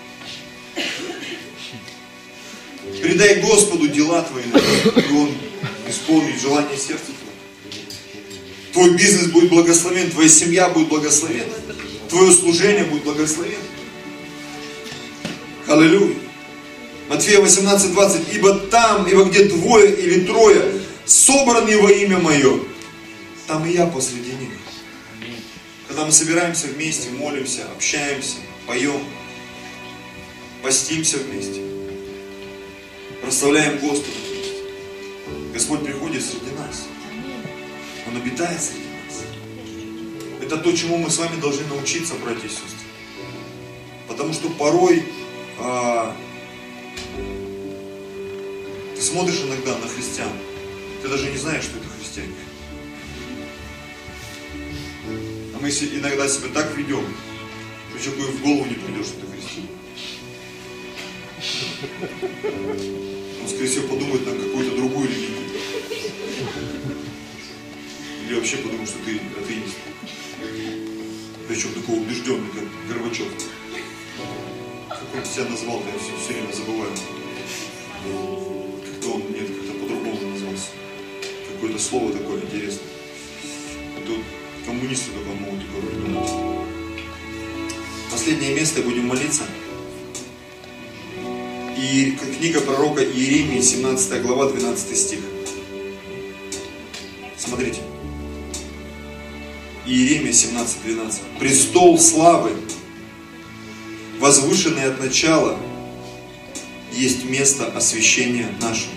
Передай 3.01 3.35
Господу 3.39 3.87
дела 3.87 4.21
твои, 4.23 4.43
и 4.43 5.13
Он 5.13 5.31
исполнит 5.87 6.41
желание 6.41 6.77
сердца 6.77 7.05
твоего. 7.05 7.30
Твой 8.73 8.91
бизнес 8.91 9.27
будет 9.27 9.49
благословен, 9.49 10.09
твоя 10.11 10.29
семья 10.29 10.69
будет 10.69 10.87
благословена, 10.87 11.53
твое 12.09 12.31
служение 12.31 12.85
будет 12.85 13.03
благословено. 13.03 13.57
Аллилуйя. 15.67 16.15
Матфея 17.09 17.41
18, 17.41 17.91
20. 17.91 18.33
Ибо 18.33 18.53
там, 18.53 19.05
ибо 19.05 19.25
где 19.25 19.45
двое 19.45 19.93
или 19.93 20.25
трое 20.25 20.81
собраны 21.05 21.77
во 21.77 21.91
имя 21.91 22.19
Мое, 22.19 22.59
там 23.47 23.65
и 23.65 23.73
я 23.73 23.85
посреди 23.85 24.31
них. 24.31 24.51
Когда 25.87 26.05
мы 26.05 26.11
собираемся 26.13 26.67
вместе, 26.67 27.09
молимся, 27.09 27.63
общаемся, 27.75 28.37
поем, 28.65 29.03
постимся 30.63 31.17
вместе, 31.17 31.61
прославляем 33.21 33.77
Господа. 33.79 34.07
Господь 35.53 35.83
приходит 35.83 36.23
среди 36.23 36.55
нас. 36.57 36.85
Он 38.11 38.17
обитает 38.21 38.61
среди 38.61 38.83
нас. 39.05 39.23
Это 40.41 40.57
то, 40.57 40.75
чему 40.75 40.97
мы 40.97 41.09
с 41.09 41.17
вами 41.17 41.39
должны 41.39 41.65
научиться, 41.67 42.15
братья 42.15 42.45
и 42.45 42.49
сестры. 42.49 42.67
Потому 44.07 44.33
что 44.33 44.49
порой 44.49 45.03
а, 45.57 46.13
ты 48.95 49.01
смотришь 49.01 49.41
иногда 49.41 49.77
на 49.77 49.87
христиан, 49.87 50.31
ты 51.01 51.07
даже 51.07 51.29
не 51.29 51.37
знаешь, 51.37 51.63
что 51.63 51.77
это 51.77 51.87
христиане. 51.87 52.33
А 55.55 55.59
мы 55.59 55.69
иногда 55.69 56.27
себя 56.27 56.49
так 56.53 56.75
ведем, 56.75 57.05
что 57.89 58.03
человеку 58.03 58.31
в 58.31 58.41
голову 58.41 58.65
не 58.65 58.75
придет, 58.75 59.05
что 59.05 59.17
это 59.19 59.27
христианин. 59.31 59.69
Он, 63.41 63.47
скорее 63.47 63.67
всего, 63.69 63.87
подумает 63.87 64.25
на 64.25 64.33
какую-то 64.33 64.75
другую 64.75 65.07
религию. 65.07 65.40
Или 68.31 68.37
вообще 68.37 68.57
подумают, 68.59 68.89
что 68.89 68.97
ты 68.99 69.19
атеист. 69.43 69.75
Причем 71.49 71.73
такой 71.73 71.97
убежденный, 71.97 72.47
как 72.51 72.63
Горбачев. 72.87 73.27
Как 74.87 75.03
он 75.13 75.25
себя 75.25 75.49
назвал, 75.49 75.83
я 75.85 75.99
все, 75.99 76.11
все 76.23 76.39
время 76.39 76.53
забываю. 76.53 76.91
Как-то 78.85 79.15
он, 79.15 79.21
нет, 79.33 79.47
как-то 79.47 79.73
по-другому 79.73 80.29
назвался. 80.29 80.67
Какое-то 81.51 81.77
слово 81.77 82.13
такое 82.13 82.41
интересное. 82.41 82.85
Вот 83.95 84.17
коммунисты 84.65 85.11
только 85.11 85.31
могут 85.31 85.65
такое 85.65 85.81
придумать. 85.91 86.31
Последнее 88.09 88.55
место, 88.55 88.81
будем 88.81 89.07
молиться. 89.07 89.43
И 91.77 92.17
книга 92.39 92.61
пророка 92.61 93.03
Иеремии, 93.03 93.59
17 93.59 94.21
глава, 94.21 94.49
12 94.49 94.97
стих. 94.97 95.19
Смотрите. 97.37 97.90
Иеремия 99.85 100.31
17.12. 100.31 101.39
Престол 101.39 101.97
славы, 101.97 102.51
возвышенный 104.19 104.85
от 104.85 104.99
начала, 104.99 105.57
есть 106.93 107.25
место 107.25 107.65
освящения 107.65 108.53
нашего. 108.61 108.93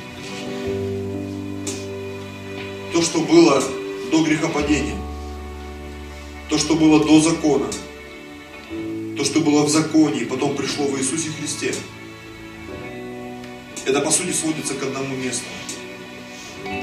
То, 2.93 3.01
что 3.01 3.20
было 3.20 3.62
до 4.11 4.22
грехопадения, 4.24 4.97
то, 6.51 6.59
что 6.59 6.74
было 6.74 7.03
до 7.05 7.20
закона, 7.20 7.66
то, 9.16 9.24
что 9.24 9.41
было 9.41 9.64
в 9.64 9.70
законе 9.70 10.20
и 10.20 10.24
потом 10.26 10.55
пришло 10.55 10.87
в 10.87 10.99
Иисусе 10.99 11.30
Христе, 11.30 11.74
это 13.87 14.01
по 14.01 14.11
сути 14.11 14.32
сводится 14.32 14.74
к 14.74 14.82
одному 14.82 15.16
месту. 15.16 15.45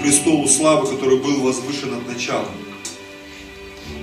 Престолу 0.02 0.48
славы, 0.48 0.88
который 0.88 1.20
был 1.20 1.42
возвышен 1.42 1.94
от 1.94 2.08
начала. 2.08 2.48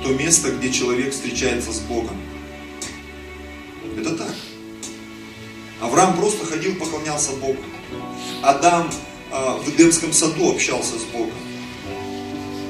То 0.08 0.14
место, 0.14 0.50
где 0.52 0.72
человек 0.72 1.12
встречается 1.12 1.70
с 1.70 1.80
Богом. 1.80 2.16
Это 3.98 4.16
так. 4.16 4.34
Авраам 5.82 6.16
просто 6.16 6.46
ходил, 6.46 6.76
поклонялся 6.76 7.32
Богу. 7.32 7.58
Адам 8.42 8.90
э, 9.30 9.58
в 9.62 9.68
Эдемском 9.68 10.14
саду 10.14 10.52
общался 10.52 10.98
с 10.98 11.02
Богом. 11.12 11.34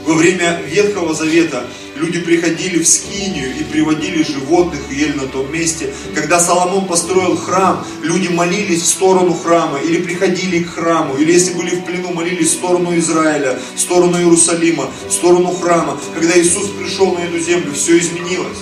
Во 0.09 0.15
время 0.15 0.63
Ветхого 0.67 1.13
Завета 1.13 1.67
люди 1.95 2.19
приходили 2.19 2.79
в 2.79 2.89
Скинию 2.89 3.55
и 3.55 3.63
приводили 3.63 4.23
животных 4.23 4.81
и 4.91 4.95
ели 4.95 5.13
на 5.13 5.27
том 5.27 5.53
месте. 5.53 5.93
Когда 6.15 6.41
Соломон 6.41 6.87
построил 6.87 7.37
храм, 7.37 7.87
люди 8.03 8.29
молились 8.29 8.81
в 8.81 8.87
сторону 8.87 9.35
храма 9.35 9.79
или 9.81 10.01
приходили 10.01 10.63
к 10.63 10.73
храму, 10.73 11.19
или 11.19 11.31
если 11.31 11.53
были 11.53 11.77
в 11.77 11.85
плену, 11.85 12.15
молились 12.15 12.53
в 12.53 12.55
сторону 12.55 12.97
Израиля, 12.97 13.59
в 13.75 13.79
сторону 13.79 14.17
Иерусалима, 14.17 14.89
в 15.07 15.13
сторону 15.13 15.51
храма. 15.51 16.01
Когда 16.15 16.41
Иисус 16.41 16.69
пришел 16.69 17.13
на 17.13 17.19
эту 17.19 17.39
землю, 17.39 17.75
все 17.75 17.99
изменилось. 17.99 18.61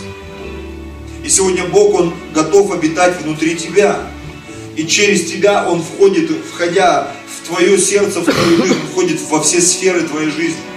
И 1.25 1.29
сегодня 1.29 1.65
Бог, 1.67 1.95
Он 1.95 2.13
готов 2.35 2.73
обитать 2.73 3.23
внутри 3.23 3.55
тебя. 3.55 4.01
И 4.75 4.85
через 4.85 5.31
тебя 5.31 5.65
Он 5.69 5.81
входит, 5.81 6.29
входя 6.53 7.13
в 7.29 7.47
твое 7.47 7.79
сердце, 7.79 8.21
в 8.21 8.25
твою 8.25 8.57
жизнь, 8.57 8.81
входит 8.91 9.21
во 9.31 9.41
все 9.41 9.61
сферы 9.61 10.03
твоей 10.03 10.33
жизни. 10.33 10.76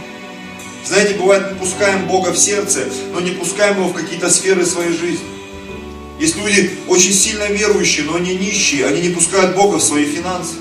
Знаете, 0.86 1.16
бывает, 1.16 1.52
мы 1.52 1.58
пускаем 1.58 2.08
Бога 2.08 2.32
в 2.32 2.38
сердце, 2.38 2.86
но 3.14 3.20
не 3.20 3.32
пускаем 3.32 3.78
Его 3.78 3.90
в 3.90 3.94
какие-то 3.94 4.30
сферы 4.30 4.66
своей 4.66 4.92
жизни. 4.92 5.26
Есть 6.20 6.36
люди 6.36 6.72
очень 6.88 7.14
сильно 7.14 7.46
верующие, 7.46 8.06
но 8.06 8.16
они 8.16 8.36
нищие, 8.36 8.86
они 8.86 9.02
не 9.02 9.10
пускают 9.10 9.56
Бога 9.56 9.78
в 9.78 9.84
свои 9.84 10.06
финансы. 10.06 10.56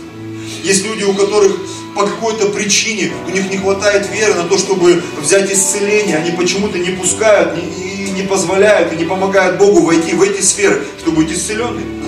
Есть 0.63 0.85
люди, 0.85 1.05
у 1.05 1.15
которых 1.15 1.57
по 1.95 2.07
какой-то 2.07 2.51
причине 2.51 3.13
у 3.27 3.31
них 3.31 3.51
не 3.51 3.57
хватает 3.57 4.09
веры 4.13 4.35
на 4.35 4.45
то, 4.45 4.57
чтобы 4.59 5.03
взять 5.21 5.51
исцеление, 5.53 6.19
они 6.19 6.31
почему-то 6.33 6.79
не 6.79 6.91
пускают 6.91 7.59
и 7.59 8.11
не 8.11 8.23
позволяют 8.23 8.93
и 8.93 8.97
не 8.97 9.05
помогают 9.05 9.59
Богу 9.59 9.81
войти 9.83 10.15
в 10.15 10.23
эти 10.23 10.41
сферы, 10.41 10.85
чтобы 11.01 11.23
быть 11.23 11.33
исцеленными. 11.33 11.99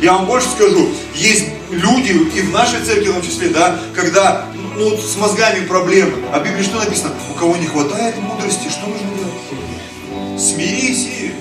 Я 0.00 0.12
вам 0.14 0.26
больше 0.26 0.48
скажу, 0.48 0.88
есть 1.14 1.44
люди, 1.70 2.12
и 2.34 2.40
в 2.40 2.50
нашей 2.52 2.80
церкви 2.84 3.08
в 3.08 3.14
том 3.14 3.22
числе, 3.22 3.48
да, 3.48 3.80
когда 3.94 4.46
ну, 4.78 4.96
с 4.96 5.16
мозгами 5.16 5.66
проблемы. 5.66 6.12
А 6.32 6.38
в 6.38 6.44
Библии 6.44 6.62
что 6.62 6.78
написано? 6.78 7.12
У 7.30 7.34
кого 7.38 7.56
не 7.56 7.66
хватает 7.66 8.16
мудрости, 8.18 8.68
что 8.68 8.86
нужно 8.86 9.08
делать? 9.16 10.40
Смирись 10.40 11.06
и... 11.06 11.34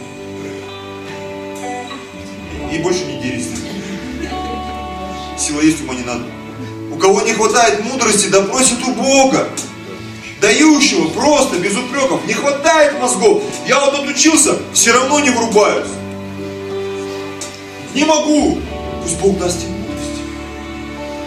И 2.74 2.80
больше 2.80 3.06
не 3.06 3.22
дерись. 3.22 3.48
Сила 5.38 5.62
есть, 5.62 5.82
ума 5.84 5.94
не 5.94 6.04
надо. 6.04 6.24
У 6.92 6.98
кого 6.98 7.22
не 7.22 7.34
хватает 7.34 7.84
мудрости, 7.86 8.28
да 8.28 8.42
просит 8.42 8.84
у 8.84 8.92
Бога. 8.94 9.48
Дающего, 10.42 11.10
просто, 11.10 11.58
без 11.58 11.76
упреков. 11.78 12.26
Не 12.26 12.34
хватает 12.34 13.00
мозгов. 13.00 13.44
Я 13.68 13.80
вот 13.80 13.94
отучился, 13.94 14.58
все 14.74 14.94
равно 14.94 15.20
не 15.20 15.30
врубаюсь. 15.30 15.88
Не 17.94 18.04
могу. 18.04 18.58
Пусть 19.04 19.20
Бог 19.20 19.38
даст 19.38 19.62
тебе 19.62 19.77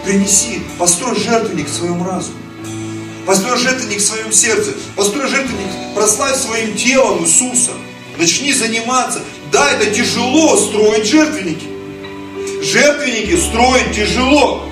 принеси, 0.03 0.61
построй 0.77 1.15
жертвенник 1.15 1.67
в 1.67 1.73
своем 1.73 2.05
разуме. 2.05 2.37
Построй 3.25 3.57
жертвенник 3.57 3.99
в 3.99 4.05
своем 4.05 4.31
сердце. 4.31 4.73
Построй 4.95 5.27
жертвенник, 5.27 5.93
прославь 5.95 6.37
своим 6.37 6.75
телом 6.75 7.23
Иисуса. 7.23 7.71
Начни 8.17 8.51
заниматься. 8.53 9.21
Да, 9.51 9.71
это 9.71 9.91
тяжело 9.91 10.57
строить 10.57 11.05
жертвенники. 11.05 11.67
Жертвенники 12.63 13.37
строить 13.37 13.95
тяжело. 13.95 14.67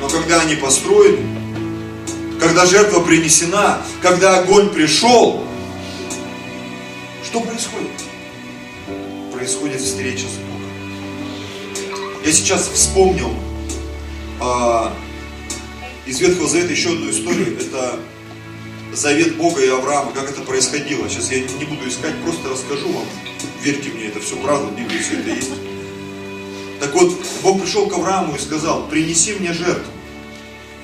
Но 0.00 0.08
когда 0.08 0.40
они 0.40 0.56
построены, 0.56 1.18
когда 2.38 2.64
жертва 2.64 3.00
принесена, 3.00 3.82
когда 4.00 4.38
огонь 4.38 4.70
пришел, 4.70 5.44
что 7.24 7.40
происходит? 7.40 7.90
Происходит 9.32 9.80
встреча 9.80 10.24
с 10.26 10.36
Богом. 10.36 10.62
Я 12.24 12.32
сейчас 12.32 12.68
вспомнил 12.68 13.30
а, 14.40 14.92
из 16.06 16.20
Ветхого 16.20 16.48
Завета 16.48 16.72
еще 16.72 16.90
одну 16.90 17.10
историю. 17.10 17.58
Это 17.58 17.98
завет 18.92 19.36
Бога 19.36 19.62
и 19.62 19.68
Авраама, 19.68 20.12
как 20.12 20.30
это 20.30 20.40
происходило. 20.42 21.08
Сейчас 21.08 21.30
я 21.30 21.40
не 21.40 21.64
буду 21.64 21.88
искать, 21.88 22.14
просто 22.22 22.48
расскажу 22.48 22.88
вам. 22.88 23.06
Верьте 23.62 23.90
мне, 23.90 24.06
это 24.06 24.20
все 24.20 24.36
правда, 24.36 24.66
в 24.68 24.76
Библии 24.76 24.98
все 24.98 25.20
это 25.20 25.30
есть. 25.30 25.50
Так 26.80 26.94
вот, 26.94 27.12
Бог 27.42 27.62
пришел 27.62 27.86
к 27.88 27.92
Аврааму 27.92 28.34
и 28.34 28.38
сказал, 28.38 28.88
принеси 28.88 29.34
мне 29.34 29.52
жертву. 29.52 29.92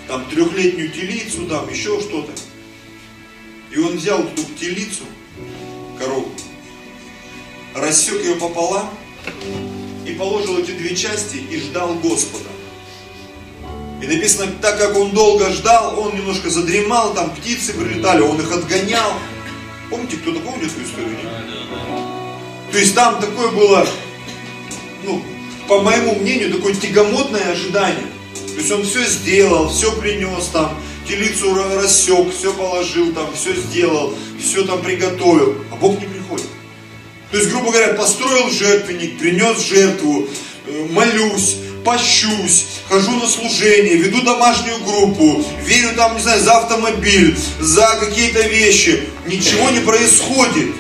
Там 0.09 0.25
трехлетнюю 0.27 0.91
телицу, 0.91 1.47
там 1.47 1.69
еще 1.71 2.01
что-то. 2.01 2.33
И 3.71 3.79
он 3.79 3.97
взял 3.97 4.21
эту 4.21 4.43
телицу, 4.59 5.03
корову, 5.99 6.31
рассек 7.75 8.23
ее 8.23 8.37
пополам 8.37 8.91
и 10.07 10.13
положил 10.13 10.59
эти 10.59 10.71
две 10.71 10.95
части 10.95 11.37
и 11.37 11.59
ждал 11.59 11.95
Господа. 11.97 12.49
И 14.03 14.07
написано, 14.07 14.53
так 14.61 14.79
как 14.79 14.97
он 14.97 15.13
долго 15.13 15.51
ждал, 15.51 15.99
он 15.99 16.15
немножко 16.15 16.51
задремал, 16.51 17.15
там 17.15 17.31
птицы 17.31 17.73
прилетали, 17.73 18.21
он 18.21 18.39
их 18.41 18.53
отгонял. 18.53 19.13
Помните, 19.89 20.17
кто-то 20.17 20.41
помнит 20.41 20.71
эту 20.71 20.83
историю? 20.83 21.17
То 22.73 22.79
есть 22.79 22.95
там 22.95 23.21
такое 23.21 23.51
было, 23.53 23.87
ну, 25.05 25.23
по 25.67 25.81
моему 25.81 26.15
мнению, 26.17 26.53
такое 26.53 26.75
тягомотное 26.75 27.53
ожидание. 27.53 28.07
То 28.35 28.61
есть 28.61 28.71
он 28.71 28.85
все 28.85 29.05
сделал, 29.05 29.69
все 29.71 29.93
принес 29.93 30.47
там, 30.53 30.79
телицу 31.09 31.55
рассек, 31.55 32.33
все 32.35 32.53
положил 32.53 33.13
там, 33.13 33.33
все 33.35 33.55
сделал, 33.55 34.15
все 34.39 34.65
там 34.65 34.83
приготовил, 34.83 35.57
а 35.73 35.77
Бог 35.77 35.99
не 36.01 36.07
приходит. 36.07 36.47
То 37.31 37.39
есть, 37.39 37.51
грубо 37.51 37.71
говоря, 37.71 37.95
построил 37.95 38.51
жертвенник, 38.51 39.19
принес 39.19 39.61
жертву, 39.61 40.29
э, 40.67 40.87
молюсь, 40.91 41.57
пощусь, 41.87 42.67
хожу 42.89 43.13
на 43.13 43.29
служение, 43.29 43.95
веду 43.95 44.21
домашнюю 44.23 44.83
группу, 44.83 45.45
верю 45.63 45.95
там, 45.95 46.17
не 46.17 46.21
знаю, 46.21 46.43
за 46.43 46.59
автомобиль, 46.59 47.39
за 47.61 47.97
какие-то 48.01 48.41
вещи. 48.49 49.09
Ничего 49.27 49.71
не 49.71 49.79
происходит. 49.81 50.75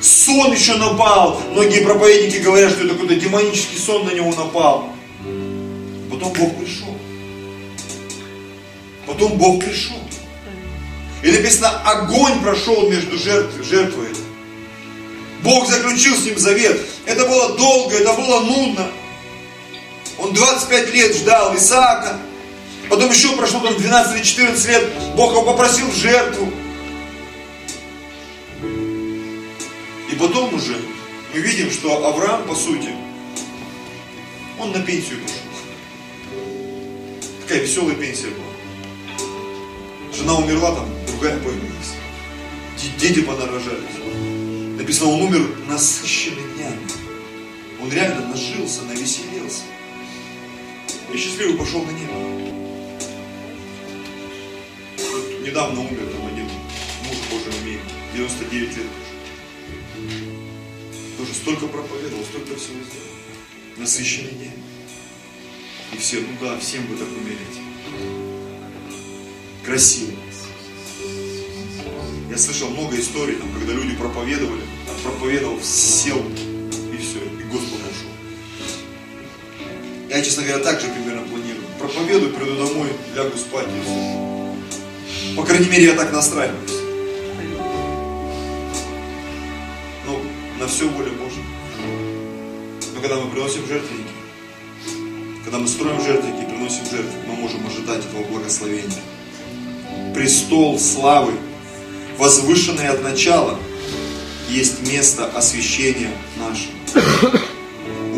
Сон 0.00 0.52
еще 0.52 0.74
напал. 0.76 1.40
Многие 1.52 1.80
проповедники 1.80 2.38
говорят, 2.38 2.72
что 2.72 2.84
это 2.84 2.94
какой-то 2.94 3.14
демонический 3.16 3.78
сон 3.78 4.06
на 4.06 4.10
него 4.12 4.34
напал. 4.34 4.88
Потом 6.10 6.32
Бог 6.32 6.56
пришел. 6.56 6.96
Потом 9.06 9.36
Бог 9.36 9.62
пришел. 9.62 9.96
И 11.22 11.30
написано, 11.30 11.70
огонь 11.84 12.40
прошел 12.40 12.88
между 12.88 13.18
жертвой, 13.18 13.64
жертвой. 13.64 14.08
Бог 15.42 15.68
заключил 15.68 16.16
с 16.16 16.24
ним 16.24 16.38
завет. 16.38 16.80
Это 17.04 17.26
было 17.26 17.56
долго, 17.56 17.96
это 17.96 18.14
было 18.14 18.40
нудно. 18.40 18.90
Он 20.24 20.32
25 20.32 20.94
лет 20.94 21.14
ждал 21.14 21.54
Исаака. 21.54 22.18
Потом 22.88 23.10
еще 23.10 23.36
прошло 23.36 23.60
там 23.60 23.76
12 23.76 24.16
или 24.16 24.22
14 24.22 24.68
лет. 24.68 24.90
Бог 25.16 25.32
его 25.32 25.42
попросил 25.42 25.86
в 25.86 25.94
жертву. 25.94 26.50
И 30.10 30.14
потом 30.18 30.54
уже 30.54 30.76
мы 31.34 31.40
видим, 31.40 31.70
что 31.70 32.06
Авраам, 32.06 32.44
по 32.44 32.54
сути, 32.54 32.88
он 34.58 34.72
на 34.72 34.80
пенсию 34.80 35.18
пошел. 35.20 35.36
Такая 37.42 37.60
веселая 37.60 37.94
пенсия 37.94 38.28
была. 38.28 39.26
Жена 40.16 40.36
умерла, 40.36 40.74
там 40.74 40.88
другая 41.06 41.36
появилась. 41.38 41.92
Дети 42.98 43.20
понарожались. 43.20 43.98
Написано, 44.78 45.10
он 45.10 45.22
умер 45.22 45.50
насыщенный 45.68 46.54
днями. 46.54 46.88
Он 47.82 47.92
реально 47.92 48.28
нажился, 48.28 48.82
навеселился 48.84 49.64
и 51.12 51.16
счастливый 51.16 51.56
пошел 51.56 51.82
на 51.84 51.90
небо. 51.90 52.12
Вот 54.96 55.46
недавно 55.46 55.80
умер 55.80 56.06
там 56.12 56.26
один 56.26 56.44
муж 56.44 57.16
Божий 57.30 57.52
имеет, 57.62 57.82
99 58.14 58.76
лет 58.76 58.86
тоже. 58.86 59.14
Тоже 61.18 61.34
столько 61.34 61.66
проповедовал, 61.66 62.24
столько 62.24 62.56
всего 62.56 62.78
сделал. 62.82 63.14
Насыщенный 63.76 64.32
день. 64.32 64.52
И 65.92 65.96
все, 65.96 66.20
ну 66.20 66.28
да, 66.40 66.58
всем 66.58 66.86
бы 66.86 66.96
так 66.96 67.08
умереть. 67.08 67.60
Красиво. 69.64 70.12
Я 72.30 72.38
слышал 72.38 72.68
много 72.70 72.98
историй, 72.98 73.36
там, 73.36 73.48
когда 73.52 73.72
люди 73.72 73.94
проповедовали, 73.94 74.62
там, 74.86 74.96
проповедовал, 75.04 75.60
сел, 75.62 76.20
Я, 80.14 80.22
честно 80.22 80.44
говоря, 80.44 80.62
так 80.62 80.80
же 80.80 80.86
примерно 80.86 81.26
планирую. 81.26 81.64
Проповедую, 81.76 82.32
приду 82.34 82.54
домой, 82.54 82.88
лягу 83.16 83.36
спать 83.36 83.66
и. 83.66 85.36
По 85.36 85.42
крайней 85.42 85.68
мере, 85.68 85.86
я 85.86 85.94
так 85.94 86.12
настраиваюсь. 86.12 86.70
Но 90.06 90.20
на 90.60 90.68
все 90.68 90.86
воля 90.86 91.10
Божья. 91.10 91.42
Но 92.94 93.00
когда 93.00 93.16
мы 93.16 93.28
приносим 93.28 93.66
жертвенники, 93.66 94.12
когда 95.42 95.58
мы 95.58 95.66
строим 95.66 96.00
жертвенники, 96.00 96.44
приносим 96.44 96.84
жертвы, 96.84 97.10
мы 97.26 97.34
можем 97.34 97.66
ожидать 97.66 98.04
этого 98.06 98.22
благословения. 98.22 99.02
Престол 100.14 100.78
славы, 100.78 101.32
возвышенный 102.18 102.86
от 102.86 103.02
начала, 103.02 103.58
есть 104.48 104.86
место 104.86 105.26
освящения 105.26 106.12
нашего. 106.38 107.40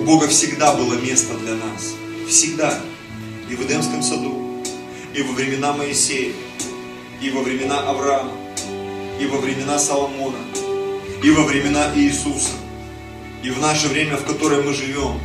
Бога 0.07 0.29
всегда 0.29 0.73
было 0.73 0.95
место 0.95 1.35
для 1.35 1.55
нас. 1.57 1.95
Всегда. 2.29 2.79
И 3.51 3.57
в 3.57 3.63
Эдемском 3.67 4.05
саду, 4.05 4.63
и 5.13 5.21
во 5.23 5.33
времена 5.33 5.73
Моисея, 5.73 6.33
и 7.21 7.31
во 7.31 7.43
времена 7.43 7.81
Авраама, 7.81 8.33
и 9.21 9.27
во 9.27 9.39
времена 9.39 9.81
Соломона, 9.81 10.39
и 11.25 11.31
во 11.31 11.43
времена 11.43 11.91
Иисуса, 11.97 12.53
и 13.43 13.51
в 13.51 13.61
наше 13.61 13.89
время, 13.89 14.17
в 14.17 14.25
которое 14.25 14.63
мы 14.63 14.75
живем. 14.75 15.21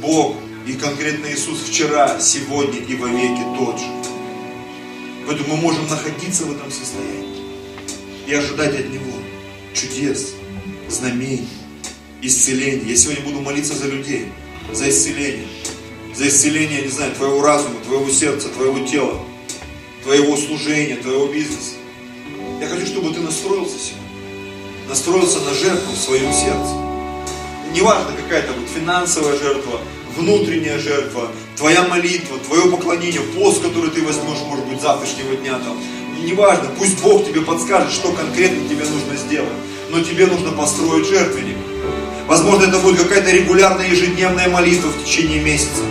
Бог 0.00 0.36
и 0.68 0.74
конкретно 0.74 1.26
Иисус 1.26 1.62
вчера, 1.68 2.20
сегодня 2.20 2.78
и 2.78 2.94
во 2.94 3.08
веки 3.08 3.42
тот 3.58 3.80
же. 3.80 3.86
Поэтому 5.26 5.56
мы 5.56 5.62
можем 5.62 5.88
находиться 5.88 6.44
в 6.44 6.52
этом 6.52 6.70
состоянии 6.70 7.42
и 8.28 8.34
ожидать 8.34 8.78
от 8.78 8.88
Него 8.88 9.18
чудес, 9.74 10.34
знамений, 10.88 11.48
исцеления. 12.26 12.90
Я 12.90 12.96
сегодня 12.96 13.22
буду 13.22 13.40
молиться 13.40 13.74
за 13.74 13.86
людей, 13.86 14.26
за 14.72 14.88
исцеление. 14.88 15.46
За 16.14 16.28
исцеление, 16.28 16.82
не 16.82 16.88
знаю, 16.88 17.12
твоего 17.14 17.42
разума, 17.42 17.74
твоего 17.84 18.08
сердца, 18.08 18.48
твоего 18.48 18.86
тела, 18.86 19.20
твоего 20.04 20.36
служения, 20.36 20.96
твоего 20.96 21.26
бизнеса. 21.26 21.74
Я 22.60 22.68
хочу, 22.68 22.86
чтобы 22.86 23.12
ты 23.12 23.20
настроился 23.20 23.76
сегодня. 23.78 24.08
Настроился 24.88 25.40
на 25.40 25.54
жертву 25.54 25.92
в 25.92 25.98
своем 25.98 26.32
сердце. 26.32 26.72
Неважно, 27.74 28.12
какая-то 28.12 28.52
вот 28.52 28.68
финансовая 28.68 29.36
жертва, 29.36 29.80
внутренняя 30.16 30.78
жертва, 30.78 31.32
твоя 31.56 31.82
молитва, 31.82 32.38
твое 32.46 32.70
поклонение, 32.70 33.20
пост, 33.20 33.60
который 33.60 33.90
ты 33.90 34.02
возьмешь, 34.02 34.38
может 34.46 34.64
быть, 34.66 34.80
завтрашнего 34.80 35.34
дня 35.36 35.58
там. 35.58 35.76
Неважно, 36.24 36.70
пусть 36.78 37.02
Бог 37.02 37.26
тебе 37.26 37.40
подскажет, 37.40 37.92
что 37.92 38.12
конкретно 38.12 38.68
тебе 38.68 38.84
нужно 38.84 39.16
сделать. 39.16 39.52
Но 39.90 40.00
тебе 40.00 40.26
нужно 40.26 40.52
построить 40.52 41.06
жертвенник. 41.06 41.53
Возможно, 42.26 42.64
это 42.64 42.78
будет 42.78 43.02
какая-то 43.02 43.30
регулярная 43.30 43.88
ежедневная 43.88 44.48
молитва 44.48 44.88
в 44.88 45.04
течение 45.04 45.40
месяца 45.40 45.82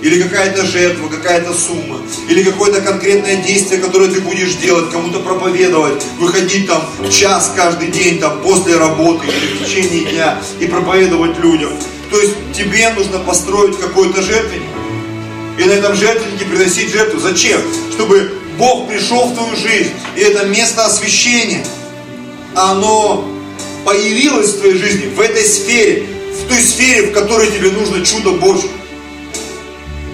или 0.00 0.22
какая-то 0.22 0.64
жертва, 0.64 1.08
какая-то 1.08 1.52
сумма, 1.52 1.98
или 2.28 2.42
какое-то 2.42 2.80
конкретное 2.80 3.36
действие, 3.36 3.80
которое 3.80 4.08
ты 4.08 4.20
будешь 4.20 4.54
делать, 4.54 4.90
кому-то 4.90 5.20
проповедовать, 5.20 6.02
выходить 6.18 6.68
там 6.68 6.82
час 7.10 7.52
каждый 7.56 7.88
день, 7.88 8.20
там 8.20 8.40
после 8.42 8.76
работы 8.76 9.26
или 9.26 9.54
в 9.54 9.64
течение 9.64 10.04
дня 10.12 10.38
и 10.60 10.66
проповедовать 10.66 11.38
людям. 11.38 11.72
То 12.10 12.20
есть 12.20 12.34
тебе 12.54 12.88
нужно 12.90 13.18
построить 13.18 13.78
какой-то 13.78 14.22
жертвенник. 14.22 14.68
И 15.58 15.64
на 15.64 15.72
этом 15.72 15.94
жертвеннике 15.96 16.44
приносить 16.44 16.92
жертву. 16.92 17.18
Зачем? 17.18 17.60
Чтобы 17.90 18.32
Бог 18.56 18.88
пришел 18.88 19.26
в 19.26 19.34
твою 19.34 19.56
жизнь. 19.56 19.92
И 20.16 20.20
это 20.20 20.46
место 20.46 20.86
освящения, 20.86 21.66
оно 22.54 23.24
появилось 23.88 24.50
в 24.50 24.58
твоей 24.58 24.74
жизни, 24.74 25.06
в 25.06 25.18
этой 25.18 25.42
сфере, 25.42 26.06
в 26.34 26.46
той 26.46 26.60
сфере, 26.60 27.06
в 27.06 27.12
которой 27.12 27.50
тебе 27.50 27.70
нужно 27.70 28.04
чудо 28.04 28.32
Божье. 28.32 28.68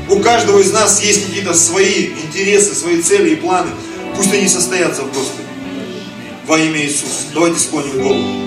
У 0.09 0.21
каждого 0.21 0.61
из 0.61 0.71
нас 0.71 1.03
есть 1.03 1.27
какие-то 1.27 1.55
свои 1.55 2.11
интересы, 2.11 2.73
свои 2.73 3.03
цели 3.03 3.31
и 3.31 3.37
планы. 3.37 3.71
Пусть 4.17 4.33
они 4.33 4.47
состоятся 4.47 5.03
в 5.03 5.09
Господе. 5.09 5.49
Во 6.47 6.57
имя 6.57 6.83
Иисуса. 6.83 7.25
Давайте 7.35 7.59
склоним 7.59 8.01
голову. 8.01 8.44